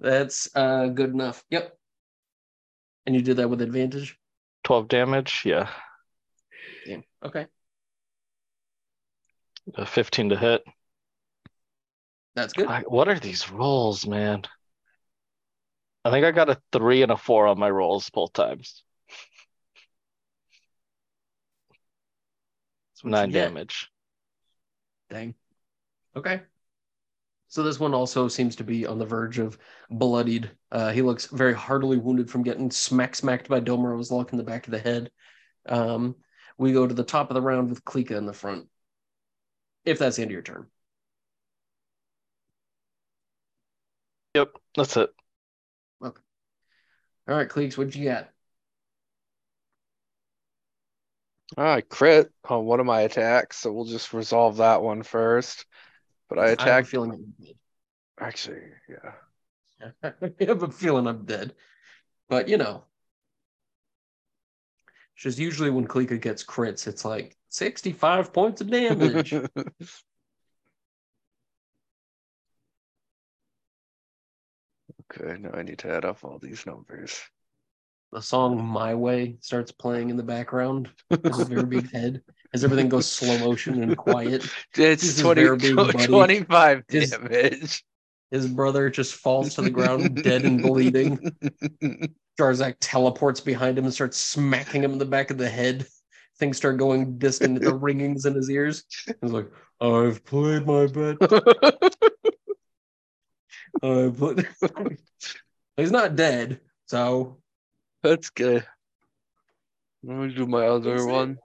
That's 0.00 0.48
uh 0.54 0.86
good 0.86 1.10
enough. 1.10 1.44
Yep. 1.50 1.76
And 3.04 3.14
you 3.14 3.22
did 3.22 3.36
that 3.38 3.50
with 3.50 3.60
advantage. 3.60 4.18
12 4.64 4.88
damage. 4.88 5.42
Yeah. 5.44 5.68
Yeah. 6.86 6.98
Okay, 7.24 7.46
Uh, 9.76 9.84
15 9.84 10.30
to 10.30 10.36
hit. 10.36 10.62
that's 12.34 12.52
good. 12.52 12.66
I, 12.66 12.80
what 12.82 13.08
are 13.08 13.18
these 13.18 13.50
rolls, 13.50 14.06
man? 14.06 14.42
I 16.04 16.10
think 16.10 16.24
I 16.24 16.30
got 16.30 16.48
a 16.48 16.60
three 16.72 17.02
and 17.02 17.12
a 17.12 17.16
four 17.16 17.46
on 17.46 17.58
my 17.58 17.68
rolls 17.68 18.08
both 18.10 18.32
times. 18.32 18.82
That's 22.92 23.04
what 23.04 23.10
you 23.10 23.16
Nine 23.16 23.30
damage. 23.30 23.90
Dang. 25.10 25.34
Okay. 26.16 26.42
So 27.48 27.62
this 27.62 27.80
one 27.80 27.94
also 27.94 28.28
seems 28.28 28.56
to 28.56 28.64
be 28.64 28.86
on 28.86 28.98
the 28.98 29.06
verge 29.06 29.38
of 29.38 29.58
bloodied. 29.90 30.50
Uh, 30.70 30.92
he 30.92 31.00
looks 31.00 31.26
very 31.26 31.54
heartily 31.54 31.96
wounded 31.96 32.30
from 32.30 32.42
getting 32.42 32.70
smack 32.70 33.16
smacked 33.16 33.48
by 33.48 33.60
Domero's 33.60 34.10
luck 34.10 34.32
in 34.32 34.38
the 34.38 34.44
back 34.44 34.66
of 34.66 34.70
the 34.70 34.78
head. 34.78 35.10
Um, 35.66 36.16
we 36.58 36.72
go 36.72 36.86
to 36.86 36.94
the 36.94 37.04
top 37.04 37.30
of 37.30 37.34
the 37.34 37.40
round 37.40 37.70
with 37.70 37.84
Klika 37.84 38.12
in 38.12 38.26
the 38.26 38.34
front. 38.34 38.68
If 39.86 39.98
that's 39.98 40.16
the 40.16 40.22
end 40.22 40.30
of 40.30 40.34
your 40.34 40.42
turn. 40.42 40.66
Yep, 44.34 44.50
that's 44.76 44.96
it. 44.98 45.10
Okay. 46.04 46.20
All 47.28 47.34
right, 47.34 47.48
Cleeks, 47.48 47.78
what'd 47.78 47.94
you 47.94 48.04
get? 48.04 48.30
I 51.56 51.80
crit 51.80 52.30
on 52.44 52.66
one 52.66 52.78
of 52.78 52.86
my 52.86 53.00
attacks, 53.02 53.56
so 53.56 53.72
we'll 53.72 53.86
just 53.86 54.12
resolve 54.12 54.58
that 54.58 54.82
one 54.82 55.02
first. 55.02 55.64
But 56.28 56.38
I 56.38 56.48
I 56.58 56.66
have 56.66 56.76
a 56.76 56.80
attacked. 56.80 56.88
feeling 56.88 57.34
dead. 57.40 57.54
Actually, 58.20 58.62
yeah. 58.88 59.12
I 60.02 60.12
have 60.40 60.62
a 60.62 60.70
feeling 60.70 61.06
I'm 61.06 61.24
dead. 61.24 61.54
But 62.28 62.48
you 62.48 62.56
know. 62.58 62.84
Just 65.16 65.38
usually 65.38 65.70
when 65.70 65.86
Klika 65.86 66.20
gets 66.20 66.44
crits, 66.44 66.86
it's 66.86 67.04
like 67.04 67.36
65 67.48 68.32
points 68.32 68.60
of 68.60 68.70
damage. 68.70 69.34
okay, 75.12 75.38
now 75.38 75.50
I 75.54 75.62
need 75.62 75.78
to 75.80 75.90
add 75.90 76.04
up 76.04 76.24
all 76.24 76.38
these 76.38 76.66
numbers. 76.66 77.20
the 78.12 78.22
song 78.22 78.62
My 78.64 78.94
Way 78.94 79.36
starts 79.40 79.72
playing 79.72 80.10
in 80.10 80.16
the 80.16 80.22
background. 80.22 80.90
This 81.22 81.38
is 81.38 81.48
very 81.48 81.66
big 81.66 81.90
head. 81.92 82.22
As 82.54 82.64
everything 82.64 82.88
goes 82.88 83.10
slow 83.10 83.38
motion 83.46 83.82
and 83.82 83.96
quiet. 83.96 84.46
It's 84.76 85.02
This 85.02 85.20
20, 85.20 85.42
very 85.42 85.56
big, 85.58 85.76
buddy. 85.76 86.06
25 86.06 86.84
His- 86.88 87.10
damage. 87.10 87.84
His 88.30 88.46
brother 88.46 88.90
just 88.90 89.14
falls 89.14 89.54
to 89.54 89.62
the 89.62 89.70
ground, 89.70 90.22
dead 90.22 90.44
and 90.44 90.60
bleeding. 90.60 91.18
Jarzak 92.38 92.76
teleports 92.78 93.40
behind 93.40 93.78
him 93.78 93.84
and 93.84 93.94
starts 93.94 94.18
smacking 94.18 94.84
him 94.84 94.92
in 94.92 94.98
the 94.98 95.06
back 95.06 95.30
of 95.30 95.38
the 95.38 95.48
head. 95.48 95.86
Things 96.38 96.58
start 96.58 96.76
going 96.76 97.16
distant, 97.18 97.60
the 97.62 97.70
ringings 97.78 98.26
in 98.26 98.34
his 98.34 98.50
ears. 98.50 98.84
He's 99.22 99.32
like, 99.32 99.50
I've 99.80 100.22
played 100.26 100.66
my 100.66 100.86
bet. 100.86 101.16
I've 103.82 104.16
played. 104.18 104.46
He's 105.76 105.90
not 105.90 106.16
dead, 106.16 106.60
so 106.86 107.38
That's 108.02 108.30
good. 108.30 108.64
Let 110.02 110.16
me 110.18 110.34
do 110.34 110.46
my 110.46 110.66
other 110.66 111.06
one. 111.06 111.30
it? 111.32 111.38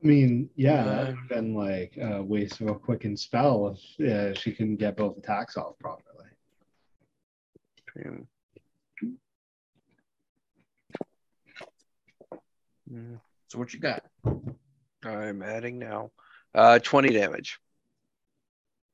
One. 0.00 0.10
I 0.10 0.14
mean, 0.14 0.50
yeah, 0.56 0.74
Yeah. 0.76 0.84
that 0.84 1.06
would 1.08 1.16
have 1.16 1.28
been 1.28 1.54
like 1.54 1.96
a 1.96 2.22
waste 2.22 2.60
of 2.60 2.68
a 2.68 2.74
quicken 2.74 3.16
spell 3.16 3.76
if 3.98 4.08
uh, 4.10 4.34
she 4.34 4.52
can 4.52 4.76
get 4.76 4.96
both 4.96 5.18
attacks 5.18 5.56
off 5.56 5.78
properly. 5.78 6.26
Mm, 12.92 13.20
so 13.48 13.58
what 13.58 13.72
you 13.74 13.80
got? 13.80 14.04
I'm 15.04 15.42
adding 15.42 15.78
now. 15.78 16.10
Uh, 16.54 16.78
20 16.78 17.10
damage. 17.10 17.58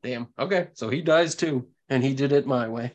Damn. 0.03 0.29
Okay, 0.39 0.69
so 0.75 0.91
he 0.91 1.01
dies 1.03 1.35
too, 1.35 1.69
and 1.89 2.03
he 2.03 2.15
did 2.15 2.33
it 2.33 2.47
my 2.47 2.69
way. 2.69 2.95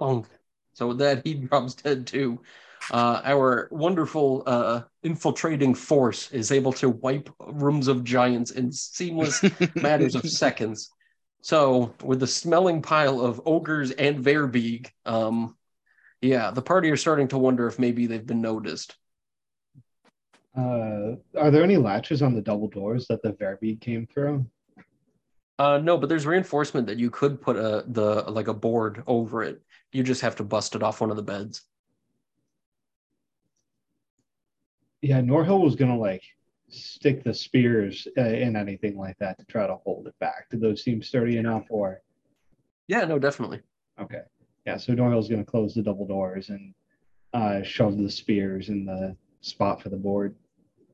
Bonk. 0.00 0.26
So 0.74 0.88
with 0.88 0.98
that, 0.98 1.26
he 1.26 1.34
drops 1.34 1.74
dead 1.74 2.06
too. 2.06 2.40
Uh, 2.90 3.20
our 3.24 3.68
wonderful 3.70 4.42
uh, 4.46 4.82
infiltrating 5.02 5.74
force 5.74 6.30
is 6.32 6.52
able 6.52 6.72
to 6.72 6.88
wipe 6.88 7.30
rooms 7.46 7.88
of 7.88 8.04
giants 8.04 8.50
in 8.50 8.72
seamless 8.72 9.42
matters 9.74 10.14
of 10.14 10.28
seconds. 10.28 10.90
So 11.42 11.94
with 12.02 12.20
the 12.20 12.26
smelling 12.26 12.82
pile 12.82 13.20
of 13.20 13.40
ogres 13.46 13.92
and 13.92 14.22
Verbeeg, 14.22 14.88
um, 15.06 15.56
yeah, 16.20 16.50
the 16.50 16.62
party 16.62 16.90
are 16.90 16.96
starting 16.96 17.28
to 17.28 17.38
wonder 17.38 17.66
if 17.66 17.78
maybe 17.78 18.06
they've 18.06 18.26
been 18.26 18.42
noticed. 18.42 18.96
Uh, 20.56 21.16
are 21.38 21.50
there 21.50 21.62
any 21.62 21.76
latches 21.76 22.22
on 22.22 22.34
the 22.34 22.42
double 22.42 22.68
doors 22.68 23.06
that 23.08 23.22
the 23.22 23.32
Verbeeg 23.32 23.80
came 23.80 24.06
through? 24.06 24.44
Uh, 25.58 25.78
no, 25.78 25.96
but 25.98 26.08
there's 26.08 26.26
reinforcement 26.26 26.86
that 26.86 26.98
you 26.98 27.10
could 27.10 27.40
put 27.40 27.56
a 27.56 27.84
the 27.86 28.24
like 28.30 28.48
a 28.48 28.54
board 28.54 29.02
over 29.06 29.42
it. 29.42 29.60
You 29.92 30.02
just 30.02 30.22
have 30.22 30.36
to 30.36 30.44
bust 30.44 30.74
it 30.74 30.82
off 30.82 31.00
one 31.00 31.10
of 31.10 31.16
the 31.16 31.22
beds. 31.22 31.62
Yeah, 35.02 35.20
Norhill 35.20 35.62
was 35.62 35.76
gonna 35.76 35.98
like 35.98 36.22
stick 36.68 37.24
the 37.24 37.34
spears 37.34 38.06
uh, 38.16 38.22
in 38.22 38.54
anything 38.56 38.96
like 38.96 39.18
that 39.18 39.38
to 39.38 39.44
try 39.46 39.66
to 39.66 39.76
hold 39.76 40.06
it 40.06 40.14
back. 40.20 40.48
Did 40.50 40.60
those 40.60 40.82
seem 40.82 41.02
sturdy 41.02 41.36
enough, 41.38 41.64
or 41.70 42.02
Yeah, 42.88 43.04
no, 43.04 43.18
definitely. 43.18 43.60
okay? 44.00 44.22
Yeah, 44.66 44.76
so 44.76 44.92
Norhill's 44.92 45.28
gonna 45.28 45.44
close 45.44 45.74
the 45.74 45.82
double 45.82 46.06
doors 46.06 46.50
and 46.50 46.74
uh, 47.32 47.62
shove 47.62 47.96
the 47.98 48.10
spears 48.10 48.68
in 48.68 48.84
the 48.84 49.16
spot 49.40 49.82
for 49.82 49.88
the 49.88 49.96
board. 49.96 50.34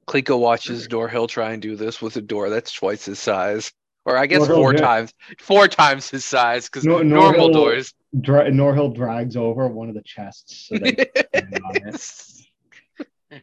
Klika 0.07 0.38
watches 0.38 0.86
Doorhill 0.86 1.26
try 1.26 1.52
and 1.52 1.61
do 1.61 1.74
this 1.74 2.00
with 2.00 2.16
a 2.16 2.20
door 2.20 2.48
that's 2.48 2.70
twice 2.72 3.07
his 3.07 3.18
size. 3.18 3.72
Or 4.04 4.16
I 4.16 4.26
guess 4.26 4.38
Doorhill 4.46 4.57
four 4.57 4.72
did- 4.72 4.82
times, 4.82 5.12
four 5.40 5.66
times 5.66 6.09
his 6.09 6.24
size, 6.24 6.66
because 6.66 6.84
Nor- 6.84 7.02
normal 7.02 7.48
Norhill- 7.48 7.52
doors. 7.52 7.92
Dra- 8.20 8.48
Norhill 8.50 8.94
drags 8.94 9.36
over 9.36 9.66
one 9.66 9.88
of 9.88 9.96
the 9.96 10.02
chests 10.04 10.68
so 10.68 10.78
they 10.78 10.92
can 11.34 11.50
stand 11.50 11.61
on 11.64 11.76
it. 11.88 13.42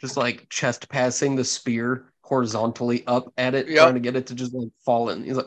Just 0.00 0.16
like 0.16 0.48
chest 0.48 0.88
passing 0.88 1.34
the 1.36 1.44
spear 1.44 2.12
horizontally 2.22 3.04
up 3.06 3.32
at 3.36 3.54
it, 3.54 3.68
Yep. 3.68 3.78
trying 3.78 3.94
to 3.94 4.00
get 4.00 4.16
it 4.16 4.26
to 4.28 4.34
just 4.34 4.54
like 4.54 4.68
fall 4.84 5.10
in. 5.10 5.24
He's 5.24 5.36
like, 5.36 5.46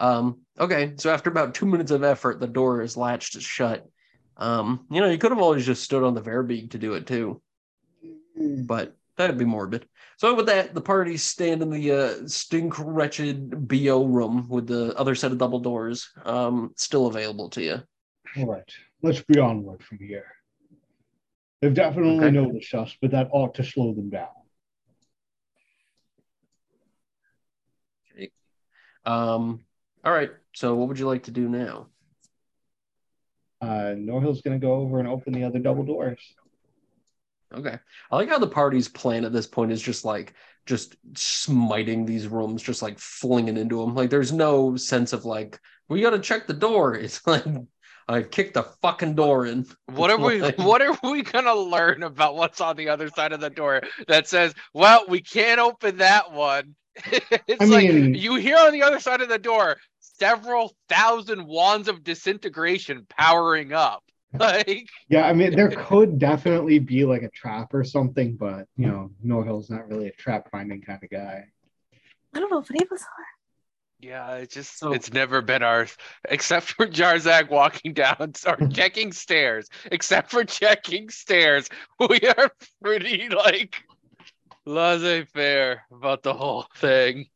um, 0.00 0.40
okay. 0.58 0.94
So 0.96 1.12
after 1.12 1.30
about 1.30 1.54
two 1.54 1.66
minutes 1.66 1.90
of 1.90 2.02
effort, 2.02 2.40
the 2.40 2.46
door 2.48 2.80
is 2.80 2.96
latched 2.96 3.40
shut. 3.40 3.86
Um, 4.36 4.86
you 4.90 5.00
know, 5.00 5.10
you 5.10 5.18
could 5.18 5.30
have 5.30 5.40
always 5.40 5.66
just 5.66 5.84
stood 5.84 6.02
on 6.02 6.14
the 6.14 6.22
Verbeeg 6.22 6.70
to 6.70 6.78
do 6.78 6.94
it 6.94 7.06
too, 7.06 7.42
but 8.34 8.96
that'd 9.16 9.36
be 9.36 9.44
morbid. 9.44 9.86
So 10.16 10.34
with 10.34 10.46
that, 10.46 10.74
the 10.74 10.80
party 10.80 11.18
stand 11.18 11.62
in 11.62 11.70
the 11.70 11.92
uh, 11.92 12.26
stink 12.26 12.74
wretched 12.78 13.68
BO 13.68 14.04
room 14.06 14.48
with 14.48 14.66
the 14.66 14.96
other 14.96 15.14
set 15.14 15.32
of 15.32 15.38
double 15.38 15.60
doors 15.60 16.08
um, 16.24 16.72
still 16.76 17.06
available 17.06 17.50
to 17.50 17.62
you. 17.62 17.82
All 18.38 18.46
right, 18.46 18.70
let's 19.02 19.20
be 19.20 19.38
onward 19.38 19.82
from 19.82 19.98
here. 19.98 20.26
They've 21.60 21.74
definitely 21.74 22.16
Okay. 22.16 22.30
noticed 22.30 22.74
us, 22.74 22.96
but 23.00 23.10
that 23.10 23.28
ought 23.32 23.54
to 23.56 23.64
slow 23.64 23.92
them 23.92 24.08
down. 24.10 24.28
Okay. 28.12 28.30
Um, 29.04 29.64
all 30.04 30.12
right. 30.12 30.30
So 30.54 30.74
what 30.74 30.88
would 30.88 30.98
you 30.98 31.06
like 31.06 31.24
to 31.24 31.30
do 31.30 31.48
now? 31.48 31.88
Uh, 33.60 33.94
Norhill's 33.94 34.40
gonna 34.40 34.58
go 34.58 34.74
over 34.74 34.98
and 35.00 35.08
open 35.08 35.34
the 35.34 35.44
other 35.44 35.58
double 35.58 35.84
doors. 35.84 36.18
Okay. 37.52 37.78
I 38.10 38.16
like 38.16 38.28
how 38.28 38.38
the 38.38 38.46
party's 38.46 38.88
plan 38.88 39.24
at 39.24 39.32
this 39.32 39.46
point 39.46 39.72
is 39.72 39.82
just 39.82 40.04
like 40.04 40.34
just 40.66 40.96
smiting 41.14 42.06
these 42.06 42.28
rooms, 42.28 42.62
just 42.62 42.80
like 42.80 42.98
flinging 42.98 43.56
into 43.56 43.80
them. 43.80 43.94
Like 43.94 44.08
there's 44.08 44.32
no 44.32 44.76
sense 44.76 45.12
of 45.12 45.24
like 45.24 45.58
we 45.88 46.00
got 46.00 46.10
to 46.10 46.20
check 46.20 46.46
the 46.46 46.54
door. 46.54 46.94
It's 47.00 47.26
like 47.26 47.44
I 48.10 48.22
kicked 48.22 48.54
the 48.54 48.64
fucking 48.64 49.14
door 49.14 49.46
in. 49.46 49.66
What 49.86 50.10
are 50.10 50.18
we 50.18 50.40
what 50.56 50.82
are 50.82 50.96
we 51.02 51.22
gonna 51.22 51.54
learn 51.54 52.02
about 52.02 52.34
what's 52.36 52.60
on 52.60 52.76
the 52.76 52.88
other 52.88 53.08
side 53.08 53.32
of 53.32 53.40
the 53.40 53.50
door 53.50 53.82
that 54.08 54.28
says, 54.28 54.54
well, 54.74 55.04
we 55.08 55.20
can't 55.20 55.60
open 55.60 55.98
that 55.98 56.32
one? 56.32 56.74
it's 57.46 57.62
I 57.62 57.64
like 57.64 57.84
you 57.84 58.34
hear 58.34 58.56
on 58.56 58.72
the 58.72 58.82
other 58.82 59.00
side 59.00 59.20
of 59.20 59.28
the 59.28 59.38
door 59.38 59.76
several 60.00 60.74
thousand 60.88 61.46
wands 61.46 61.88
of 61.88 62.02
disintegration 62.02 63.06
powering 63.08 63.72
up. 63.72 64.02
Like 64.32 64.88
Yeah, 65.08 65.26
I 65.26 65.32
mean 65.32 65.54
there 65.54 65.70
could 65.70 66.18
definitely 66.18 66.78
be 66.78 67.04
like 67.04 67.22
a 67.22 67.30
trap 67.30 67.72
or 67.74 67.84
something, 67.84 68.36
but 68.36 68.66
you 68.76 68.86
know, 68.86 69.10
Norhill's 69.24 69.70
not 69.70 69.88
really 69.88 70.08
a 70.08 70.12
trap 70.12 70.50
finding 70.50 70.82
kind 70.82 71.02
of 71.02 71.10
guy. 71.10 71.44
I 72.34 72.38
don't 72.38 72.50
know 72.50 72.58
if 72.58 72.70
any 72.70 72.84
of 72.84 72.92
us 72.92 73.02
are. 73.02 73.39
Yeah, 74.00 74.36
it's 74.36 74.54
just 74.54 74.78
So- 74.78 74.92
it's 74.92 75.12
never 75.12 75.42
been 75.42 75.62
ours, 75.62 75.96
except 76.28 76.72
for 76.72 76.86
Jarzak 76.86 77.50
walking 77.50 77.92
down 77.94 78.32
or 78.46 78.56
checking 78.72 79.12
stairs. 79.12 79.68
Except 79.92 80.30
for 80.30 80.44
checking 80.44 81.10
stairs, 81.10 81.68
we 81.98 82.20
are 82.36 82.50
pretty 82.82 83.28
like 83.28 83.82
laissez-faire 84.64 85.82
about 85.92 86.22
the 86.22 86.32
whole 86.34 86.66
thing. 86.76 87.26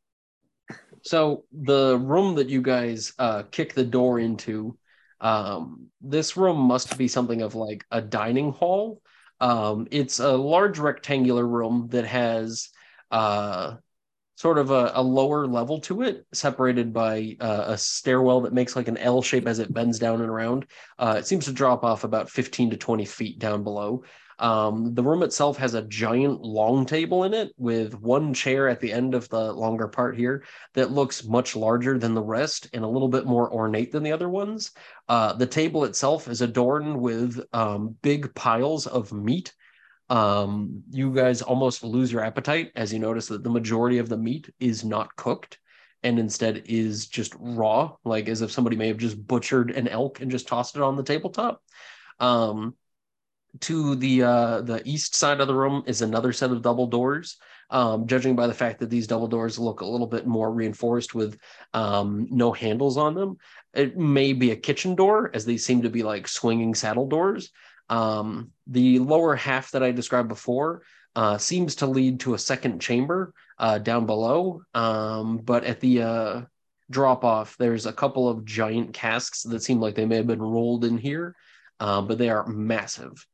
So 1.02 1.44
the 1.52 1.98
room 1.98 2.36
that 2.36 2.48
you 2.48 2.62
guys 2.62 3.12
uh 3.18 3.42
kick 3.50 3.74
the 3.74 3.84
door 3.84 4.18
into, 4.18 4.78
um, 5.20 5.88
this 6.00 6.36
room 6.36 6.58
must 6.58 6.96
be 6.96 7.08
something 7.08 7.42
of 7.42 7.54
like 7.54 7.84
a 7.90 8.00
dining 8.00 8.52
hall. 8.52 9.02
Um, 9.40 9.86
it's 9.90 10.18
a 10.20 10.32
large 10.32 10.78
rectangular 10.78 11.46
room 11.46 11.88
that 11.90 12.06
has 12.06 12.70
uh 13.10 13.74
sort 14.36 14.58
of 14.58 14.70
a, 14.70 14.92
a 14.94 15.02
lower 15.02 15.46
level 15.46 15.80
to 15.80 16.02
it, 16.02 16.26
separated 16.32 16.92
by 16.92 17.36
uh, 17.40 17.64
a 17.68 17.78
stairwell 17.78 18.40
that 18.42 18.52
makes 18.52 18.76
like 18.76 18.88
an 18.88 18.96
L 18.98 19.22
shape 19.22 19.46
as 19.46 19.58
it 19.58 19.72
bends 19.72 19.98
down 19.98 20.20
and 20.20 20.30
around. 20.30 20.66
Uh, 20.98 21.16
it 21.18 21.26
seems 21.26 21.44
to 21.44 21.52
drop 21.52 21.84
off 21.84 22.04
about 22.04 22.30
15 22.30 22.70
to 22.70 22.76
20 22.76 23.04
feet 23.04 23.38
down 23.38 23.62
below. 23.62 24.02
Um, 24.38 24.94
the 24.94 25.02
room 25.02 25.22
itself 25.22 25.58
has 25.58 25.74
a 25.74 25.82
giant 25.82 26.40
long 26.42 26.86
table 26.86 27.24
in 27.24 27.34
it 27.34 27.52
with 27.56 27.94
one 27.94 28.34
chair 28.34 28.68
at 28.68 28.80
the 28.80 28.92
end 28.92 29.14
of 29.14 29.28
the 29.28 29.52
longer 29.52 29.86
part 29.86 30.16
here 30.16 30.44
that 30.74 30.90
looks 30.90 31.24
much 31.24 31.54
larger 31.54 31.98
than 31.98 32.14
the 32.14 32.22
rest 32.22 32.68
and 32.72 32.84
a 32.84 32.88
little 32.88 33.08
bit 33.08 33.26
more 33.26 33.52
ornate 33.52 33.92
than 33.92 34.02
the 34.02 34.12
other 34.12 34.28
ones. 34.28 34.72
Uh, 35.08 35.32
the 35.34 35.46
table 35.46 35.84
itself 35.84 36.28
is 36.28 36.42
adorned 36.42 37.00
with 37.00 37.40
um, 37.52 37.96
big 38.02 38.34
piles 38.34 38.86
of 38.86 39.12
meat. 39.12 39.52
Um, 40.10 40.82
you 40.90 41.14
guys 41.14 41.42
almost 41.42 41.82
lose 41.82 42.12
your 42.12 42.22
appetite 42.22 42.72
as 42.76 42.92
you 42.92 42.98
notice 42.98 43.28
that 43.28 43.42
the 43.42 43.50
majority 43.50 43.98
of 43.98 44.08
the 44.08 44.18
meat 44.18 44.52
is 44.60 44.84
not 44.84 45.16
cooked 45.16 45.58
and 46.02 46.18
instead 46.18 46.64
is 46.66 47.06
just 47.06 47.34
raw, 47.38 47.96
like 48.04 48.28
as 48.28 48.42
if 48.42 48.52
somebody 48.52 48.76
may 48.76 48.88
have 48.88 48.98
just 48.98 49.26
butchered 49.26 49.70
an 49.70 49.88
elk 49.88 50.20
and 50.20 50.30
just 50.30 50.46
tossed 50.46 50.76
it 50.76 50.82
on 50.82 50.96
the 50.96 51.02
tabletop. 51.02 51.62
Um, 52.20 52.74
to 53.60 53.94
the 53.94 54.22
uh, 54.22 54.60
the 54.62 54.82
east 54.84 55.14
side 55.14 55.40
of 55.40 55.46
the 55.46 55.54
room 55.54 55.84
is 55.86 56.02
another 56.02 56.32
set 56.32 56.50
of 56.50 56.62
double 56.62 56.86
doors. 56.86 57.36
Um, 57.70 58.06
judging 58.06 58.36
by 58.36 58.46
the 58.46 58.54
fact 58.54 58.80
that 58.80 58.90
these 58.90 59.06
double 59.06 59.26
doors 59.26 59.58
look 59.58 59.80
a 59.80 59.86
little 59.86 60.06
bit 60.06 60.26
more 60.26 60.52
reinforced 60.52 61.14
with 61.14 61.38
um, 61.72 62.26
no 62.30 62.52
handles 62.52 62.98
on 62.98 63.14
them, 63.14 63.38
it 63.72 63.96
may 63.96 64.32
be 64.32 64.50
a 64.50 64.56
kitchen 64.56 64.94
door, 64.94 65.30
as 65.32 65.44
they 65.44 65.56
seem 65.56 65.82
to 65.82 65.90
be 65.90 66.02
like 66.02 66.28
swinging 66.28 66.74
saddle 66.74 67.08
doors. 67.08 67.50
Um, 67.88 68.50
the 68.66 68.98
lower 68.98 69.36
half 69.36 69.70
that 69.72 69.82
I 69.82 69.92
described 69.92 70.28
before 70.28 70.82
uh, 71.16 71.38
seems 71.38 71.76
to 71.76 71.86
lead 71.86 72.20
to 72.20 72.34
a 72.34 72.38
second 72.38 72.80
chamber 72.80 73.34
uh, 73.58 73.78
down 73.78 74.06
below, 74.06 74.62
um, 74.74 75.38
but 75.38 75.64
at 75.64 75.80
the 75.80 76.02
uh, 76.02 76.40
drop 76.90 77.24
off, 77.24 77.56
there's 77.58 77.86
a 77.86 77.92
couple 77.92 78.28
of 78.28 78.44
giant 78.44 78.92
casks 78.92 79.42
that 79.44 79.62
seem 79.62 79.80
like 79.80 79.94
they 79.94 80.06
may 80.06 80.16
have 80.16 80.26
been 80.26 80.42
rolled 80.42 80.84
in 80.84 80.98
here, 80.98 81.36
uh, 81.80 82.02
but 82.02 82.18
they 82.18 82.30
are 82.30 82.46
massive. 82.46 83.26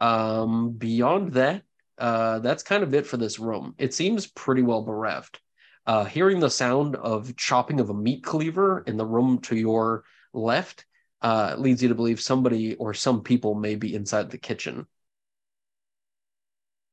Um, 0.00 0.72
beyond 0.72 1.34
that, 1.34 1.62
uh, 1.98 2.40
that's 2.40 2.64
kind 2.64 2.82
of 2.82 2.94
it 2.94 3.06
for 3.06 3.16
this 3.16 3.38
room. 3.38 3.74
It 3.78 3.94
seems 3.94 4.26
pretty 4.26 4.62
well 4.62 4.82
bereft. 4.82 5.40
Uh, 5.86 6.04
hearing 6.04 6.40
the 6.40 6.50
sound 6.50 6.96
of 6.96 7.36
chopping 7.36 7.80
of 7.80 7.90
a 7.90 7.94
meat 7.94 8.24
cleaver 8.24 8.82
in 8.86 8.96
the 8.96 9.06
room 9.06 9.38
to 9.40 9.56
your 9.56 10.04
left 10.32 10.84
uh, 11.22 11.54
leads 11.56 11.82
you 11.82 11.88
to 11.88 11.94
believe 11.94 12.20
somebody 12.20 12.74
or 12.74 12.92
some 12.92 13.22
people 13.22 13.54
may 13.54 13.76
be 13.76 13.94
inside 13.94 14.30
the 14.30 14.38
kitchen. 14.38 14.86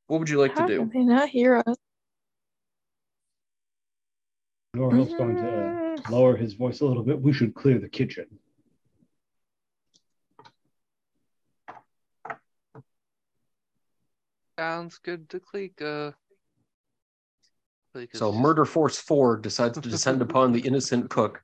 What 0.08 0.20
would 0.20 0.30
you 0.30 0.40
like 0.40 0.58
How 0.58 0.66
to 0.66 0.68
do? 0.68 0.80
did 0.86 0.94
they 0.94 1.04
not 1.04 1.30
hear 1.30 1.58
us? 1.66 1.76
Norhill's 4.76 5.14
going 5.16 5.36
to 5.36 6.12
lower 6.12 6.36
his 6.38 6.54
voice 6.54 6.82
a 6.82 6.86
little 6.86 7.04
bit. 7.04 7.20
We 7.20 7.34
should 7.34 7.56
clear 7.56 7.80
the 7.80 7.90
kitchen. 7.90 8.28
Sounds 14.60 15.00
good 15.00 15.30
to 15.30 15.40
Klika. 15.40 16.14
Klika's 17.96 18.20
So, 18.20 18.32
Murder 18.32 18.66
Force 18.66 19.00
4 19.00 19.38
decides 19.38 19.80
to 19.80 19.90
descend 19.90 20.22
upon 20.22 20.52
the 20.52 20.60
innocent 20.60 21.10
cook. 21.10 21.42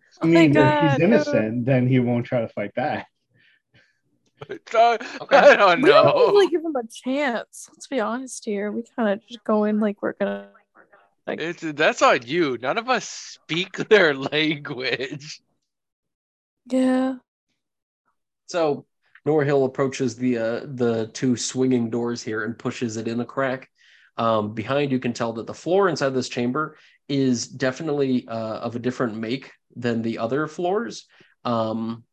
I 0.22 0.26
Oh 0.26 0.28
mean, 0.28 0.56
if 0.56 0.78
God, 0.78 0.78
he's 0.78 0.98
no. 0.98 1.04
innocent, 1.04 1.66
then 1.66 1.86
he 1.88 1.98
won't 2.00 2.26
try 2.26 2.40
to 2.42 2.48
fight 2.48 2.74
back. 2.74 3.08
I 4.74 4.98
Okay. 5.20 5.56
don't 5.56 5.80
know. 5.80 5.82
We 5.82 5.90
don't 5.90 6.06
know. 6.16 6.26
really 6.32 6.48
give 6.48 6.64
him 6.64 6.76
a 6.76 6.86
chance. 6.86 7.68
Let's 7.72 7.86
be 7.86 8.00
honest 8.00 8.44
here. 8.44 8.70
We 8.72 8.82
kind 8.96 9.08
of 9.10 9.26
just 9.26 9.44
go 9.44 9.64
in 9.64 9.80
like 9.80 10.02
we're 10.02 10.14
gonna. 10.14 10.48
Like, 11.26 11.40
It's 11.40 11.62
that's 11.62 12.02
on 12.02 12.26
you. 12.26 12.58
None 12.60 12.78
of 12.78 12.88
us 12.88 13.08
speak 13.08 13.76
their 13.88 14.14
language. 14.14 15.40
yeah. 16.66 17.14
So, 18.46 18.86
Norhill 19.26 19.64
approaches 19.64 20.16
the 20.16 20.38
uh, 20.38 20.60
the 20.64 21.10
two 21.12 21.36
swinging 21.36 21.90
doors 21.90 22.22
here 22.22 22.44
and 22.44 22.58
pushes 22.58 22.96
it 22.96 23.06
in 23.08 23.20
a 23.20 23.24
crack. 23.24 23.68
Um, 24.16 24.52
behind, 24.54 24.90
you 24.92 24.98
can 24.98 25.12
tell 25.12 25.32
that 25.34 25.46
the 25.46 25.54
floor 25.54 25.88
inside 25.88 26.10
this 26.10 26.28
chamber 26.28 26.76
is 27.08 27.46
definitely 27.46 28.26
uh, 28.28 28.58
of 28.58 28.76
a 28.76 28.78
different 28.80 29.16
make 29.16 29.52
than 29.76 30.02
the 30.02 30.18
other 30.18 30.46
floors. 30.46 31.06
Um, 31.44 32.04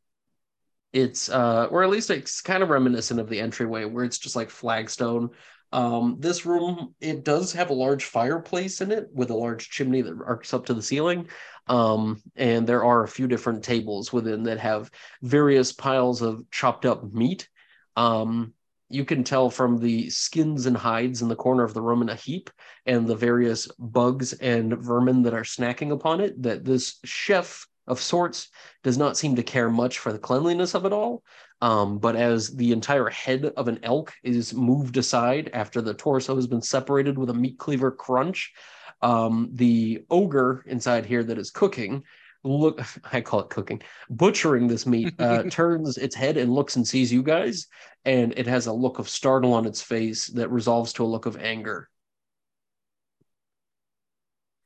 it's 0.91 1.29
uh, 1.29 1.67
or 1.69 1.83
at 1.83 1.89
least 1.89 2.09
it's 2.09 2.41
kind 2.41 2.63
of 2.63 2.69
reminiscent 2.69 3.19
of 3.19 3.29
the 3.29 3.39
entryway 3.39 3.85
where 3.85 4.03
it's 4.03 4.17
just 4.17 4.35
like 4.35 4.49
flagstone. 4.49 5.29
Um, 5.71 6.17
this 6.19 6.47
room 6.47 6.95
it 6.99 7.23
does 7.23 7.53
have 7.53 7.69
a 7.69 7.75
large 7.75 8.05
fireplace 8.05 8.81
in 8.81 8.91
it 8.91 9.07
with 9.13 9.29
a 9.29 9.35
large 9.35 9.69
chimney 9.69 10.01
that 10.01 10.17
arcs 10.25 10.53
up 10.53 10.65
to 10.65 10.73
the 10.73 10.81
ceiling. 10.81 11.27
Um, 11.67 12.23
and 12.35 12.65
there 12.65 12.83
are 12.83 13.03
a 13.03 13.07
few 13.07 13.27
different 13.27 13.63
tables 13.63 14.11
within 14.11 14.43
that 14.43 14.59
have 14.59 14.89
various 15.21 15.71
piles 15.71 16.23
of 16.23 16.49
chopped 16.49 16.85
up 16.85 17.13
meat. 17.13 17.47
Um, 17.95 18.53
you 18.89 19.05
can 19.05 19.23
tell 19.23 19.49
from 19.49 19.77
the 19.77 20.09
skins 20.09 20.65
and 20.65 20.75
hides 20.75 21.21
in 21.21 21.29
the 21.29 21.35
corner 21.35 21.63
of 21.63 21.73
the 21.73 21.81
room 21.81 22.01
in 22.01 22.09
a 22.09 22.15
heap 22.15 22.49
and 22.85 23.07
the 23.07 23.15
various 23.15 23.67
bugs 23.77 24.33
and 24.33 24.77
vermin 24.77 25.21
that 25.23 25.33
are 25.33 25.43
snacking 25.43 25.91
upon 25.91 26.19
it 26.19 26.41
that 26.41 26.65
this 26.65 26.99
chef 27.05 27.67
of 27.87 28.01
sorts 28.01 28.49
does 28.83 28.97
not 28.97 29.17
seem 29.17 29.35
to 29.35 29.43
care 29.43 29.69
much 29.69 29.99
for 29.99 30.11
the 30.11 30.19
cleanliness 30.19 30.75
of 30.75 30.85
it 30.85 30.93
all. 30.93 31.23
Um, 31.61 31.99
but 31.99 32.15
as 32.15 32.55
the 32.55 32.71
entire 32.71 33.09
head 33.09 33.45
of 33.57 33.67
an 33.67 33.79
elk 33.83 34.13
is 34.23 34.53
moved 34.53 34.97
aside 34.97 35.49
after 35.53 35.81
the 35.81 35.93
torso 35.93 36.35
has 36.35 36.47
been 36.47 36.61
separated 36.61 37.17
with 37.17 37.29
a 37.29 37.33
meat 37.33 37.57
cleaver 37.57 37.91
crunch, 37.91 38.53
um, 39.01 39.49
the 39.53 40.03
ogre 40.09 40.63
inside 40.67 41.05
here 41.05 41.23
that 41.23 41.37
is 41.37 41.51
cooking 41.51 42.03
look 42.43 42.81
i 43.13 43.21
call 43.21 43.41
it 43.41 43.49
cooking 43.49 43.81
butchering 44.09 44.67
this 44.67 44.85
meat 44.85 45.13
uh, 45.19 45.43
turns 45.43 45.97
its 45.97 46.15
head 46.15 46.37
and 46.37 46.53
looks 46.53 46.75
and 46.75 46.87
sees 46.87 47.11
you 47.11 47.21
guys 47.23 47.67
and 48.05 48.33
it 48.37 48.47
has 48.47 48.67
a 48.67 48.73
look 48.73 48.99
of 48.99 49.09
startle 49.09 49.53
on 49.53 49.65
its 49.65 49.81
face 49.81 50.27
that 50.27 50.49
resolves 50.49 50.93
to 50.93 51.03
a 51.03 51.07
look 51.07 51.25
of 51.25 51.37
anger 51.37 51.89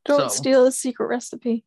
Don't 0.05 0.29
So- 0.31 0.35
steal 0.35 0.65
a 0.65 0.71
secret 0.71 1.07
recipe. 1.07 1.63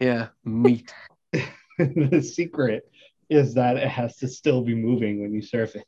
yeah 0.00 0.28
meat 0.44 0.92
the 1.78 2.22
secret 2.22 2.90
is 3.28 3.54
that 3.54 3.76
it 3.76 3.88
has 3.88 4.16
to 4.18 4.28
still 4.28 4.62
be 4.62 4.74
moving 4.74 5.20
when 5.20 5.34
you 5.34 5.42
serve 5.42 5.74
it. 5.74 5.84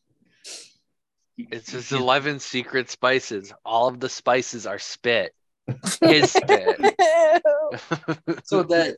It's 1.39 1.70
just 1.70 1.93
11 1.93 2.41
secret 2.41 2.91
spices. 2.91 3.53
All 3.64 3.87
of 3.87 4.01
the 4.01 4.09
spices 4.09 4.66
are 4.66 4.81
spit. 4.81 5.33
His 6.02 6.32
spit. 6.32 6.78
so 8.44 8.62
that 8.62 8.96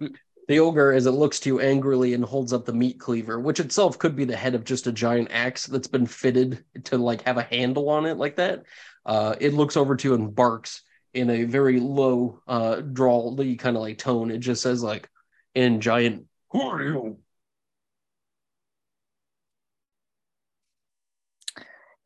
the 0.48 0.58
ogre 0.58 0.92
as 0.92 1.06
it 1.06 1.12
looks 1.12 1.40
to 1.40 1.48
you 1.48 1.60
angrily 1.60 2.14
and 2.14 2.24
holds 2.24 2.52
up 2.52 2.64
the 2.64 2.72
meat 2.72 2.98
cleaver 2.98 3.38
which 3.38 3.60
itself 3.60 3.98
could 3.98 4.16
be 4.16 4.24
the 4.24 4.36
head 4.36 4.54
of 4.54 4.64
just 4.64 4.86
a 4.86 4.92
giant 4.92 5.28
axe 5.30 5.66
that's 5.66 5.86
been 5.86 6.06
fitted 6.06 6.64
to 6.84 6.98
like 6.98 7.22
have 7.22 7.38
a 7.38 7.42
handle 7.42 7.88
on 7.88 8.04
it 8.06 8.16
like 8.16 8.36
that 8.36 8.64
uh, 9.06 9.34
it 9.40 9.54
looks 9.54 9.76
over 9.76 9.96
to 9.96 10.08
you 10.08 10.14
and 10.14 10.34
barks 10.34 10.82
in 11.14 11.30
a 11.30 11.44
very 11.44 11.80
low 11.80 12.40
uh 12.46 12.76
drawly 12.76 13.56
kind 13.56 13.76
of 13.76 13.82
like 13.82 13.98
tone. 13.98 14.30
It 14.30 14.38
just 14.38 14.62
says 14.62 14.82
like 14.82 15.08
in 15.54 15.80
giant 15.80 16.26
who 16.50 16.62
are 16.62 16.82
you 16.82 17.18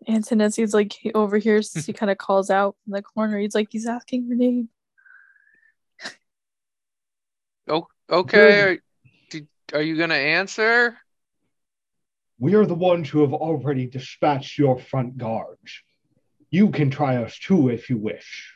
Anton, 0.06 0.40
as 0.40 0.56
he's 0.56 0.74
like 0.74 0.92
he 0.92 1.12
overhears, 1.12 1.72
he 1.86 1.92
kind 1.92 2.10
of 2.10 2.18
calls 2.18 2.50
out 2.50 2.76
in 2.86 2.92
the 2.92 3.02
corner. 3.02 3.38
He's 3.38 3.54
like, 3.54 3.68
he's 3.70 3.86
asking 3.86 4.28
her 4.28 4.34
name. 4.34 4.68
Oh, 7.66 7.86
okay. 8.10 8.60
Are, 8.60 8.78
did, 9.30 9.48
are 9.72 9.82
you 9.82 9.96
gonna 9.96 10.14
answer? 10.14 10.98
We 12.38 12.54
are 12.54 12.66
the 12.66 12.74
ones 12.74 13.08
who 13.08 13.22
have 13.22 13.32
already 13.32 13.86
dispatched 13.86 14.58
your 14.58 14.78
front 14.78 15.16
guards. 15.16 15.82
You 16.50 16.70
can 16.70 16.90
try 16.90 17.16
us 17.16 17.38
too 17.38 17.70
if 17.70 17.88
you 17.88 17.96
wish. 17.96 18.52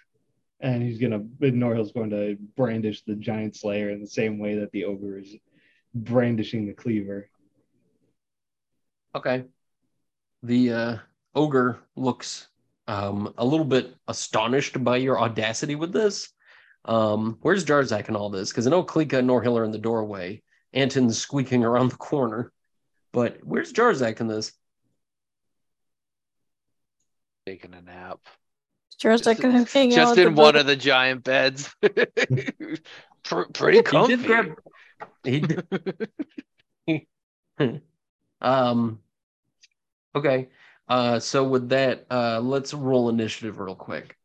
And 0.61 0.83
he's 0.83 0.99
gonna 0.99 1.21
Norhill's 1.21 1.93
going 1.93 2.11
to 2.11 2.37
brandish 2.57 3.03
the 3.03 3.15
giant 3.15 3.57
slayer 3.57 3.91
in 3.91 4.01
the 4.01 4.07
same 4.07 4.39
way 4.39 4.57
that 4.57 4.73
the 4.73 4.85
ogre 4.85 5.19
is 5.19 5.35
brandishing 5.95 6.67
the 6.67 6.75
cleaver. 6.75 7.31
okay 9.15 9.45
the 10.43 10.73
uh 10.73 10.97
ogre 11.39 11.79
looks 11.97 12.49
um 12.89 13.33
a 13.39 13.45
little 13.45 13.65
bit 13.65 13.95
astonished 14.09 14.83
by 14.83 14.97
your 14.97 15.21
audacity 15.21 15.75
with 15.77 15.93
this 15.93 16.29
um 16.85 17.39
where's 17.43 17.65
jarzak 17.65 18.09
in 18.09 18.17
all 18.17 18.31
this 18.31 18.51
because 18.51 18.67
i 18.67 18.71
know 18.71 18.83
klika 18.83 19.19
and 19.19 19.29
norhill 19.29 19.59
are 19.59 19.65
in 19.65 19.71
the 19.71 19.79
doorway 19.79 20.43
anton's 20.73 21.19
squeaking 21.19 21.65
around 21.65 21.91
the 21.91 21.97
corner 21.97 22.53
but 23.13 23.39
where's 23.45 23.73
jarzak 23.73 24.21
in 24.21 24.27
this 24.27 24.53
Taking 27.47 27.73
a 27.73 27.81
nap. 27.81 28.19
Just 28.99 29.25
like 29.25 29.41
gonna 29.41 29.65
hang 29.65 29.93
out 29.93 29.97
Just 29.97 30.19
at 30.19 30.27
in 30.27 30.35
one 30.35 30.53
boat. 30.53 30.61
of 30.61 30.67
the 30.67 30.77
giant 30.77 31.25
beds. 31.25 31.75
Pr- 33.23 33.49
Pretty 33.55 33.79
he 33.79 33.83
comfy. 33.83 34.17
did 34.17 34.27
grab 34.27 34.55
he 35.25 35.41
did. 35.41 35.65
um 38.43 38.99
okay 40.15 40.49
uh 40.89 41.19
so 41.19 41.45
with 41.45 41.69
that 41.69 42.07
uh 42.11 42.41
let's 42.41 42.73
roll 42.75 43.09
initiative 43.09 43.59
real 43.59 43.75
quick 43.75 44.17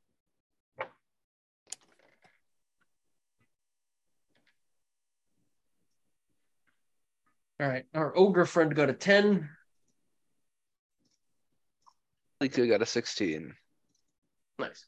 all 7.60 7.68
right 7.68 7.86
our 7.94 8.16
ogre 8.18 8.46
friend 8.46 8.76
got 8.76 8.90
a 8.90 8.94
10 8.94 9.50
Klika 12.50 12.68
got 12.68 12.82
a 12.82 12.86
16. 12.86 13.54
Nice. 14.60 14.86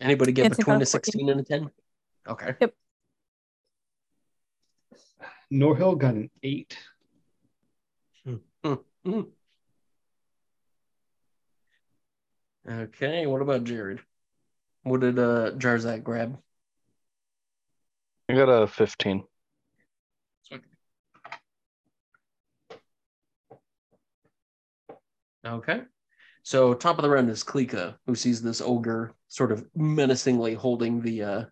Anybody 0.00 0.32
get 0.32 0.46
Anton 0.46 0.64
got 0.64 0.80
between 0.80 0.80
a 0.80 0.82
a 0.82 0.86
14. 0.86 1.12
16 1.12 1.28
and 1.30 1.40
a 1.40 1.44
10? 1.44 1.70
Okay. 2.28 2.54
Yep. 2.60 2.74
Norhill 5.52 5.98
got 5.98 6.14
an 6.14 6.30
eight. 6.42 6.76
Mm. 8.26 9.26
Okay, 12.78 13.26
what 13.26 13.42
about 13.42 13.64
Jared? 13.64 14.00
What 14.84 15.00
did 15.00 15.18
uh 15.18 15.50
Jarzak 15.56 16.04
grab? 16.04 16.38
I 18.28 18.34
got 18.34 18.48
a 18.48 18.68
15. 18.68 19.24
Okay. 25.44 25.82
So 26.42 26.74
top 26.74 26.98
of 26.98 27.02
the 27.02 27.10
round 27.10 27.30
is 27.30 27.42
Klika, 27.42 27.96
who 28.06 28.14
sees 28.14 28.42
this 28.42 28.60
ogre 28.60 29.12
sort 29.26 29.50
of 29.50 29.66
menacingly 29.74 30.54
holding 30.54 31.00
the 31.00 31.22
uh 31.22 31.44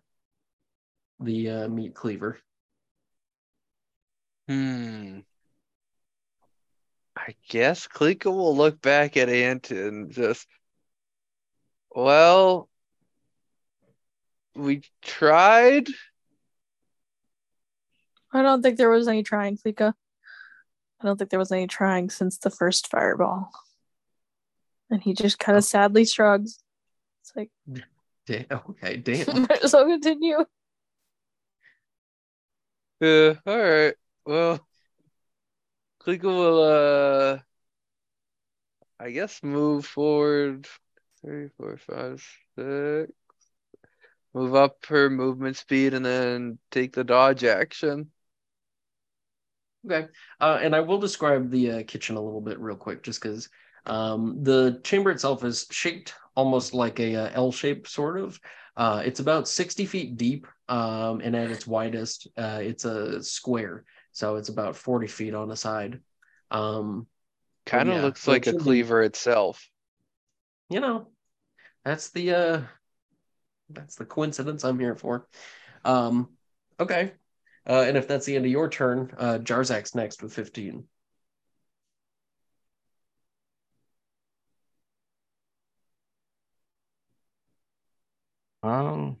the 1.19 1.49
uh 1.49 1.67
meat 1.67 1.93
cleaver. 1.93 2.37
Hmm. 4.47 5.19
I 7.17 7.35
guess 7.49 7.87
Klika 7.87 8.25
will 8.33 8.55
look 8.55 8.81
back 8.81 9.17
at 9.17 9.27
Ant 9.27 9.71
and 9.71 10.09
just, 10.11 10.47
well, 11.97 12.69
we 14.55 14.83
tried. 15.01 15.87
I 18.31 18.43
don't 18.43 18.61
think 18.61 18.77
there 18.77 18.91
was 18.91 19.07
any 19.07 19.23
trying, 19.23 19.57
Klika. 19.57 19.95
I 21.01 21.05
don't 21.05 21.17
think 21.17 21.31
there 21.31 21.39
was 21.39 21.51
any 21.51 21.65
trying 21.65 22.11
since 22.11 22.37
the 22.37 22.51
first 22.51 22.91
fireball. 22.91 23.49
And 24.91 25.01
he 25.01 25.15
just 25.15 25.39
kind 25.39 25.57
of 25.57 25.63
sadly 25.63 26.05
shrugs. 26.05 26.59
It's 27.21 27.35
like, 27.35 27.49
Damn, 28.27 28.45
okay, 28.51 28.97
damn. 28.97 29.47
so 29.65 29.83
continue. 29.85 30.45
Yeah, 32.99 33.33
all 33.43 33.57
right. 33.57 33.95
Well, 34.23 34.59
Klika 36.03 36.23
will, 36.25 36.61
uh, 36.61 37.39
I 38.99 39.09
guess 39.09 39.41
move 39.41 39.87
forward 39.87 40.67
three, 41.27 41.49
four, 41.57 41.75
five, 41.77 42.25
six. 42.55 43.11
Move 44.33 44.55
up 44.55 44.85
her 44.85 45.09
movement 45.09 45.57
speed 45.57 45.93
and 45.93 46.05
then 46.05 46.57
take 46.71 46.93
the 46.93 47.03
dodge 47.03 47.43
action. 47.43 48.11
Okay. 49.85 50.07
Uh, 50.39 50.59
and 50.61 50.75
I 50.75 50.79
will 50.79 50.99
describe 50.99 51.49
the 51.49 51.71
uh, 51.71 51.83
kitchen 51.83 52.15
a 52.15 52.21
little 52.21 52.41
bit 52.41 52.59
real 52.59 52.75
quick, 52.75 53.03
just 53.03 53.21
because 53.21 53.49
um, 53.85 54.43
the 54.43 54.79
chamber 54.83 55.11
itself 55.11 55.43
is 55.43 55.65
shaped 55.71 56.13
almost 56.35 56.73
like 56.73 56.99
a, 56.99 57.15
uh 57.33 57.51
shape, 57.51 57.87
sort 57.87 58.19
of. 58.19 58.39
Uh, 58.75 59.01
it's 59.03 59.19
about 59.19 59.47
60 59.47 59.85
feet 59.85 60.17
deep, 60.17 60.47
um, 60.69 61.19
and 61.21 61.35
at 61.35 61.51
its 61.51 61.65
widest, 61.65 62.27
uh, 62.37 62.59
it's 62.61 62.85
a 62.85 63.23
square. 63.23 63.83
So 64.11 64.35
it's 64.35 64.49
about 64.49 64.75
40 64.75 65.07
feet 65.07 65.33
on 65.33 65.49
the 65.49 65.55
side. 65.55 65.99
Um, 66.51 67.07
Kind 67.65 67.89
of 67.89 67.95
yeah, 67.95 68.01
looks 68.01 68.27
like 68.27 68.47
a 68.47 68.53
should 68.53 68.63
be- 68.63 68.63
cleaver 68.63 69.01
itself. 69.03 69.69
you 70.69 70.79
know, 70.79 71.07
that's 71.87 72.09
the 72.09 72.33
uh 72.33 72.61
that's 73.69 73.95
the 73.95 74.05
coincidence 74.05 74.63
I'm 74.63 74.79
here 74.79 74.95
for. 74.95 75.27
Um 75.85 76.29
okay. 76.79 77.13
Uh 77.67 77.83
and 77.87 77.97
if 77.97 78.07
that's 78.07 78.25
the 78.25 78.35
end 78.35 78.45
of 78.45 78.51
your 78.51 78.69
turn, 78.69 79.13
uh 79.17 79.39
Jarzak's 79.39 79.95
next 79.95 80.23
with 80.23 80.33
15. 80.33 80.87
Um, 88.63 89.17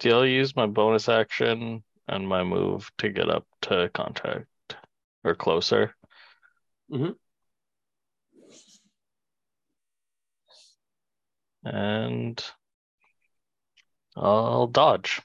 do 0.00 0.18
I 0.18 0.26
use 0.26 0.54
my 0.56 0.66
bonus 0.66 1.08
action 1.08 1.82
and 2.08 2.28
my 2.28 2.42
move 2.42 2.90
to 2.98 3.08
get 3.08 3.30
up 3.30 3.46
to 3.62 3.90
contact 3.94 4.46
or 5.24 5.34
closer? 5.34 5.94
Mhm. 6.90 7.16
And 11.64 12.42
I'll 14.16 14.66
dodge. 14.66 15.20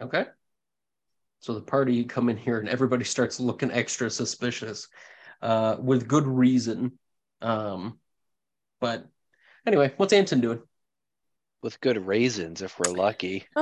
Okay. 0.00 0.26
So 1.40 1.54
the 1.54 1.60
party 1.60 2.04
come 2.04 2.28
in 2.28 2.36
here 2.36 2.58
and 2.58 2.68
everybody 2.68 3.04
starts 3.04 3.40
looking 3.40 3.70
extra 3.70 4.10
suspicious, 4.10 4.88
uh, 5.40 5.76
with 5.80 6.08
good 6.08 6.26
reason. 6.26 6.98
Um, 7.40 7.98
but 8.80 9.06
anyway, 9.66 9.92
what's 9.96 10.12
Anton 10.12 10.40
doing? 10.40 10.60
With 11.62 11.80
good 11.80 12.06
raisins 12.06 12.62
if 12.62 12.78
we're 12.78 12.92
lucky. 12.92 13.46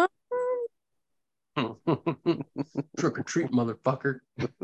Trick 1.57 3.18
or 3.18 3.22
treat, 3.24 3.51
motherfucker. 3.51 4.20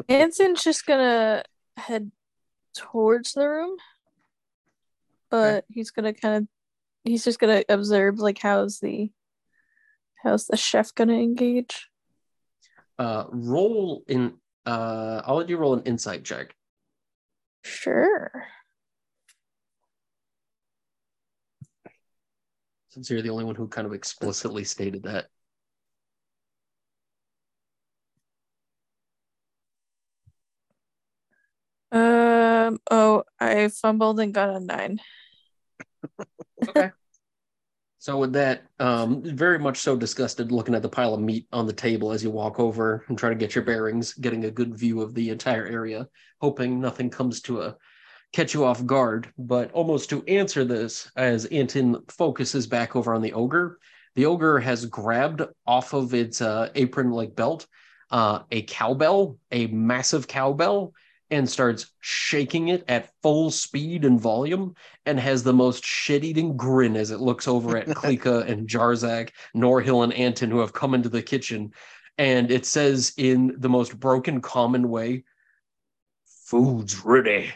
Anton's 0.09 0.63
just 0.63 0.87
gonna 0.87 1.43
head 1.77 2.11
towards 2.75 3.33
the 3.33 3.49
room, 3.49 3.77
but 5.31 5.65
he's 5.69 5.91
gonna 5.91 6.13
kind 6.13 6.37
of 6.37 6.49
he's 7.05 7.25
just 7.25 7.39
gonna 7.39 7.63
observe 7.69 8.19
like 8.19 8.39
how's 8.39 8.81
the 8.81 9.11
how's 10.23 10.47
the 10.47 10.57
chef 10.57 10.95
gonna 10.95 11.15
engage. 11.15 11.89
Uh, 12.99 13.25
roll 13.31 14.03
in. 14.09 14.35
Uh, 14.65 15.23
I'll 15.25 15.37
let 15.37 15.49
you 15.49 15.59
roll 15.59 15.75
an 15.75 15.83
insight 15.83 16.25
check. 16.25 16.55
Sure. 17.63 18.47
since 22.97 23.11
you're 23.11 23.21
the 23.21 23.29
only 23.29 23.45
one 23.45 23.55
who 23.55 23.69
kind 23.69 23.87
of 23.87 23.93
explicitly 23.93 24.65
stated 24.65 25.03
that. 25.03 25.27
Um. 32.67 32.79
Oh, 32.91 33.25
I 33.41 33.69
fumbled 33.69 34.21
and 34.21 34.35
got 34.35 34.51
a 34.51 34.61
nine. 34.61 35.01
Okay. 36.69 36.91
so 37.99 38.19
with 38.19 38.33
that, 38.35 38.65
um, 38.79 39.23
very 39.23 39.59
much 39.59 39.79
so 39.79 39.97
disgusted 39.97 40.53
looking 40.53 40.75
at 40.75 40.83
the 40.83 40.89
pile 40.89 41.15
of 41.15 41.21
meat 41.21 41.47
on 41.53 41.67
the 41.67 41.73
table 41.73 42.13
as 42.13 42.23
you 42.23 42.31
walk 42.31 42.59
over 42.59 43.05
and 43.09 43.19
try 43.19 43.29
to 43.29 43.35
get 43.35 43.55
your 43.55 43.65
bearings, 43.65 44.15
getting 44.15 44.45
a 44.45 44.51
good 44.51 44.77
view 44.77 45.01
of 45.01 45.15
the 45.15 45.31
entire 45.31 45.67
area, 45.67 46.09
hoping 46.41 46.81
nothing 46.81 47.11
comes 47.11 47.41
to 47.43 47.63
a 47.63 47.77
catch 48.33 48.55
you 48.55 48.65
off 48.65 48.85
guard. 48.85 49.33
But 49.39 49.71
almost 49.73 50.11
to 50.11 50.25
answer 50.25 50.65
this, 50.65 51.11
as 51.17 51.47
Anton 51.47 52.03
focuses 52.09 52.67
back 52.67 52.97
over 52.97 53.15
on 53.15 53.23
the 53.23 53.33
ogre, 53.33 53.79
the 54.15 54.27
ogre 54.27 54.59
has 54.59 54.87
grabbed 54.87 55.43
off 55.67 55.93
of 55.93 56.15
its 56.15 56.41
uh, 56.41 56.71
apron 56.75 57.11
like 57.11 57.37
belt 57.37 57.67
uh, 58.11 58.41
a 58.51 58.63
cowbell, 58.63 59.39
a 59.51 59.67
massive 59.69 60.29
cowbell, 60.29 60.93
and 61.31 61.49
starts 61.49 61.87
shaking 62.01 62.69
it 62.69 62.85
at 62.89 63.11
full 63.23 63.51
speed 63.51 64.05
and 64.05 64.21
volume 64.21 64.75
and 65.07 65.19
has 65.19 65.43
the 65.43 65.53
most 65.53 65.85
shit-eating 65.85 66.57
grin 66.57 66.97
as 66.97 67.11
it 67.11 67.21
looks 67.21 67.49
over 67.49 67.77
at 67.77 67.87
Klika 67.89 68.49
and 68.49 68.69
Jarzak, 68.69 69.31
Norhill 69.55 70.05
and 70.05 70.13
Anton 70.13 70.51
who 70.51 70.61
have 70.61 70.73
come 70.73 70.95
into 70.95 71.09
the 71.09 71.23
kitchen. 71.23 71.73
And 72.19 72.51
it 72.51 72.65
says 72.65 73.13
in 73.17 73.57
the 73.59 73.69
most 73.69 73.99
broken, 73.99 74.41
common 74.41 74.89
way, 74.89 75.25
food's 76.25 77.05
ready. 77.05 77.53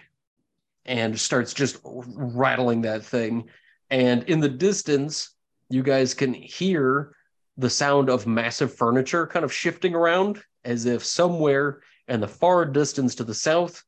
And 0.85 1.19
starts 1.19 1.55
just 1.55 1.81
rattling 1.85 2.83
that 2.83 3.05
thing. 3.05 3.49
And 3.91 4.25
in 4.25 4.41
the 4.41 4.49
distance, 4.49 5.31
you 5.69 5.83
guys 5.83 6.15
can 6.15 6.35
hear 6.35 7.15
the 7.57 7.71
sound 7.71 8.09
of 8.11 8.27
massive 8.27 8.75
furniture 8.75 9.27
kind 9.27 9.45
of 9.45 9.53
shifting 9.53 9.95
around 9.95 10.43
as 10.65 10.87
if 10.87 11.05
somewhere 11.05 11.83
in 12.11 12.21
the 12.21 12.29
far 12.29 12.67
distance 12.67 13.15
to 13.17 13.25
the 13.25 13.35
south, 13.35 13.85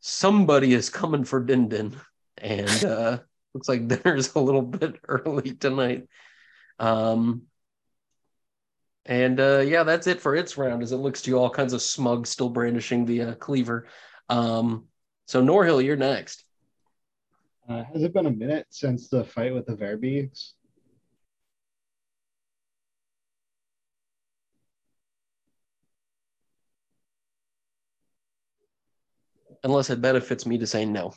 somebody 0.00 0.72
is 0.72 0.88
coming 0.88 1.24
for 1.24 1.40
Din 1.40 1.68
Din. 1.68 1.96
And 2.38 2.84
uh, 2.84 3.18
looks 3.52 3.68
like 3.68 3.88
dinner's 3.88 4.34
a 4.34 4.40
little 4.40 4.62
bit 4.62 4.96
early 5.08 5.54
tonight. 5.54 6.08
Um, 6.78 7.42
and 9.06 9.38
uh, 9.38 9.58
yeah, 9.58 9.82
that's 9.82 10.06
it 10.06 10.20
for 10.20 10.34
its 10.34 10.56
round 10.56 10.82
as 10.82 10.92
it 10.92 10.96
looks 10.96 11.22
to 11.22 11.30
you 11.30 11.38
all 11.38 11.50
kinds 11.50 11.72
of 11.72 11.82
smug, 11.82 12.26
still 12.26 12.48
brandishing 12.48 13.04
the 13.04 13.22
uh, 13.22 13.34
cleaver. 13.34 13.86
Um, 14.28 14.84
so, 15.26 15.42
Norhill, 15.42 15.84
you're 15.84 15.96
next. 15.96 16.44
Uh, 17.68 17.84
has 17.92 18.02
it 18.02 18.14
been 18.14 18.26
a 18.26 18.30
minute 18.30 18.66
since 18.70 19.08
the 19.08 19.24
fight 19.24 19.54
with 19.54 19.66
the 19.66 19.74
Verbeegs? 19.74 20.52
Unless 29.64 29.90
it 29.90 30.00
benefits 30.00 30.46
me 30.46 30.58
to 30.58 30.66
say 30.66 30.84
no. 30.84 31.14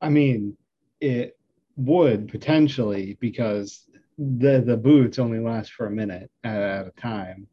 I 0.00 0.08
mean, 0.08 0.56
it 1.00 1.38
would 1.76 2.28
potentially 2.28 3.16
because 3.20 3.86
the 4.18 4.60
the 4.60 4.76
boots 4.76 5.18
only 5.18 5.38
last 5.38 5.72
for 5.72 5.86
a 5.86 5.90
minute 5.90 6.30
at, 6.44 6.60
at 6.60 6.86
a 6.86 6.90
time, 7.00 7.46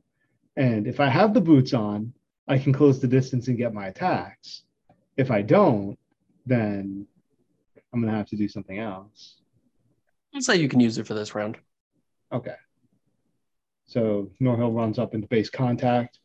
and 0.57 0.87
if 0.87 0.99
I 0.99 1.07
have 1.07 1.33
the 1.33 1.41
boots 1.41 1.73
on, 1.73 2.13
I 2.47 2.57
can 2.57 2.73
close 2.73 2.99
the 2.99 3.07
distance 3.07 3.47
and 3.47 3.57
get 3.57 3.73
my 3.73 3.87
attacks. 3.87 4.63
If 5.15 5.31
I 5.31 5.41
don't, 5.41 5.97
then 6.45 7.07
I'm 7.93 8.01
gonna 8.01 8.17
have 8.17 8.29
to 8.29 8.35
do 8.35 8.47
something 8.47 8.79
else. 8.79 9.37
Let's 10.33 10.45
say 10.45 10.57
you 10.57 10.69
can 10.69 10.79
use 10.79 10.97
it 10.97 11.07
for 11.07 11.13
this 11.13 11.35
round. 11.35 11.57
Okay. 12.31 12.55
So 13.85 14.31
Norhill 14.41 14.75
runs 14.75 14.99
up 14.99 15.13
into 15.13 15.27
base 15.27 15.49
contact 15.49 16.19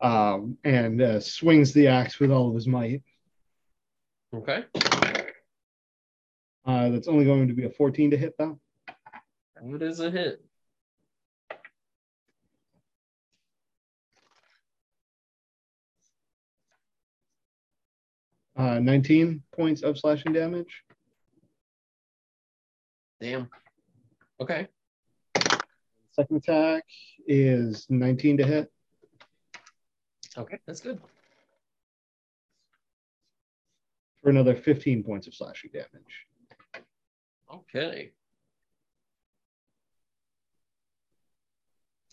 um, 0.00 0.58
and 0.64 1.00
uh, 1.00 1.20
swings 1.20 1.72
the 1.72 1.88
axe 1.88 2.18
with 2.20 2.30
all 2.30 2.48
of 2.48 2.54
his 2.54 2.66
might. 2.66 3.02
Okay. 4.34 4.64
Uh, 6.64 6.90
that's 6.90 7.08
only 7.08 7.24
going 7.24 7.48
to 7.48 7.54
be 7.54 7.64
a 7.64 7.70
14 7.70 8.10
to 8.10 8.16
hit, 8.16 8.34
though. 8.38 8.58
It 9.64 9.82
is 9.82 10.00
a 10.00 10.10
hit. 10.10 10.44
Uh, 18.56 18.80
19 18.80 19.42
points 19.54 19.82
of 19.82 19.98
slashing 19.98 20.32
damage. 20.32 20.82
Damn. 23.20 23.48
Okay. 24.40 24.68
Second 26.12 26.36
attack 26.36 26.84
is 27.26 27.86
19 27.88 28.38
to 28.38 28.44
hit. 28.44 28.72
Okay, 30.36 30.58
that's 30.66 30.80
good. 30.80 31.00
for 34.22 34.30
another 34.30 34.54
15 34.54 35.02
points 35.04 35.26
of 35.26 35.34
slashing 35.34 35.70
damage. 35.72 36.26
Okay. 37.52 38.12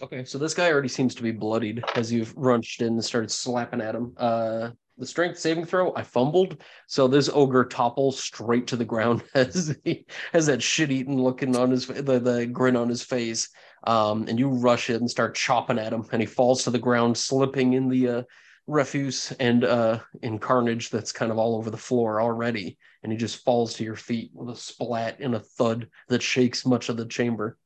Okay, 0.02 0.26
so 0.26 0.38
this 0.38 0.54
guy 0.54 0.72
already 0.72 0.88
seems 0.90 1.16
to 1.16 1.24
be 1.24 1.32
bloodied 1.32 1.84
as 1.96 2.12
you've 2.12 2.36
runched 2.36 2.82
in 2.82 2.88
and 2.94 3.04
started 3.04 3.32
slapping 3.32 3.82
at 3.82 3.96
him. 3.96 4.14
Uh 4.18 4.72
the 4.98 5.06
strength 5.06 5.40
saving 5.40 5.66
throw, 5.66 5.94
I 5.96 6.04
fumbled. 6.04 6.62
So 6.88 7.08
this 7.08 7.30
ogre 7.30 7.66
topples 7.66 8.20
straight 8.20 8.68
to 8.68 8.76
the 8.76 8.86
ground 8.86 9.24
as 9.36 9.76
he 9.84 10.06
has 10.32 10.46
that 10.46 10.64
shit 10.64 10.92
eaten 10.92 11.22
looking 11.22 11.56
on 11.56 11.72
his 11.72 11.88
the, 11.88 12.20
the 12.20 12.46
grin 12.46 12.76
on 12.76 12.90
his 12.90 13.04
face. 13.04 13.50
Um, 13.86 14.28
and 14.28 14.40
you 14.40 14.50
rush 14.50 14.90
in 14.90 14.96
and 14.98 15.12
start 15.12 15.36
chopping 15.36 15.78
at 15.78 15.94
him, 15.94 16.06
and 16.12 16.22
he 16.22 16.26
falls 16.26 16.64
to 16.64 16.72
the 16.72 16.80
ground, 16.80 17.16
slipping 17.18 17.74
in 17.74 17.88
the 17.88 18.10
uh, 18.10 18.24
refuse 18.68 19.32
and 19.34 19.64
uh, 19.64 20.00
in 20.24 20.40
carnage 20.40 20.90
that's 20.90 21.12
kind 21.12 21.32
of 21.32 21.38
all 21.38 21.56
over 21.56 21.70
the 21.70 21.78
floor 21.78 22.20
already. 22.20 22.78
And 23.04 23.12
he 23.12 23.18
just 23.18 23.44
falls 23.44 23.76
to 23.76 23.84
your 23.84 23.96
feet 23.96 24.32
with 24.34 24.56
a 24.56 24.60
splat 24.60 25.20
and 25.20 25.36
a 25.36 25.40
thud 25.40 25.88
that 26.08 26.24
shakes 26.24 26.66
much 26.66 26.90
of 26.90 26.98
the 26.98 27.06
chamber. 27.06 27.58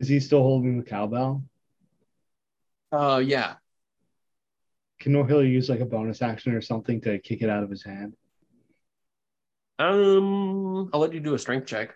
Is 0.00 0.08
he 0.08 0.20
still 0.20 0.42
holding 0.42 0.78
the 0.78 0.84
cowbell? 0.84 1.44
Uh, 2.90 3.22
yeah. 3.24 3.54
Can 5.06 5.14
Norhill 5.14 5.48
use 5.48 5.68
like 5.68 5.78
a 5.78 5.84
bonus 5.84 6.20
action 6.20 6.52
or 6.52 6.60
something 6.60 7.00
to 7.02 7.20
kick 7.20 7.40
it 7.40 7.48
out 7.48 7.62
of 7.62 7.70
his 7.70 7.84
hand? 7.84 8.16
Um, 9.78 10.90
I'll 10.92 10.98
let 10.98 11.12
you 11.12 11.20
do 11.20 11.34
a 11.34 11.38
strength 11.38 11.68
check. 11.68 11.94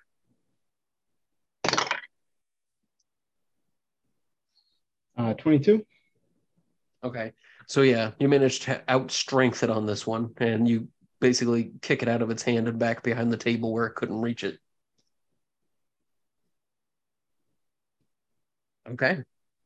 Uh, 5.18 5.34
22. 5.34 5.84
Okay. 7.02 7.32
So 7.66 7.82
yeah, 7.82 8.12
you 8.20 8.28
managed 8.28 8.62
to 8.62 8.80
outstrength 8.88 9.64
it 9.64 9.70
on 9.70 9.86
this 9.86 10.06
one, 10.06 10.32
and 10.36 10.68
you 10.68 10.86
basically 11.18 11.72
kick 11.82 12.04
it 12.04 12.08
out 12.08 12.22
of 12.22 12.30
its 12.30 12.44
hand 12.44 12.68
and 12.68 12.78
back 12.78 13.02
behind 13.02 13.32
the 13.32 13.36
table 13.36 13.72
where 13.72 13.86
it 13.86 13.96
couldn't 13.96 14.20
reach 14.20 14.44
it. 14.44 14.60
Okay. 18.88 19.24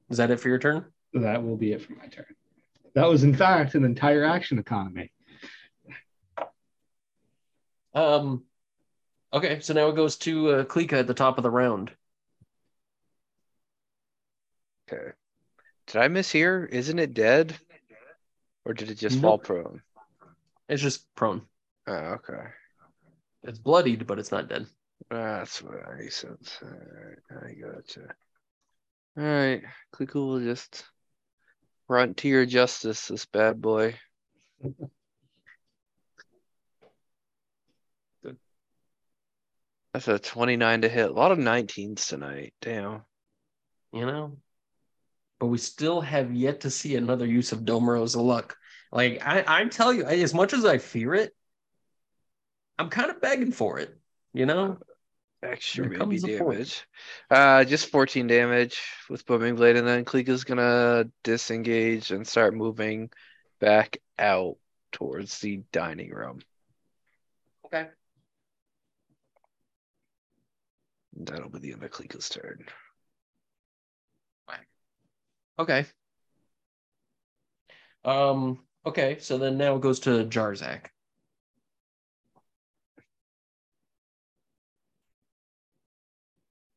Is 0.09 0.17
that 0.17 0.31
it 0.31 0.41
for 0.41 0.49
your 0.49 0.59
turn? 0.59 0.87
That 1.13 1.45
will 1.45 1.59
be 1.59 1.73
it 1.73 1.83
for 1.83 1.93
my 1.93 2.07
turn. 2.07 2.25
That 2.95 3.09
was, 3.09 3.25
in 3.25 3.35
fact, 3.35 3.75
an 3.75 3.85
entire 3.85 4.25
action 4.25 4.59
economy. 4.59 5.11
Um. 7.95 8.45
Okay, 9.33 9.61
so 9.61 9.75
now 9.75 9.89
it 9.89 9.97
goes 9.97 10.17
to 10.19 10.51
uh, 10.51 10.65
Klika 10.65 10.93
at 10.93 11.07
the 11.09 11.15
top 11.15 11.39
of 11.39 11.43
the 11.43 11.51
round. 11.51 11.91
Okay. 14.93 15.13
Did 15.89 15.97
I 15.97 16.09
miss 16.09 16.31
here? 16.31 16.69
Isn't 16.71 16.99
it 16.99 17.15
dead? 17.15 17.57
Or 18.65 18.75
did 18.75 18.91
it 18.91 18.99
just 18.99 19.21
fall 19.21 19.39
prone? 19.39 19.83
It's 20.69 20.83
just 20.83 21.13
prone. 21.15 21.43
Oh, 21.87 21.93
okay. 21.93 22.45
It's 23.43 23.59
bloodied, 23.59 24.07
but 24.07 24.19
it's 24.19 24.33
not 24.33 24.49
dead. 24.49 24.67
That's 25.11 25.63
what 25.63 25.99
makes 25.99 26.17
sense. 26.17 26.59
Alright, 26.63 27.19
I 27.31 27.53
gotcha. 27.53 28.15
Alright, 29.19 29.65
Clickle 29.93 30.27
will 30.27 30.41
just 30.41 30.85
your 31.89 32.47
justice, 32.47 33.09
this 33.09 33.27
bad 33.27 33.61
boy. 33.61 33.95
Good. 38.23 38.37
That's 39.93 40.09
a 40.09 40.19
29 40.19 40.83
to 40.83 40.89
hit. 40.89 41.11
A 41.11 41.13
lot 41.13 41.33
of 41.33 41.39
19s 41.39 42.09
tonight. 42.09 42.55
Damn. 42.61 43.03
You 43.93 44.07
know. 44.07 44.39
But 45.39 45.47
we 45.47 45.59
still 45.59 46.01
have 46.01 46.33
yet 46.33 46.61
to 46.61 46.71
see 46.71 46.97
another 46.97 47.27
use 47.27 47.53
of 47.53 47.61
Domero's 47.61 48.17
luck. 48.17 48.57
Like 48.91 49.21
I, 49.25 49.45
I 49.47 49.65
tell 49.67 49.93
you, 49.93 50.05
as 50.05 50.33
much 50.33 50.53
as 50.53 50.65
I 50.65 50.79
fear 50.79 51.15
it, 51.15 51.33
I'm 52.79 52.89
kind 52.89 53.11
of 53.11 53.21
begging 53.21 53.53
for 53.53 53.79
it. 53.79 53.97
You 54.33 54.47
know. 54.47 54.79
Extra 55.45 55.85
Here 55.85 55.91
maybe 55.91 55.99
comes 55.99 56.23
the 56.23 56.39
point. 56.39 56.59
damage. 56.59 56.87
Uh, 57.31 57.65
just 57.65 57.91
14 57.91 58.27
damage 58.27 58.81
with 59.11 59.27
Booming 59.27 59.57
Blade, 59.57 59.77
and 59.77 59.87
then 59.87 60.05
Klika's 60.05 60.45
gonna 60.45 61.11
disengage 61.23 62.11
and 62.11 62.27
start 62.27 62.55
moving 62.55 63.11
back 63.61 63.99
out 64.19 64.57
towards 64.93 65.39
the 65.41 65.63
dining 65.73 66.11
room. 66.11 66.41
Okay. 67.67 67.89
That'll 71.17 71.51
be 71.51 71.59
the 71.61 71.73
end 71.73 71.85
of 71.85 71.91
Klika's 71.91 72.29
turn. 72.29 72.65
Okay. 75.59 75.87
Um. 78.05 78.61
Okay. 78.85 79.19
So 79.21 79.39
then 79.39 79.57
now 79.57 79.77
it 79.77 79.83
goes 79.83 80.01
to 80.01 80.25
Jarzak. 80.25 80.87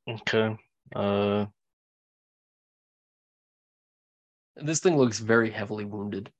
Okay. 0.07 0.57
Uh, 0.95 1.45
This 4.55 4.79
thing 4.79 4.97
looks 4.97 5.19
very 5.19 5.51
heavily 5.51 5.85
wounded. 5.85 6.31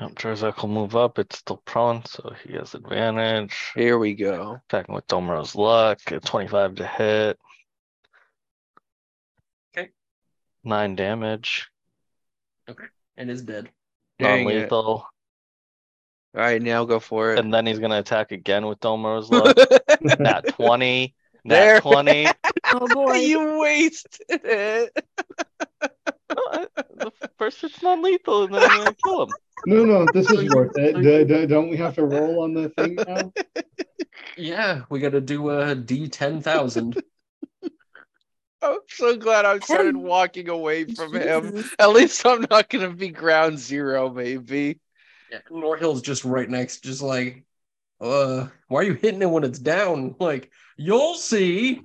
yep, 0.00 0.10
Jarzak 0.14 0.60
will 0.62 0.68
move 0.68 0.94
up. 0.94 1.18
It's 1.18 1.38
still 1.38 1.62
prone, 1.64 2.04
so 2.04 2.32
he 2.44 2.52
has 2.54 2.74
advantage. 2.74 3.72
Here 3.74 3.98
we 3.98 4.14
go. 4.14 4.60
Attacking 4.68 4.94
with 4.94 5.06
Domero's 5.08 5.54
luck. 5.56 6.00
25 6.04 6.76
to 6.76 6.86
hit. 6.86 7.38
Okay. 9.76 9.90
Nine 10.62 10.94
damage. 10.94 11.68
Okay. 12.68 12.84
And 13.16 13.30
is 13.30 13.42
dead. 13.42 13.70
Non-lethal. 14.20 15.06
All 16.34 16.40
right, 16.40 16.62
now 16.62 16.84
go 16.84 17.00
for 17.00 17.32
it. 17.32 17.38
And 17.40 17.52
then 17.52 17.66
he's 17.66 17.78
gonna 17.80 17.98
attack 17.98 18.30
again 18.32 18.66
with 18.66 18.78
Domero's 18.80 19.30
luck. 19.30 19.56
Nat 20.20 20.42
20. 20.48 21.14
There. 21.44 21.80
20. 21.80 22.28
Oh 22.72 22.88
boy. 22.94 23.14
you 23.14 23.58
wasted 23.60 24.40
it. 24.44 25.04
No, 26.30 26.66
the 26.96 27.12
first 27.38 27.62
it's 27.64 27.82
not 27.82 28.00
lethal 28.00 28.44
and 28.44 28.54
then 28.54 28.62
I'm 28.62 28.72
gonna 28.72 28.94
kill 28.94 29.22
him. 29.24 29.34
No, 29.66 29.84
no, 29.84 30.06
this 30.06 30.30
is 30.30 30.50
worth 30.54 30.76
it. 30.76 30.94
D- 31.02 31.24
d- 31.24 31.46
don't 31.46 31.68
we 31.68 31.76
have 31.76 31.94
to 31.96 32.04
roll 32.04 32.42
on 32.42 32.54
the 32.54 32.68
thing 32.70 32.96
now? 33.06 33.32
Yeah, 34.36 34.82
we 34.88 34.98
got 35.00 35.12
to 35.12 35.20
do 35.20 35.50
a 35.50 35.74
D 35.74 36.08
ten 36.08 36.40
thousand. 36.40 37.02
I'm 38.62 38.78
so 38.88 39.16
glad 39.16 39.44
I 39.44 39.58
started 39.58 39.96
walking 39.96 40.48
away 40.48 40.84
from 40.84 41.12
him. 41.14 41.64
At 41.78 41.90
least 41.90 42.24
I'm 42.24 42.46
not 42.48 42.68
gonna 42.68 42.90
be 42.90 43.08
ground 43.08 43.58
zero, 43.58 44.08
maybe. 44.10 44.78
yeah, 45.30 45.40
Norhill's 45.50 46.00
just 46.02 46.24
right 46.24 46.48
next, 46.48 46.84
just 46.84 47.02
like, 47.02 47.44
uh, 48.00 48.46
why 48.68 48.80
are 48.80 48.84
you 48.84 48.94
hitting 48.94 49.20
it 49.22 49.30
when 49.30 49.44
it's 49.44 49.58
down? 49.58 50.14
Like, 50.18 50.50
you'll 50.76 51.14
see. 51.14 51.82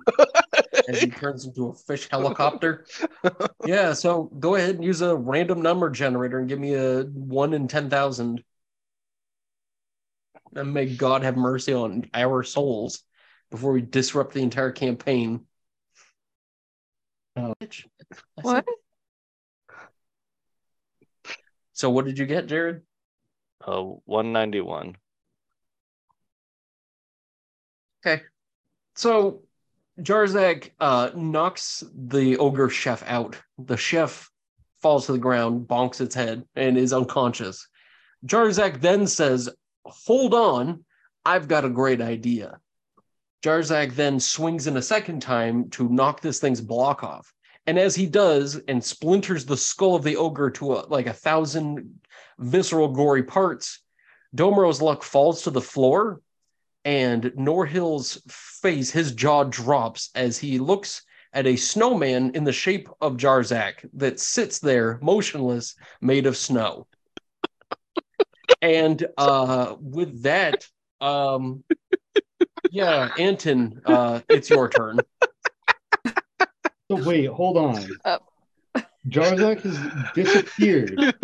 As 0.88 1.02
he 1.02 1.10
turns 1.10 1.44
into 1.44 1.68
a 1.68 1.74
fish 1.74 2.08
helicopter. 2.10 2.86
yeah, 3.66 3.92
so 3.92 4.24
go 4.38 4.54
ahead 4.54 4.76
and 4.76 4.84
use 4.84 5.02
a 5.02 5.14
random 5.14 5.60
number 5.60 5.90
generator 5.90 6.38
and 6.38 6.48
give 6.48 6.58
me 6.58 6.74
a 6.74 7.02
one 7.02 7.52
in 7.52 7.68
ten 7.68 7.90
thousand. 7.90 8.42
And 10.54 10.72
may 10.72 10.86
God 10.86 11.22
have 11.24 11.36
mercy 11.36 11.74
on 11.74 12.08
our 12.14 12.42
souls 12.42 13.02
before 13.50 13.72
we 13.72 13.82
disrupt 13.82 14.32
the 14.32 14.42
entire 14.42 14.72
campaign. 14.72 15.44
Oh. 17.36 17.54
Bitch. 17.60 17.84
I 18.10 18.14
said- 18.14 18.24
What? 18.42 18.64
So 21.74 21.90
what 21.90 22.06
did 22.06 22.18
you 22.18 22.26
get, 22.26 22.46
Jared? 22.46 22.82
Uh, 23.64 23.82
191. 24.04 24.96
Okay. 28.04 28.22
So 28.96 29.42
Jarzak 30.00 30.70
uh, 30.78 31.10
knocks 31.14 31.82
the 31.94 32.36
ogre 32.38 32.68
chef 32.68 33.02
out. 33.06 33.36
The 33.58 33.76
chef 33.76 34.30
falls 34.80 35.06
to 35.06 35.12
the 35.12 35.18
ground, 35.18 35.66
bonks 35.66 36.00
its 36.00 36.14
head, 36.14 36.44
and 36.54 36.78
is 36.78 36.92
unconscious. 36.92 37.66
Jarzak 38.24 38.80
then 38.80 39.06
says, 39.06 39.48
Hold 39.84 40.34
on, 40.34 40.84
I've 41.24 41.48
got 41.48 41.64
a 41.64 41.70
great 41.70 42.00
idea. 42.00 42.60
Jarzak 43.42 43.94
then 43.94 44.20
swings 44.20 44.66
in 44.66 44.76
a 44.76 44.82
second 44.82 45.20
time 45.20 45.70
to 45.70 45.88
knock 45.88 46.20
this 46.20 46.40
thing's 46.40 46.60
block 46.60 47.02
off. 47.02 47.32
And 47.66 47.78
as 47.78 47.94
he 47.94 48.06
does 48.06 48.56
and 48.68 48.82
splinters 48.82 49.44
the 49.44 49.56
skull 49.56 49.94
of 49.94 50.02
the 50.02 50.16
ogre 50.16 50.50
to 50.50 50.74
a, 50.74 50.86
like 50.88 51.06
a 51.06 51.12
thousand 51.12 52.00
visceral, 52.38 52.88
gory 52.88 53.22
parts, 53.22 53.80
Domero's 54.34 54.80
luck 54.80 55.02
falls 55.02 55.42
to 55.42 55.50
the 55.50 55.60
floor, 55.60 56.20
and 56.84 57.24
Norhill's 57.36 58.22
face, 58.28 58.90
his 58.90 59.12
jaw 59.12 59.44
drops 59.44 60.10
as 60.14 60.38
he 60.38 60.58
looks 60.58 61.02
at 61.32 61.46
a 61.46 61.56
snowman 61.56 62.30
in 62.34 62.44
the 62.44 62.52
shape 62.52 62.88
of 63.00 63.16
Jarzak 63.16 63.88
that 63.94 64.18
sits 64.18 64.58
there 64.58 64.98
motionless, 65.02 65.74
made 66.00 66.26
of 66.26 66.36
snow. 66.36 66.86
and 68.62 69.06
uh, 69.16 69.76
with 69.80 70.22
that, 70.22 70.66
um, 71.00 71.62
yeah, 72.70 73.10
Anton, 73.18 73.80
uh, 73.84 74.20
it's 74.28 74.50
your 74.50 74.68
turn. 74.68 74.98
So 76.90 77.04
wait, 77.04 77.26
hold 77.26 77.58
on. 77.58 77.86
Oh. 78.04 78.18
Jarzak 79.08 79.60
has 79.60 80.14
disappeared 80.14 81.14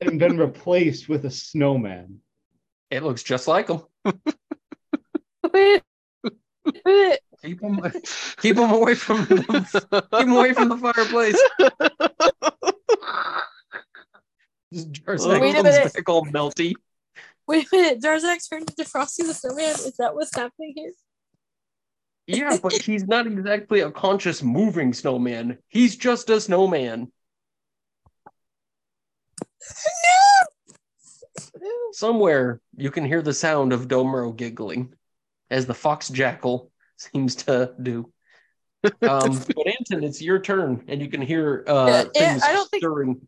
and 0.00 0.18
been 0.18 0.38
replaced 0.38 1.08
with 1.08 1.24
a 1.24 1.30
snowman. 1.30 2.20
It 2.90 3.02
looks 3.02 3.22
just 3.22 3.48
like 3.48 3.68
him. 3.68 3.82
Wait, 5.52 5.82
wait. 6.84 7.18
Keep 7.42 7.60
them, 7.60 7.80
keep 8.38 8.56
him 8.56 8.70
away 8.70 8.94
from 8.94 9.24
the, 9.26 10.06
keep 10.12 10.22
him 10.28 10.32
away 10.32 10.52
from 10.52 10.68
the 10.68 10.76
fireplace. 10.76 11.40
Jarzak 14.74 15.40
Wait 15.40 15.56
a 15.56 15.62
minute. 15.62 15.94
back 15.94 16.08
all 16.08 16.26
melty. 16.26 16.74
Wait 17.46 17.66
a 17.72 17.76
minute, 17.76 18.02
Jarzak's 18.02 18.48
turned 18.48 18.68
into 18.68 18.84
Frosty 18.84 19.22
the 19.22 19.32
Snowman. 19.34 19.70
Is 19.70 19.96
that 19.98 20.14
what's 20.14 20.34
happening 20.34 20.74
here? 20.76 20.92
Yeah, 22.26 22.58
but 22.62 22.74
he's 22.74 23.06
not 23.06 23.26
exactly 23.26 23.80
a 23.80 23.90
conscious 23.90 24.42
moving 24.42 24.92
snowman. 24.92 25.56
He's 25.68 25.96
just 25.96 26.28
a 26.28 26.38
snowman. 26.38 27.10
No! 31.56 31.62
Somewhere 31.92 32.60
you 32.76 32.90
can 32.90 33.06
hear 33.06 33.22
the 33.22 33.32
sound 33.32 33.72
of 33.72 33.88
Domero 33.88 34.36
giggling, 34.36 34.92
as 35.50 35.66
the 35.66 35.74
fox 35.74 36.08
jackal 36.08 36.70
seems 36.96 37.34
to 37.36 37.74
do. 37.80 38.12
Um, 39.02 39.36
but 39.44 39.66
Anton, 39.66 40.04
it's 40.04 40.22
your 40.22 40.38
turn, 40.38 40.84
and 40.86 41.02
you 41.02 41.08
can 41.08 41.20
hear 41.20 41.64
uh, 41.66 41.86
Yeah, 41.88 42.04
yeah, 42.14 42.28
things 42.30 42.42
I 42.44 42.52
don't 42.52 42.70
think- 42.70 42.80
stirring. 42.80 43.20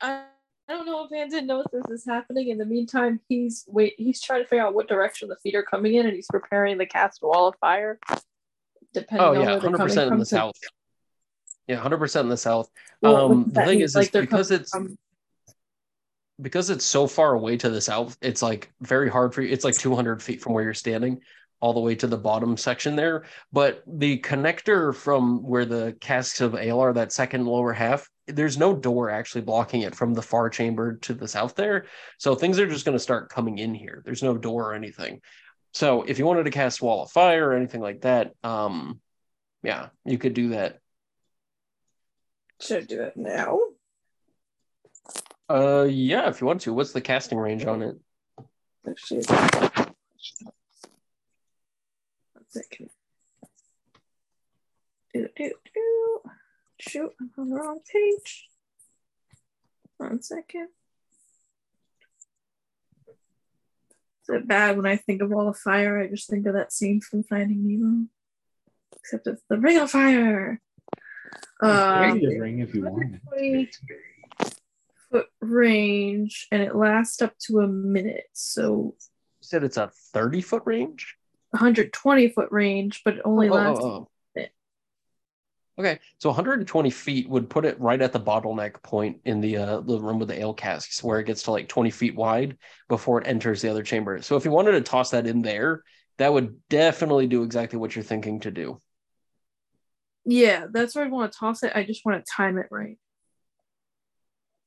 I, 0.00 0.22
I 0.66 0.72
don't 0.72 0.86
know 0.86 1.04
if 1.04 1.12
Anton 1.12 1.46
knows 1.46 1.66
this 1.70 1.84
is 1.90 2.06
happening. 2.06 2.48
In 2.48 2.56
the 2.56 2.64
meantime, 2.64 3.20
he's 3.28 3.64
wait 3.68 3.92
he's 3.98 4.22
trying 4.22 4.42
to 4.42 4.48
figure 4.48 4.64
out 4.64 4.72
what 4.74 4.88
direction 4.88 5.28
the 5.28 5.36
feet 5.42 5.54
are 5.54 5.62
coming 5.62 5.94
in 5.94 6.06
and 6.06 6.14
he's 6.14 6.26
preparing 6.30 6.78
to 6.78 6.86
cast 6.86 7.20
a 7.22 7.26
wall 7.26 7.46
of 7.48 7.56
fire. 7.60 7.98
Depending 8.94 9.26
Oh 9.26 9.34
on 9.34 9.34
yeah, 9.34 9.40
where 9.40 9.60
hundred 9.60 9.76
coming 9.76 9.80
percent 9.88 10.12
in 10.12 10.18
the 10.18 10.24
So- 10.24 10.36
south. 10.36 10.54
Yeah, 11.68 11.76
hundred 11.76 11.98
percent 11.98 12.24
in 12.24 12.30
the 12.30 12.36
south. 12.38 12.70
Well, 13.02 13.32
um, 13.32 13.50
the 13.52 13.66
thing 13.66 13.80
is, 13.80 13.94
like 13.94 14.06
is 14.06 14.10
because 14.12 14.50
it's 14.50 14.70
from- 14.70 14.96
because 16.40 16.70
it's 16.70 16.84
so 16.84 17.06
far 17.06 17.34
away 17.34 17.56
to 17.56 17.70
the 17.70 17.80
south, 17.80 18.16
it's 18.20 18.42
like 18.42 18.72
very 18.80 19.08
hard 19.08 19.34
for 19.34 19.42
you. 19.42 19.52
It's 19.52 19.64
like 19.64 19.76
200 19.76 20.22
feet 20.22 20.40
from 20.40 20.52
where 20.52 20.64
you're 20.64 20.74
standing, 20.74 21.20
all 21.60 21.72
the 21.72 21.80
way 21.80 21.94
to 21.94 22.06
the 22.06 22.18
bottom 22.18 22.56
section 22.56 22.96
there. 22.96 23.24
But 23.52 23.82
the 23.86 24.18
connector 24.18 24.94
from 24.94 25.42
where 25.42 25.64
the 25.64 25.96
casks 26.00 26.40
of 26.40 26.54
ale 26.54 26.80
are, 26.80 26.92
that 26.92 27.12
second 27.12 27.46
lower 27.46 27.72
half, 27.72 28.08
there's 28.26 28.58
no 28.58 28.74
door 28.74 29.10
actually 29.10 29.42
blocking 29.42 29.82
it 29.82 29.94
from 29.94 30.14
the 30.14 30.22
far 30.22 30.48
chamber 30.50 30.96
to 31.02 31.14
the 31.14 31.28
south 31.28 31.54
there. 31.54 31.86
So 32.18 32.34
things 32.34 32.58
are 32.58 32.66
just 32.66 32.84
going 32.84 32.96
to 32.96 33.02
start 33.02 33.30
coming 33.30 33.58
in 33.58 33.74
here. 33.74 34.02
There's 34.04 34.22
no 34.22 34.36
door 34.36 34.70
or 34.70 34.74
anything. 34.74 35.20
So 35.72 36.02
if 36.02 36.18
you 36.18 36.26
wanted 36.26 36.44
to 36.44 36.50
cast 36.50 36.82
wall 36.82 37.02
of 37.02 37.10
fire 37.10 37.48
or 37.48 37.54
anything 37.54 37.80
like 37.80 38.02
that, 38.02 38.32
um, 38.42 39.00
yeah, 39.62 39.88
you 40.04 40.18
could 40.18 40.34
do 40.34 40.50
that. 40.50 40.78
Should 42.60 42.82
I 42.82 42.86
do 42.86 43.02
it 43.02 43.16
now? 43.16 43.58
Uh, 45.48 45.86
yeah, 45.88 46.28
if 46.28 46.40
you 46.40 46.46
want 46.46 46.62
to. 46.62 46.72
What's 46.72 46.92
the 46.92 47.00
casting 47.00 47.38
range 47.38 47.66
on 47.66 47.82
it? 47.82 47.96
Actually, 48.88 49.24
one 49.24 49.94
second. 52.48 52.90
Do, 55.12 55.28
do, 55.36 55.52
do. 55.74 56.20
Shoot, 56.80 57.12
I'm 57.20 57.30
on 57.38 57.50
the 57.50 57.56
wrong 57.56 57.80
page. 57.90 58.48
One 59.98 60.22
second. 60.22 60.68
Is 63.08 64.28
it 64.36 64.48
bad 64.48 64.76
when 64.76 64.86
I 64.86 64.96
think 64.96 65.20
of 65.20 65.32
all 65.32 65.46
the 65.46 65.52
Fire? 65.52 66.00
I 66.00 66.08
just 66.08 66.28
think 66.30 66.46
of 66.46 66.54
that 66.54 66.72
scene 66.72 67.00
from 67.00 67.22
Finding 67.22 67.66
Nemo. 67.68 68.06
Except 68.96 69.26
it's 69.26 69.42
the 69.48 69.58
Ring 69.58 69.78
of 69.78 69.90
Fire. 69.90 70.60
Um, 71.60 72.20
ring 72.20 72.60
if 72.60 72.74
you 72.74 72.84
want. 72.84 73.20
20 75.14 75.24
foot 75.24 75.30
range, 75.40 76.48
and 76.50 76.62
it 76.62 76.74
lasts 76.74 77.22
up 77.22 77.34
to 77.46 77.60
a 77.60 77.68
minute. 77.68 78.26
So 78.32 78.94
You 79.40 79.46
said 79.46 79.64
it's 79.64 79.76
a 79.76 79.90
30 80.12 80.40
foot 80.40 80.62
range? 80.66 81.16
120 81.50 82.28
foot 82.30 82.48
range, 82.50 83.02
but 83.04 83.14
it 83.14 83.22
only 83.24 83.48
Oh, 83.48 83.52
oh, 83.52 83.56
lasts. 83.56 83.84
oh, 83.84 83.88
oh. 83.90 84.08
Okay, 85.76 85.98
so 86.18 86.28
120 86.28 86.90
feet 86.90 87.28
would 87.28 87.50
put 87.50 87.64
it 87.64 87.80
right 87.80 88.00
at 88.00 88.12
the 88.12 88.20
bottleneck 88.20 88.80
point 88.84 89.20
in 89.24 89.40
the 89.40 89.56
uh, 89.56 89.80
the 89.80 89.98
room 89.98 90.20
with 90.20 90.28
the 90.28 90.38
ale 90.38 90.54
casks, 90.54 91.02
where 91.02 91.18
it 91.18 91.24
gets 91.24 91.42
to 91.44 91.50
like 91.50 91.66
20 91.68 91.90
feet 91.90 92.14
wide 92.14 92.56
before 92.88 93.20
it 93.20 93.26
enters 93.26 93.60
the 93.60 93.70
other 93.70 93.82
chamber. 93.82 94.22
So 94.22 94.36
if 94.36 94.44
you 94.44 94.52
wanted 94.52 94.70
to 94.72 94.82
toss 94.82 95.10
that 95.10 95.26
in 95.26 95.42
there, 95.42 95.82
that 96.18 96.32
would 96.32 96.56
definitely 96.68 97.26
do 97.26 97.42
exactly 97.42 97.76
what 97.76 97.96
you're 97.96 98.04
thinking 98.04 98.38
to 98.40 98.52
do. 98.52 98.80
Yeah, 100.24 100.66
that's 100.70 100.94
where 100.94 101.04
I 101.04 101.08
want 101.08 101.32
to 101.32 101.38
toss 101.38 101.64
it. 101.64 101.72
I 101.74 101.82
just 101.82 102.06
want 102.06 102.24
to 102.24 102.32
time 102.36 102.56
it 102.58 102.68
right. 102.70 102.96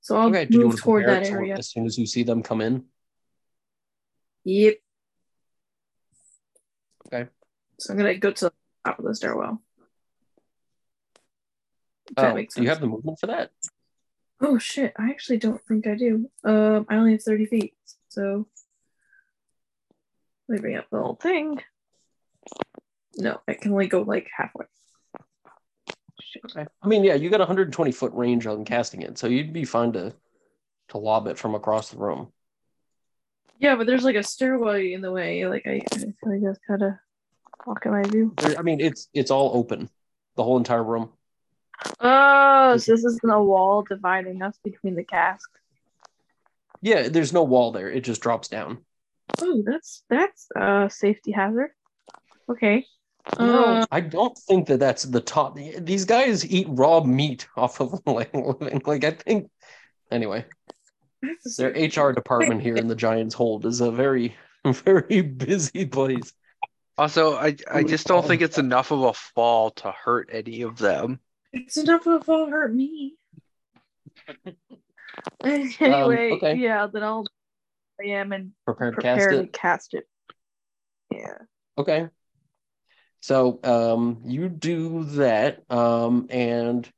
So 0.07 0.15
I'll 0.15 0.29
Okay, 0.29 0.47
move 0.49 0.77
to 0.77 0.81
toward 0.81 1.05
that 1.05 1.23
area. 1.23 1.55
as 1.55 1.69
soon 1.69 1.85
as 1.85 1.97
you 1.97 2.05
see 2.05 2.23
them 2.23 2.41
come 2.41 2.61
in? 2.61 2.85
Yep. 4.45 4.77
Okay. 7.07 7.29
So 7.77 7.91
I'm 7.91 7.97
gonna 7.97 8.15
go 8.15 8.31
to 8.31 8.45
the 8.45 8.53
top 8.85 8.99
of 8.99 9.03
the 9.03 9.13
stairwell. 9.13 9.61
Oh, 12.15 12.37
do 12.37 12.61
you 12.61 12.69
have 12.69 12.79
the 12.79 12.87
movement 12.87 13.19
for 13.19 13.27
that? 13.27 13.51
Oh 14.39 14.57
shit! 14.57 14.93
I 14.97 15.09
actually 15.09 15.39
don't 15.39 15.61
think 15.67 15.85
I 15.87 15.95
do. 15.95 16.29
Um, 16.45 16.85
I 16.87 16.95
only 16.95 17.11
have 17.11 17.23
thirty 17.23 17.45
feet, 17.45 17.75
so 18.07 18.47
let 20.47 20.55
me 20.55 20.61
bring 20.61 20.77
up 20.77 20.89
the 20.89 20.99
whole 21.01 21.15
thing. 21.21 21.59
No, 23.17 23.41
I 23.45 23.55
can 23.55 23.73
only 23.73 23.87
go 23.87 24.03
like 24.03 24.29
halfway. 24.33 24.67
Okay. 26.45 26.65
I 26.81 26.87
mean, 26.87 27.03
yeah, 27.03 27.15
you 27.15 27.29
got 27.29 27.39
120 27.39 27.91
foot 27.91 28.13
range 28.13 28.45
on 28.47 28.65
casting 28.65 29.01
it, 29.01 29.17
so 29.17 29.27
you'd 29.27 29.53
be 29.53 29.65
fine 29.65 29.93
to 29.93 30.13
to 30.89 30.97
lob 30.97 31.27
it 31.27 31.37
from 31.37 31.53
across 31.55 31.89
the 31.89 31.97
room. 31.97 32.31
Yeah, 33.59 33.75
but 33.75 33.87
there's 33.87 34.03
like 34.03 34.15
a 34.15 34.23
stairway 34.23 34.93
in 34.93 35.01
the 35.01 35.11
way. 35.11 35.45
Like 35.47 35.63
I, 35.65 35.81
I 35.91 35.97
feel 35.97 36.13
like 36.25 36.41
that's 36.43 36.59
kind 36.67 36.83
of 36.83 36.93
blocking 37.65 37.91
my 37.91 38.03
view. 38.03 38.33
There- 38.37 38.57
I 38.57 38.61
mean, 38.61 38.79
it's 38.79 39.09
it's 39.13 39.31
all 39.31 39.51
open, 39.53 39.89
the 40.35 40.43
whole 40.43 40.57
entire 40.57 40.83
room. 40.83 41.09
Oh, 41.99 42.77
so 42.77 42.91
this 42.93 43.03
isn't 43.05 43.29
a 43.31 43.41
wall 43.43 43.83
dividing 43.83 44.41
us 44.41 44.57
between 44.63 44.95
the 44.95 45.03
casks. 45.03 45.49
Yeah, 46.81 47.07
there's 47.09 47.33
no 47.33 47.43
wall 47.43 47.71
there; 47.71 47.89
it 47.89 48.03
just 48.03 48.21
drops 48.21 48.47
down. 48.47 48.79
Oh, 49.41 49.63
that's 49.65 50.03
that's 50.09 50.47
a 50.55 50.89
safety 50.91 51.31
hazard. 51.31 51.71
Okay. 52.49 52.85
No, 53.39 53.63
Uh, 53.65 53.85
I 53.91 53.99
don't 54.01 54.37
think 54.37 54.67
that 54.67 54.79
that's 54.79 55.03
the 55.03 55.21
top. 55.21 55.57
These 55.79 56.05
guys 56.05 56.45
eat 56.45 56.67
raw 56.69 57.01
meat 57.03 57.47
off 57.55 57.79
of 57.81 58.01
like 58.05 58.33
living. 58.33 58.81
Like 58.85 59.03
I 59.03 59.11
think. 59.11 59.49
Anyway, 60.09 60.45
their 61.57 61.71
HR 61.71 62.13
department 62.13 62.61
here 62.61 62.77
in 62.77 62.87
the 62.87 62.95
Giants 62.95 63.35
Hold 63.35 63.65
is 63.65 63.81
a 63.81 63.91
very, 63.91 64.35
very 64.65 65.21
busy 65.21 65.85
place. 65.85 66.31
Also, 66.97 67.35
I 67.35 67.55
I 67.69 67.83
just 67.83 68.07
don't 68.07 68.25
think 68.25 68.41
it's 68.41 68.57
enough 68.57 68.91
of 68.91 69.01
a 69.03 69.13
fall 69.13 69.71
to 69.71 69.91
hurt 69.91 70.29
any 70.31 70.61
of 70.61 70.77
them. 70.77 71.19
It's 71.51 71.77
enough 71.77 72.07
of 72.07 72.21
a 72.21 72.23
fall 72.23 72.45
to 72.45 72.51
hurt 72.51 72.73
me. 72.73 73.15
anyway, 75.43 76.31
okay. 76.31 76.55
yeah, 76.55 76.87
then 76.91 77.03
I'll 77.03 77.25
I 78.01 78.07
am 78.09 78.31
and 78.31 78.51
Prepared 78.65 78.95
to 78.95 79.01
cast 79.01 79.29
to 79.29 79.39
it. 79.39 79.53
cast 79.53 79.93
it. 79.93 80.07
Yeah. 81.11 81.37
Okay. 81.77 82.07
So 83.19 83.59
um, 83.63 84.21
you 84.25 84.49
do 84.49 85.03
that, 85.03 85.63
um, 85.69 86.27
and 86.29 86.89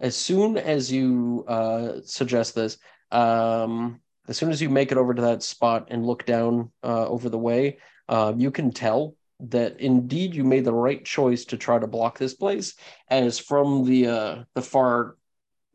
as 0.00 0.16
soon 0.16 0.56
as 0.56 0.92
you 0.92 1.44
uh, 1.48 2.00
suggest 2.04 2.54
this, 2.54 2.78
um, 3.10 4.00
as 4.28 4.36
soon 4.36 4.50
as 4.50 4.60
you 4.60 4.68
make 4.68 4.92
it 4.92 4.98
over 4.98 5.14
to 5.14 5.22
that 5.22 5.42
spot 5.42 5.88
and 5.90 6.06
look 6.06 6.26
down 6.26 6.70
uh, 6.82 7.06
over 7.06 7.28
the 7.28 7.38
way, 7.38 7.78
uh, 8.08 8.32
you 8.36 8.50
can 8.50 8.70
tell 8.70 9.14
that 9.40 9.80
indeed 9.80 10.34
you 10.34 10.44
made 10.44 10.64
the 10.64 10.72
right 10.72 11.04
choice 11.04 11.44
to 11.46 11.56
try 11.56 11.78
to 11.78 11.86
block 11.86 12.18
this 12.18 12.34
place, 12.34 12.74
as 13.08 13.38
from 13.38 13.84
the 13.84 14.08
uh, 14.08 14.44
the 14.54 14.62
far 14.62 15.16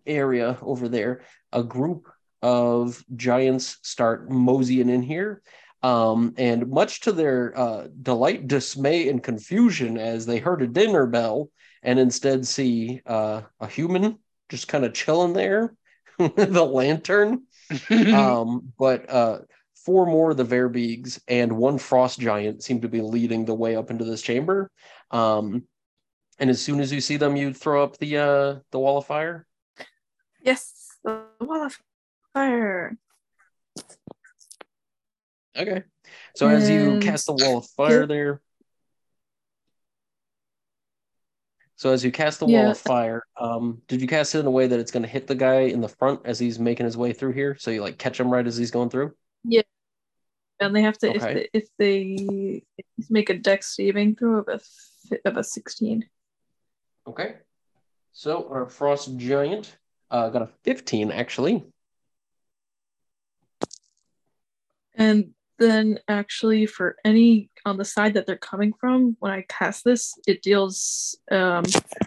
area 0.05 0.57
over 0.61 0.89
there, 0.89 1.21
a 1.51 1.63
group 1.63 2.09
of 2.41 3.03
giants 3.15 3.77
start 3.81 4.29
moseying 4.29 4.89
in 4.89 5.01
here. 5.01 5.41
Um, 5.83 6.33
and 6.37 6.69
much 6.69 7.01
to 7.01 7.11
their 7.11 7.57
uh, 7.57 7.87
delight, 8.01 8.47
dismay, 8.47 9.09
and 9.09 9.21
confusion, 9.21 9.97
as 9.97 10.25
they 10.25 10.39
heard 10.39 10.61
a 10.61 10.67
dinner 10.67 11.05
bell 11.05 11.49
and 11.83 11.99
instead 11.99 12.47
see 12.47 13.01
uh, 13.05 13.41
a 13.59 13.67
human 13.67 14.17
just 14.49 14.67
kind 14.67 14.85
of 14.85 14.93
chilling 14.93 15.33
there 15.33 15.75
with 16.19 16.55
a 16.55 16.63
lantern. 16.63 17.43
um, 18.13 18.71
but 18.77 19.09
uh, 19.09 19.39
four 19.75 20.05
more 20.05 20.31
of 20.31 20.37
the 20.37 20.45
Verbeegs 20.45 21.19
and 21.27 21.57
one 21.57 21.77
frost 21.77 22.19
giant 22.19 22.63
seem 22.63 22.81
to 22.81 22.87
be 22.87 23.01
leading 23.01 23.45
the 23.45 23.55
way 23.55 23.75
up 23.75 23.91
into 23.91 24.05
this 24.05 24.21
chamber. 24.21 24.69
Um, 25.11 25.63
and 26.39 26.49
as 26.49 26.61
soon 26.61 26.79
as 26.79 26.91
you 26.91 27.01
see 27.01 27.17
them, 27.17 27.35
you 27.35 27.53
throw 27.53 27.83
up 27.83 27.97
the 27.97 28.17
uh, 28.17 28.59
the 28.71 28.79
wall 28.79 28.97
of 28.97 29.05
fire. 29.05 29.45
Yes, 30.41 30.89
the 31.03 31.21
wall 31.39 31.65
of 31.65 31.79
fire. 32.33 32.97
Okay. 35.55 35.83
So 36.35 36.47
as 36.47 36.69
you 36.69 36.99
cast 36.99 37.25
the 37.25 37.33
wall 37.33 37.57
of 37.57 37.65
fire 37.67 38.07
there. 38.07 38.41
So 41.75 41.91
as 41.91 42.03
you 42.03 42.11
cast 42.11 42.39
the 42.39 42.45
wall 42.45 42.63
Yeah. 42.65 42.71
of 42.71 42.77
fire, 42.77 43.23
um, 43.37 43.81
did 43.87 44.01
you 44.01 44.07
cast 44.07 44.35
it 44.35 44.39
in 44.39 44.45
a 44.45 44.51
way 44.51 44.67
that 44.67 44.79
it's 44.79 44.91
going 44.91 45.03
to 45.03 45.09
hit 45.09 45.27
the 45.27 45.35
guy 45.35 45.61
in 45.61 45.81
the 45.81 45.89
front 45.89 46.21
as 46.23 46.39
he's 46.39 46.57
making 46.57 46.85
his 46.85 46.95
way 46.95 47.13
through 47.13 47.33
here? 47.33 47.57
So 47.59 47.71
you 47.71 47.81
like 47.81 47.97
catch 47.97 48.19
him 48.19 48.31
right 48.31 48.45
as 48.45 48.55
he's 48.55 48.71
going 48.71 48.89
through. 48.89 49.13
Yeah, 49.43 49.63
and 50.59 50.75
they 50.75 50.81
have 50.81 50.97
to 50.99 51.13
if 51.13 51.21
they, 51.21 51.49
if 51.53 51.67
they 51.77 52.63
make 53.09 53.29
a 53.29 53.37
dex 53.37 53.75
saving 53.75 54.15
throw 54.15 54.39
of 54.39 54.47
a 54.47 54.59
of 55.25 55.37
a 55.37 55.43
sixteen. 55.43 56.07
Okay. 57.05 57.35
So 58.13 58.47
our 58.49 58.67
frost 58.67 59.17
giant 59.17 59.75
uh, 60.09 60.29
got 60.29 60.43
a 60.43 60.49
fifteen 60.63 61.11
actually. 61.11 61.65
And 64.95 65.33
then 65.59 65.99
actually 66.07 66.65
for 66.65 66.95
any 67.05 67.49
on 67.65 67.77
the 67.77 67.85
side 67.85 68.15
that 68.15 68.25
they're 68.25 68.37
coming 68.37 68.73
from, 68.79 69.15
when 69.19 69.31
I 69.31 69.45
cast 69.47 69.83
this, 69.83 70.13
it 70.27 70.41
deals 70.41 71.17
um 71.31 71.63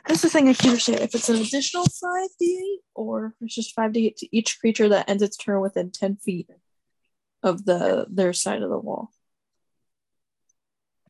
that's 0.06 0.22
the 0.22 0.28
thing 0.30 0.48
I 0.48 0.54
keep 0.54 0.80
saying. 0.80 1.00
If 1.02 1.14
it's 1.14 1.28
an 1.28 1.36
additional 1.36 1.84
five 1.84 2.28
D8 2.42 2.76
or 2.94 3.26
if 3.26 3.32
it's 3.42 3.54
just 3.54 3.74
five 3.74 3.92
D8 3.92 4.16
to 4.16 4.36
each 4.36 4.58
creature 4.60 4.88
that 4.90 5.08
ends 5.08 5.22
its 5.22 5.36
turn 5.36 5.60
within 5.60 5.90
ten 5.90 6.16
feet 6.16 6.48
of 7.42 7.64
the 7.64 8.06
their 8.10 8.32
side 8.32 8.62
of 8.62 8.70
the 8.70 8.78
wall. 8.78 9.10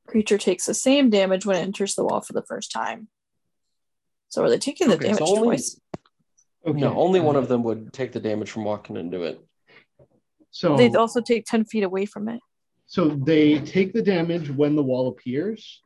Creature 0.07 0.39
takes 0.39 0.67
the 0.67 0.75
same 0.75 1.11
damage 1.11 1.45
when 1.47 1.57
it 1.57 1.63
enters 1.63 1.95
the 1.95 2.05
wall 2.05 2.21
for 2.21 2.33
the 2.33 2.43
first 2.43 2.71
time. 2.71 3.09
So 4.29 4.45
are 4.45 4.51
they 4.51 4.59
taking 4.59 4.89
the 4.89 4.95
Okay, 4.95 5.13
so 5.13 5.19
damage 5.19 5.31
only- 5.31 5.47
twice? 5.57 5.81
Okay. 6.67 6.81
No, 6.81 6.97
only 6.99 7.21
one 7.21 7.37
of 7.37 7.47
them 7.49 7.63
would 7.63 7.93
take 7.93 8.11
the 8.11 8.19
damage 8.21 8.51
from 8.51 8.65
walking 8.65 8.97
into 8.97 9.23
it. 9.23 9.41
So 10.57 10.75
They 10.75 10.89
also 10.95 11.21
take 11.21 11.45
ten 11.45 11.67
feet 11.67 11.83
away 11.83 12.07
from 12.07 12.31
it. 12.31 12.41
So 12.87 13.09
they 13.09 13.59
take 13.61 13.93
the 13.93 14.01
damage 14.01 14.49
when 14.49 14.75
the 14.75 14.83
wall 14.83 15.09
appears. 15.09 15.83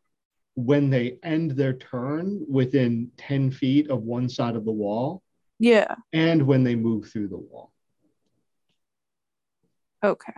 When 0.54 0.90
they 0.90 1.18
end 1.24 1.52
their 1.52 1.72
turn 1.72 2.44
within 2.48 3.10
10 3.16 3.50
feet 3.50 3.88
of 3.90 4.02
one 4.02 4.28
side 4.28 4.54
of 4.56 4.64
the 4.64 4.72
wall, 4.72 5.22
Yeah. 5.58 5.94
and 6.12 6.46
when 6.46 6.62
they 6.62 6.74
move 6.76 7.08
through 7.08 7.28
the 7.28 7.38
wall. 7.38 7.72
Okay. 10.04 10.32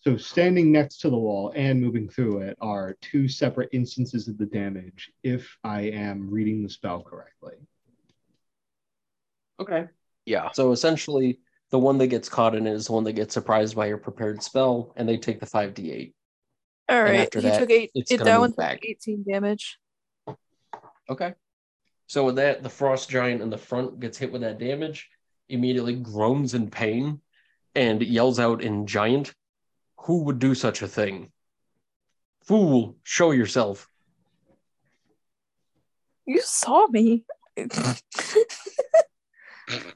So 0.00 0.16
standing 0.16 0.72
next 0.72 0.98
to 1.02 1.10
the 1.10 1.18
wall 1.18 1.52
and 1.54 1.80
moving 1.80 2.08
through 2.08 2.40
it 2.40 2.58
are 2.60 2.96
two 3.00 3.28
separate 3.28 3.68
instances 3.72 4.26
of 4.28 4.36
the 4.36 4.46
damage 4.46 5.12
if 5.22 5.56
I 5.64 5.82
am 5.82 6.28
reading 6.30 6.62
the 6.62 6.68
spell 6.70 7.02
correctly. 7.02 7.54
Okay. 9.60 9.86
Yeah. 10.26 10.50
So 10.52 10.72
essentially, 10.72 11.40
the 11.70 11.78
one 11.78 11.98
that 11.98 12.08
gets 12.08 12.28
caught 12.28 12.54
in 12.54 12.66
it 12.66 12.72
is 12.72 12.86
the 12.86 12.92
one 12.92 13.04
that 13.04 13.12
gets 13.12 13.32
surprised 13.32 13.76
by 13.76 13.86
your 13.86 13.98
prepared 13.98 14.42
spell, 14.42 14.92
and 14.96 15.08
they 15.08 15.16
take 15.16 15.40
the 15.40 15.46
five 15.46 15.74
d 15.74 15.92
eight. 15.92 16.14
All 16.88 17.02
right. 17.02 17.20
After 17.20 17.40
he 17.40 17.48
that, 17.48 17.58
took 17.60 17.70
eight. 17.70 17.90
it's 17.94 18.10
It, 18.10 18.18
that 18.18 18.32
move 18.32 18.40
one 18.40 18.50
took 18.50 18.56
back. 18.56 18.80
18 18.84 19.22
damage. 19.22 19.78
Okay. 21.08 21.34
So 22.08 22.24
with 22.24 22.36
that, 22.36 22.64
the 22.64 22.68
frost 22.68 23.08
giant 23.08 23.40
in 23.40 23.50
the 23.50 23.58
front 23.58 24.00
gets 24.00 24.18
hit 24.18 24.32
with 24.32 24.42
that 24.42 24.58
damage, 24.58 25.08
immediately 25.48 25.94
groans 25.94 26.54
in 26.54 26.68
pain, 26.68 27.20
and 27.76 28.02
yells 28.02 28.40
out 28.40 28.62
in 28.62 28.88
giant, 28.88 29.32
"Who 30.00 30.24
would 30.24 30.40
do 30.40 30.56
such 30.56 30.82
a 30.82 30.88
thing? 30.88 31.30
Fool, 32.42 32.96
show 33.04 33.30
yourself!" 33.30 33.88
You 36.26 36.40
saw 36.42 36.88
me. 36.88 37.24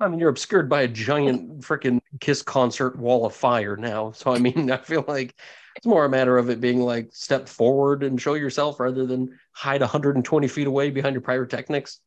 I 0.01 0.09
mean, 0.09 0.21
you're 0.21 0.29
obscured 0.29 0.69
by 0.69 0.83
a 0.83 0.89
giant 0.89 1.61
freaking 1.61 2.01
Kiss 2.21 2.43
concert 2.43 2.99
wall 2.99 3.27
of 3.27 3.35
fire 3.35 3.77
now. 3.77 4.13
So 4.13 4.33
I 4.33 4.39
mean, 4.39 4.71
I 4.71 4.77
feel 4.79 5.05
like 5.07 5.35
it's 5.77 5.87
more 5.87 6.05
a 6.05 6.09
matter 6.09 6.39
of 6.39 6.51
it 6.51 6.61
being 6.61 6.81
like 6.81 7.11
step 7.13 7.49
forward 7.49 8.03
and 8.03 8.21
show 8.21 8.35
yourself 8.35 8.79
rather 8.79 9.07
than 9.07 9.39
hide 9.53 9.81
120 9.81 10.49
feet 10.49 10.67
away 10.67 10.91
behind 10.91 11.15
your 11.15 11.23
pyrotechnics. 11.23 12.01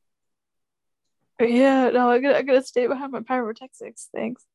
yeah, 1.40 1.90
no, 1.90 2.10
I 2.10 2.20
gotta, 2.20 2.38
I 2.38 2.42
gotta 2.42 2.64
stay 2.64 2.88
behind 2.88 3.12
my 3.12 3.22
pyrotechnics. 3.22 4.10
Thanks. 4.14 4.46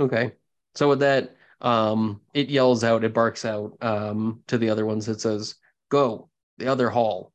Okay. 0.00 0.32
So 0.74 0.88
with 0.88 1.00
that, 1.00 1.36
um, 1.60 2.20
it 2.34 2.48
yells 2.48 2.84
out, 2.84 3.04
it 3.04 3.12
barks 3.12 3.44
out 3.44 3.76
um, 3.80 4.42
to 4.46 4.58
the 4.58 4.70
other 4.70 4.86
ones. 4.86 5.08
It 5.08 5.20
says, 5.20 5.56
"Go 5.88 6.30
the 6.58 6.68
other 6.68 6.88
hall," 6.88 7.32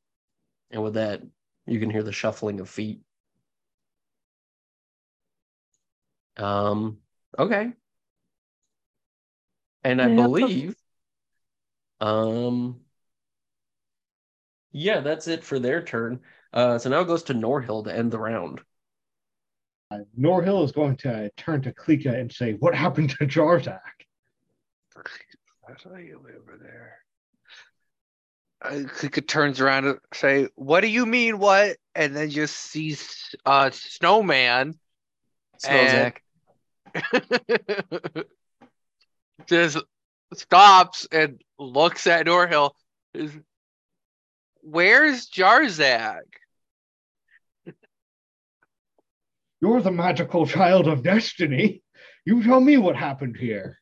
and 0.72 0.82
with 0.82 0.94
that, 0.94 1.22
you 1.66 1.80
can 1.80 1.90
hear 1.90 2.04
the 2.04 2.14
shuffling 2.14 2.62
of 2.62 2.70
feet. 2.70 3.02
Um. 6.38 7.00
Okay. 7.38 7.74
And 9.84 10.02
I 10.02 10.08
Yeah, 10.08 10.16
but- 10.16 10.24
believe, 10.24 10.76
um, 12.00 12.80
yeah, 14.72 15.02
that's 15.02 15.28
it 15.28 15.44
for 15.44 15.60
their 15.60 15.84
turn. 15.84 16.22
Uh, 16.54 16.78
so 16.78 16.90
now 16.90 17.02
it 17.02 17.08
goes 17.08 17.24
to 17.24 17.34
Norhill 17.34 17.84
to 17.84 17.94
end 17.96 18.12
the 18.12 18.20
round. 18.20 18.62
Uh, 19.92 20.00
Norhill 20.18 20.64
is 20.64 20.72
going 20.72 20.96
to 20.98 21.30
turn 21.36 21.62
to 21.64 21.74
Klika 21.74 22.18
and 22.18 22.32
say, 22.32 22.54
What 22.54 22.74
happened 22.76 23.10
to 23.12 23.28
Jarzak? 23.28 23.80
I 24.96 25.76
saw 25.82 25.96
you 25.98 26.20
over 26.20 26.58
there. 26.62 27.00
Uh, 28.62 28.88
Klika 28.88 29.28
turns 29.28 29.60
around 29.60 29.86
and 29.86 30.00
say, 30.14 30.48
"What 30.56 30.82
do 30.82 30.88
you 30.88 31.06
mean, 31.06 31.38
what?" 31.38 31.78
And 31.96 32.16
then 32.16 32.30
just 32.30 32.56
sees 32.56 33.36
uh 33.46 33.70
snowman. 33.72 34.80
Snowzack. 35.58 36.23
just 39.48 39.78
stops 40.34 41.08
and 41.12 41.42
looks 41.58 42.08
at 42.08 42.26
Norhill. 42.26 42.72
Is 43.14 43.32
where's 44.62 45.30
Jarzak? 45.30 46.22
You're 49.62 49.82
the 49.82 49.92
magical 49.92 50.46
child 50.46 50.88
of 50.88 51.04
destiny. 51.04 51.84
You 52.26 52.44
tell 52.44 52.60
me 52.60 52.78
what 52.78 52.96
happened 52.96 53.38
here. 53.38 53.80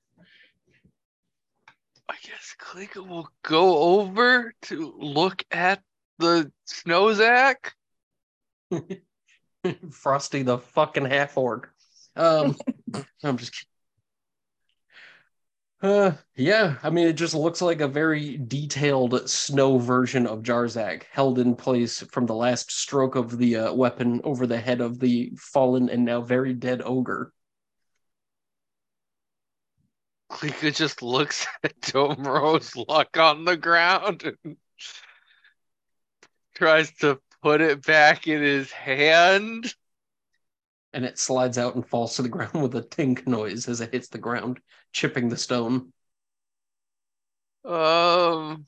I 2.07 2.15
guess 2.23 2.55
Klika 2.59 3.07
will 3.07 3.29
go 3.43 3.99
over 3.99 4.53
to 4.63 4.93
look 4.99 5.43
at 5.49 5.81
the 6.19 6.51
Snowzack. 6.65 7.73
Frosty 9.91 10.43
the 10.43 10.57
fucking 10.59 11.05
half 11.05 11.37
orc. 11.37 11.71
Um, 12.15 12.57
I'm 13.23 13.37
just 13.37 13.53
kidding. 13.53 13.67
Uh, 15.81 16.11
yeah, 16.35 16.77
I 16.83 16.91
mean, 16.91 17.07
it 17.07 17.13
just 17.13 17.33
looks 17.33 17.59
like 17.59 17.81
a 17.81 17.87
very 17.87 18.37
detailed 18.37 19.27
snow 19.27 19.79
version 19.79 20.27
of 20.27 20.43
Jarzak, 20.43 21.03
held 21.11 21.39
in 21.39 21.55
place 21.55 22.01
from 22.01 22.27
the 22.27 22.35
last 22.35 22.71
stroke 22.71 23.15
of 23.15 23.37
the 23.39 23.55
uh, 23.55 23.73
weapon 23.73 24.21
over 24.23 24.45
the 24.45 24.59
head 24.59 24.79
of 24.79 24.99
the 24.99 25.31
fallen 25.37 25.89
and 25.89 26.05
now 26.05 26.21
very 26.21 26.53
dead 26.53 26.83
ogre. 26.85 27.33
Klika 30.31 30.73
just 30.73 31.01
looks 31.01 31.47
at 31.63 31.79
Domero's 31.81 32.75
luck 32.75 33.17
on 33.17 33.43
the 33.45 33.57
ground 33.57 34.35
and 34.43 34.57
tries 36.53 36.91
to 36.97 37.19
put 37.41 37.59
it 37.59 37.83
back 37.83 38.27
in 38.27 38.41
his 38.41 38.71
hand. 38.71 39.73
And 40.93 41.05
it 41.05 41.17
slides 41.17 41.57
out 41.57 41.75
and 41.75 41.87
falls 41.87 42.15
to 42.15 42.21
the 42.21 42.29
ground 42.35 42.61
with 42.61 42.75
a 42.75 42.81
tink 42.81 43.25
noise 43.27 43.67
as 43.67 43.81
it 43.81 43.93
hits 43.93 44.09
the 44.09 44.17
ground, 44.17 44.59
chipping 44.91 45.29
the 45.29 45.37
stone. 45.37 45.93
Um, 47.63 48.65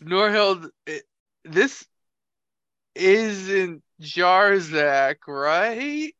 Norhild, 0.00 0.70
it- 0.86 1.04
this 1.44 1.84
isn't 2.94 3.82
Jarzak, 4.00 5.16
right? 5.26 6.14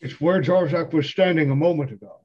It's 0.00 0.20
where 0.20 0.42
Jarzak 0.42 0.92
was 0.92 1.08
standing 1.08 1.50
a 1.50 1.56
moment 1.56 1.92
ago. 1.92 2.18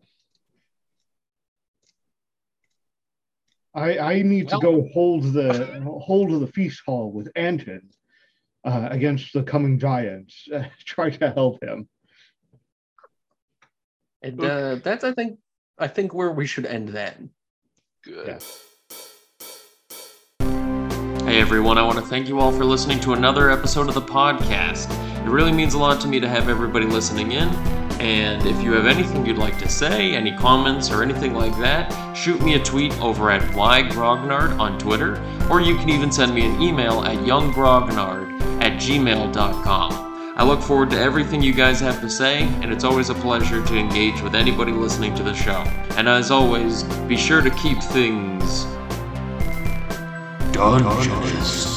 I, 3.76 3.99
I 3.99 4.22
need 4.24 4.49
to 4.49 4.57
go 4.59 4.88
hold 4.91 5.34
the 5.34 5.82
hold 6.03 6.32
of 6.32 6.39
the 6.39 6.47
feast 6.47 6.82
hall 6.84 7.11
with 7.11 7.32
Anton 7.36 7.82
uh, 8.68 8.89
against 8.91 9.34
the 9.34 9.43
coming 9.43 9.80
giants. 9.80 10.47
Uh, 10.57 10.63
try 10.86 11.09
to 11.09 11.30
help 11.32 11.61
him. 11.61 11.88
And 14.22 14.43
uh, 14.43 14.76
that's 14.76 15.03
I 15.03 15.11
think 15.11 15.39
I 15.78 15.88
think 15.88 16.13
where 16.13 16.32
we 16.32 16.47
should 16.47 16.65
end 16.65 16.89
that. 16.89 17.18
Good. 18.03 18.28
Yeah. 18.28 18.39
Hey 21.28 21.41
everyone, 21.41 21.78
I 21.78 21.84
want 21.84 21.99
to 21.99 22.05
thank 22.05 22.28
you 22.28 22.39
all 22.39 22.51
for 22.51 22.65
listening 22.65 22.99
to 23.01 23.13
another 23.13 23.51
episode 23.51 23.88
of 23.89 23.93
the 23.93 24.01
podcast. 24.01 24.89
It 25.26 25.30
really 25.30 25.51
means 25.51 25.74
a 25.74 25.78
lot 25.78 26.01
to 26.01 26.07
me 26.07 26.20
to 26.20 26.28
have 26.28 26.49
everybody 26.49 26.86
listening 26.86 27.34
in. 27.34 27.49
And 27.99 28.45
if 28.47 28.63
you 28.63 28.72
have 28.74 28.88
anything 28.88 29.26
you'd 29.26 29.38
like 29.38 29.59
to 29.59 29.70
say, 29.70 30.15
any 30.15 30.36
comments 30.38 30.89
or 30.89 31.03
anything 31.03 31.34
like 31.34 31.55
that, 31.59 31.91
shoot 32.15 32.41
me 32.41 32.55
a 32.55 32.63
tweet 32.63 32.97
over 33.01 33.30
at 33.30 33.41
ygrognard 33.53 34.59
on 34.59 34.80
Twitter, 34.80 35.22
or 35.51 35.61
you 35.61 35.76
can 35.76 35.89
even 35.89 36.11
send 36.11 36.34
me 36.34 36.45
an 36.45 36.61
email 36.61 37.03
at 37.03 37.18
younggrognard 37.18 38.38
at 38.78 38.84
gmail.com. 38.84 40.34
I 40.38 40.43
look 40.43 40.61
forward 40.61 40.91
to 40.91 40.99
everything 40.99 41.41
you 41.41 41.53
guys 41.53 41.80
have 41.80 41.99
to 42.01 42.09
say, 42.09 42.43
and 42.61 42.71
it's 42.71 42.84
always 42.84 43.09
a 43.09 43.15
pleasure 43.15 43.65
to 43.65 43.75
engage 43.75 44.21
with 44.21 44.36
anybody 44.36 44.71
listening 44.71 45.15
to 45.15 45.23
the 45.23 45.34
show. 45.34 45.63
And 45.97 46.07
as 46.07 46.30
always, 46.30 46.84
be 47.07 47.17
sure 47.17 47.41
to 47.41 47.49
keep 47.49 47.82
things 47.82 48.65
Dungeons. 50.53 51.76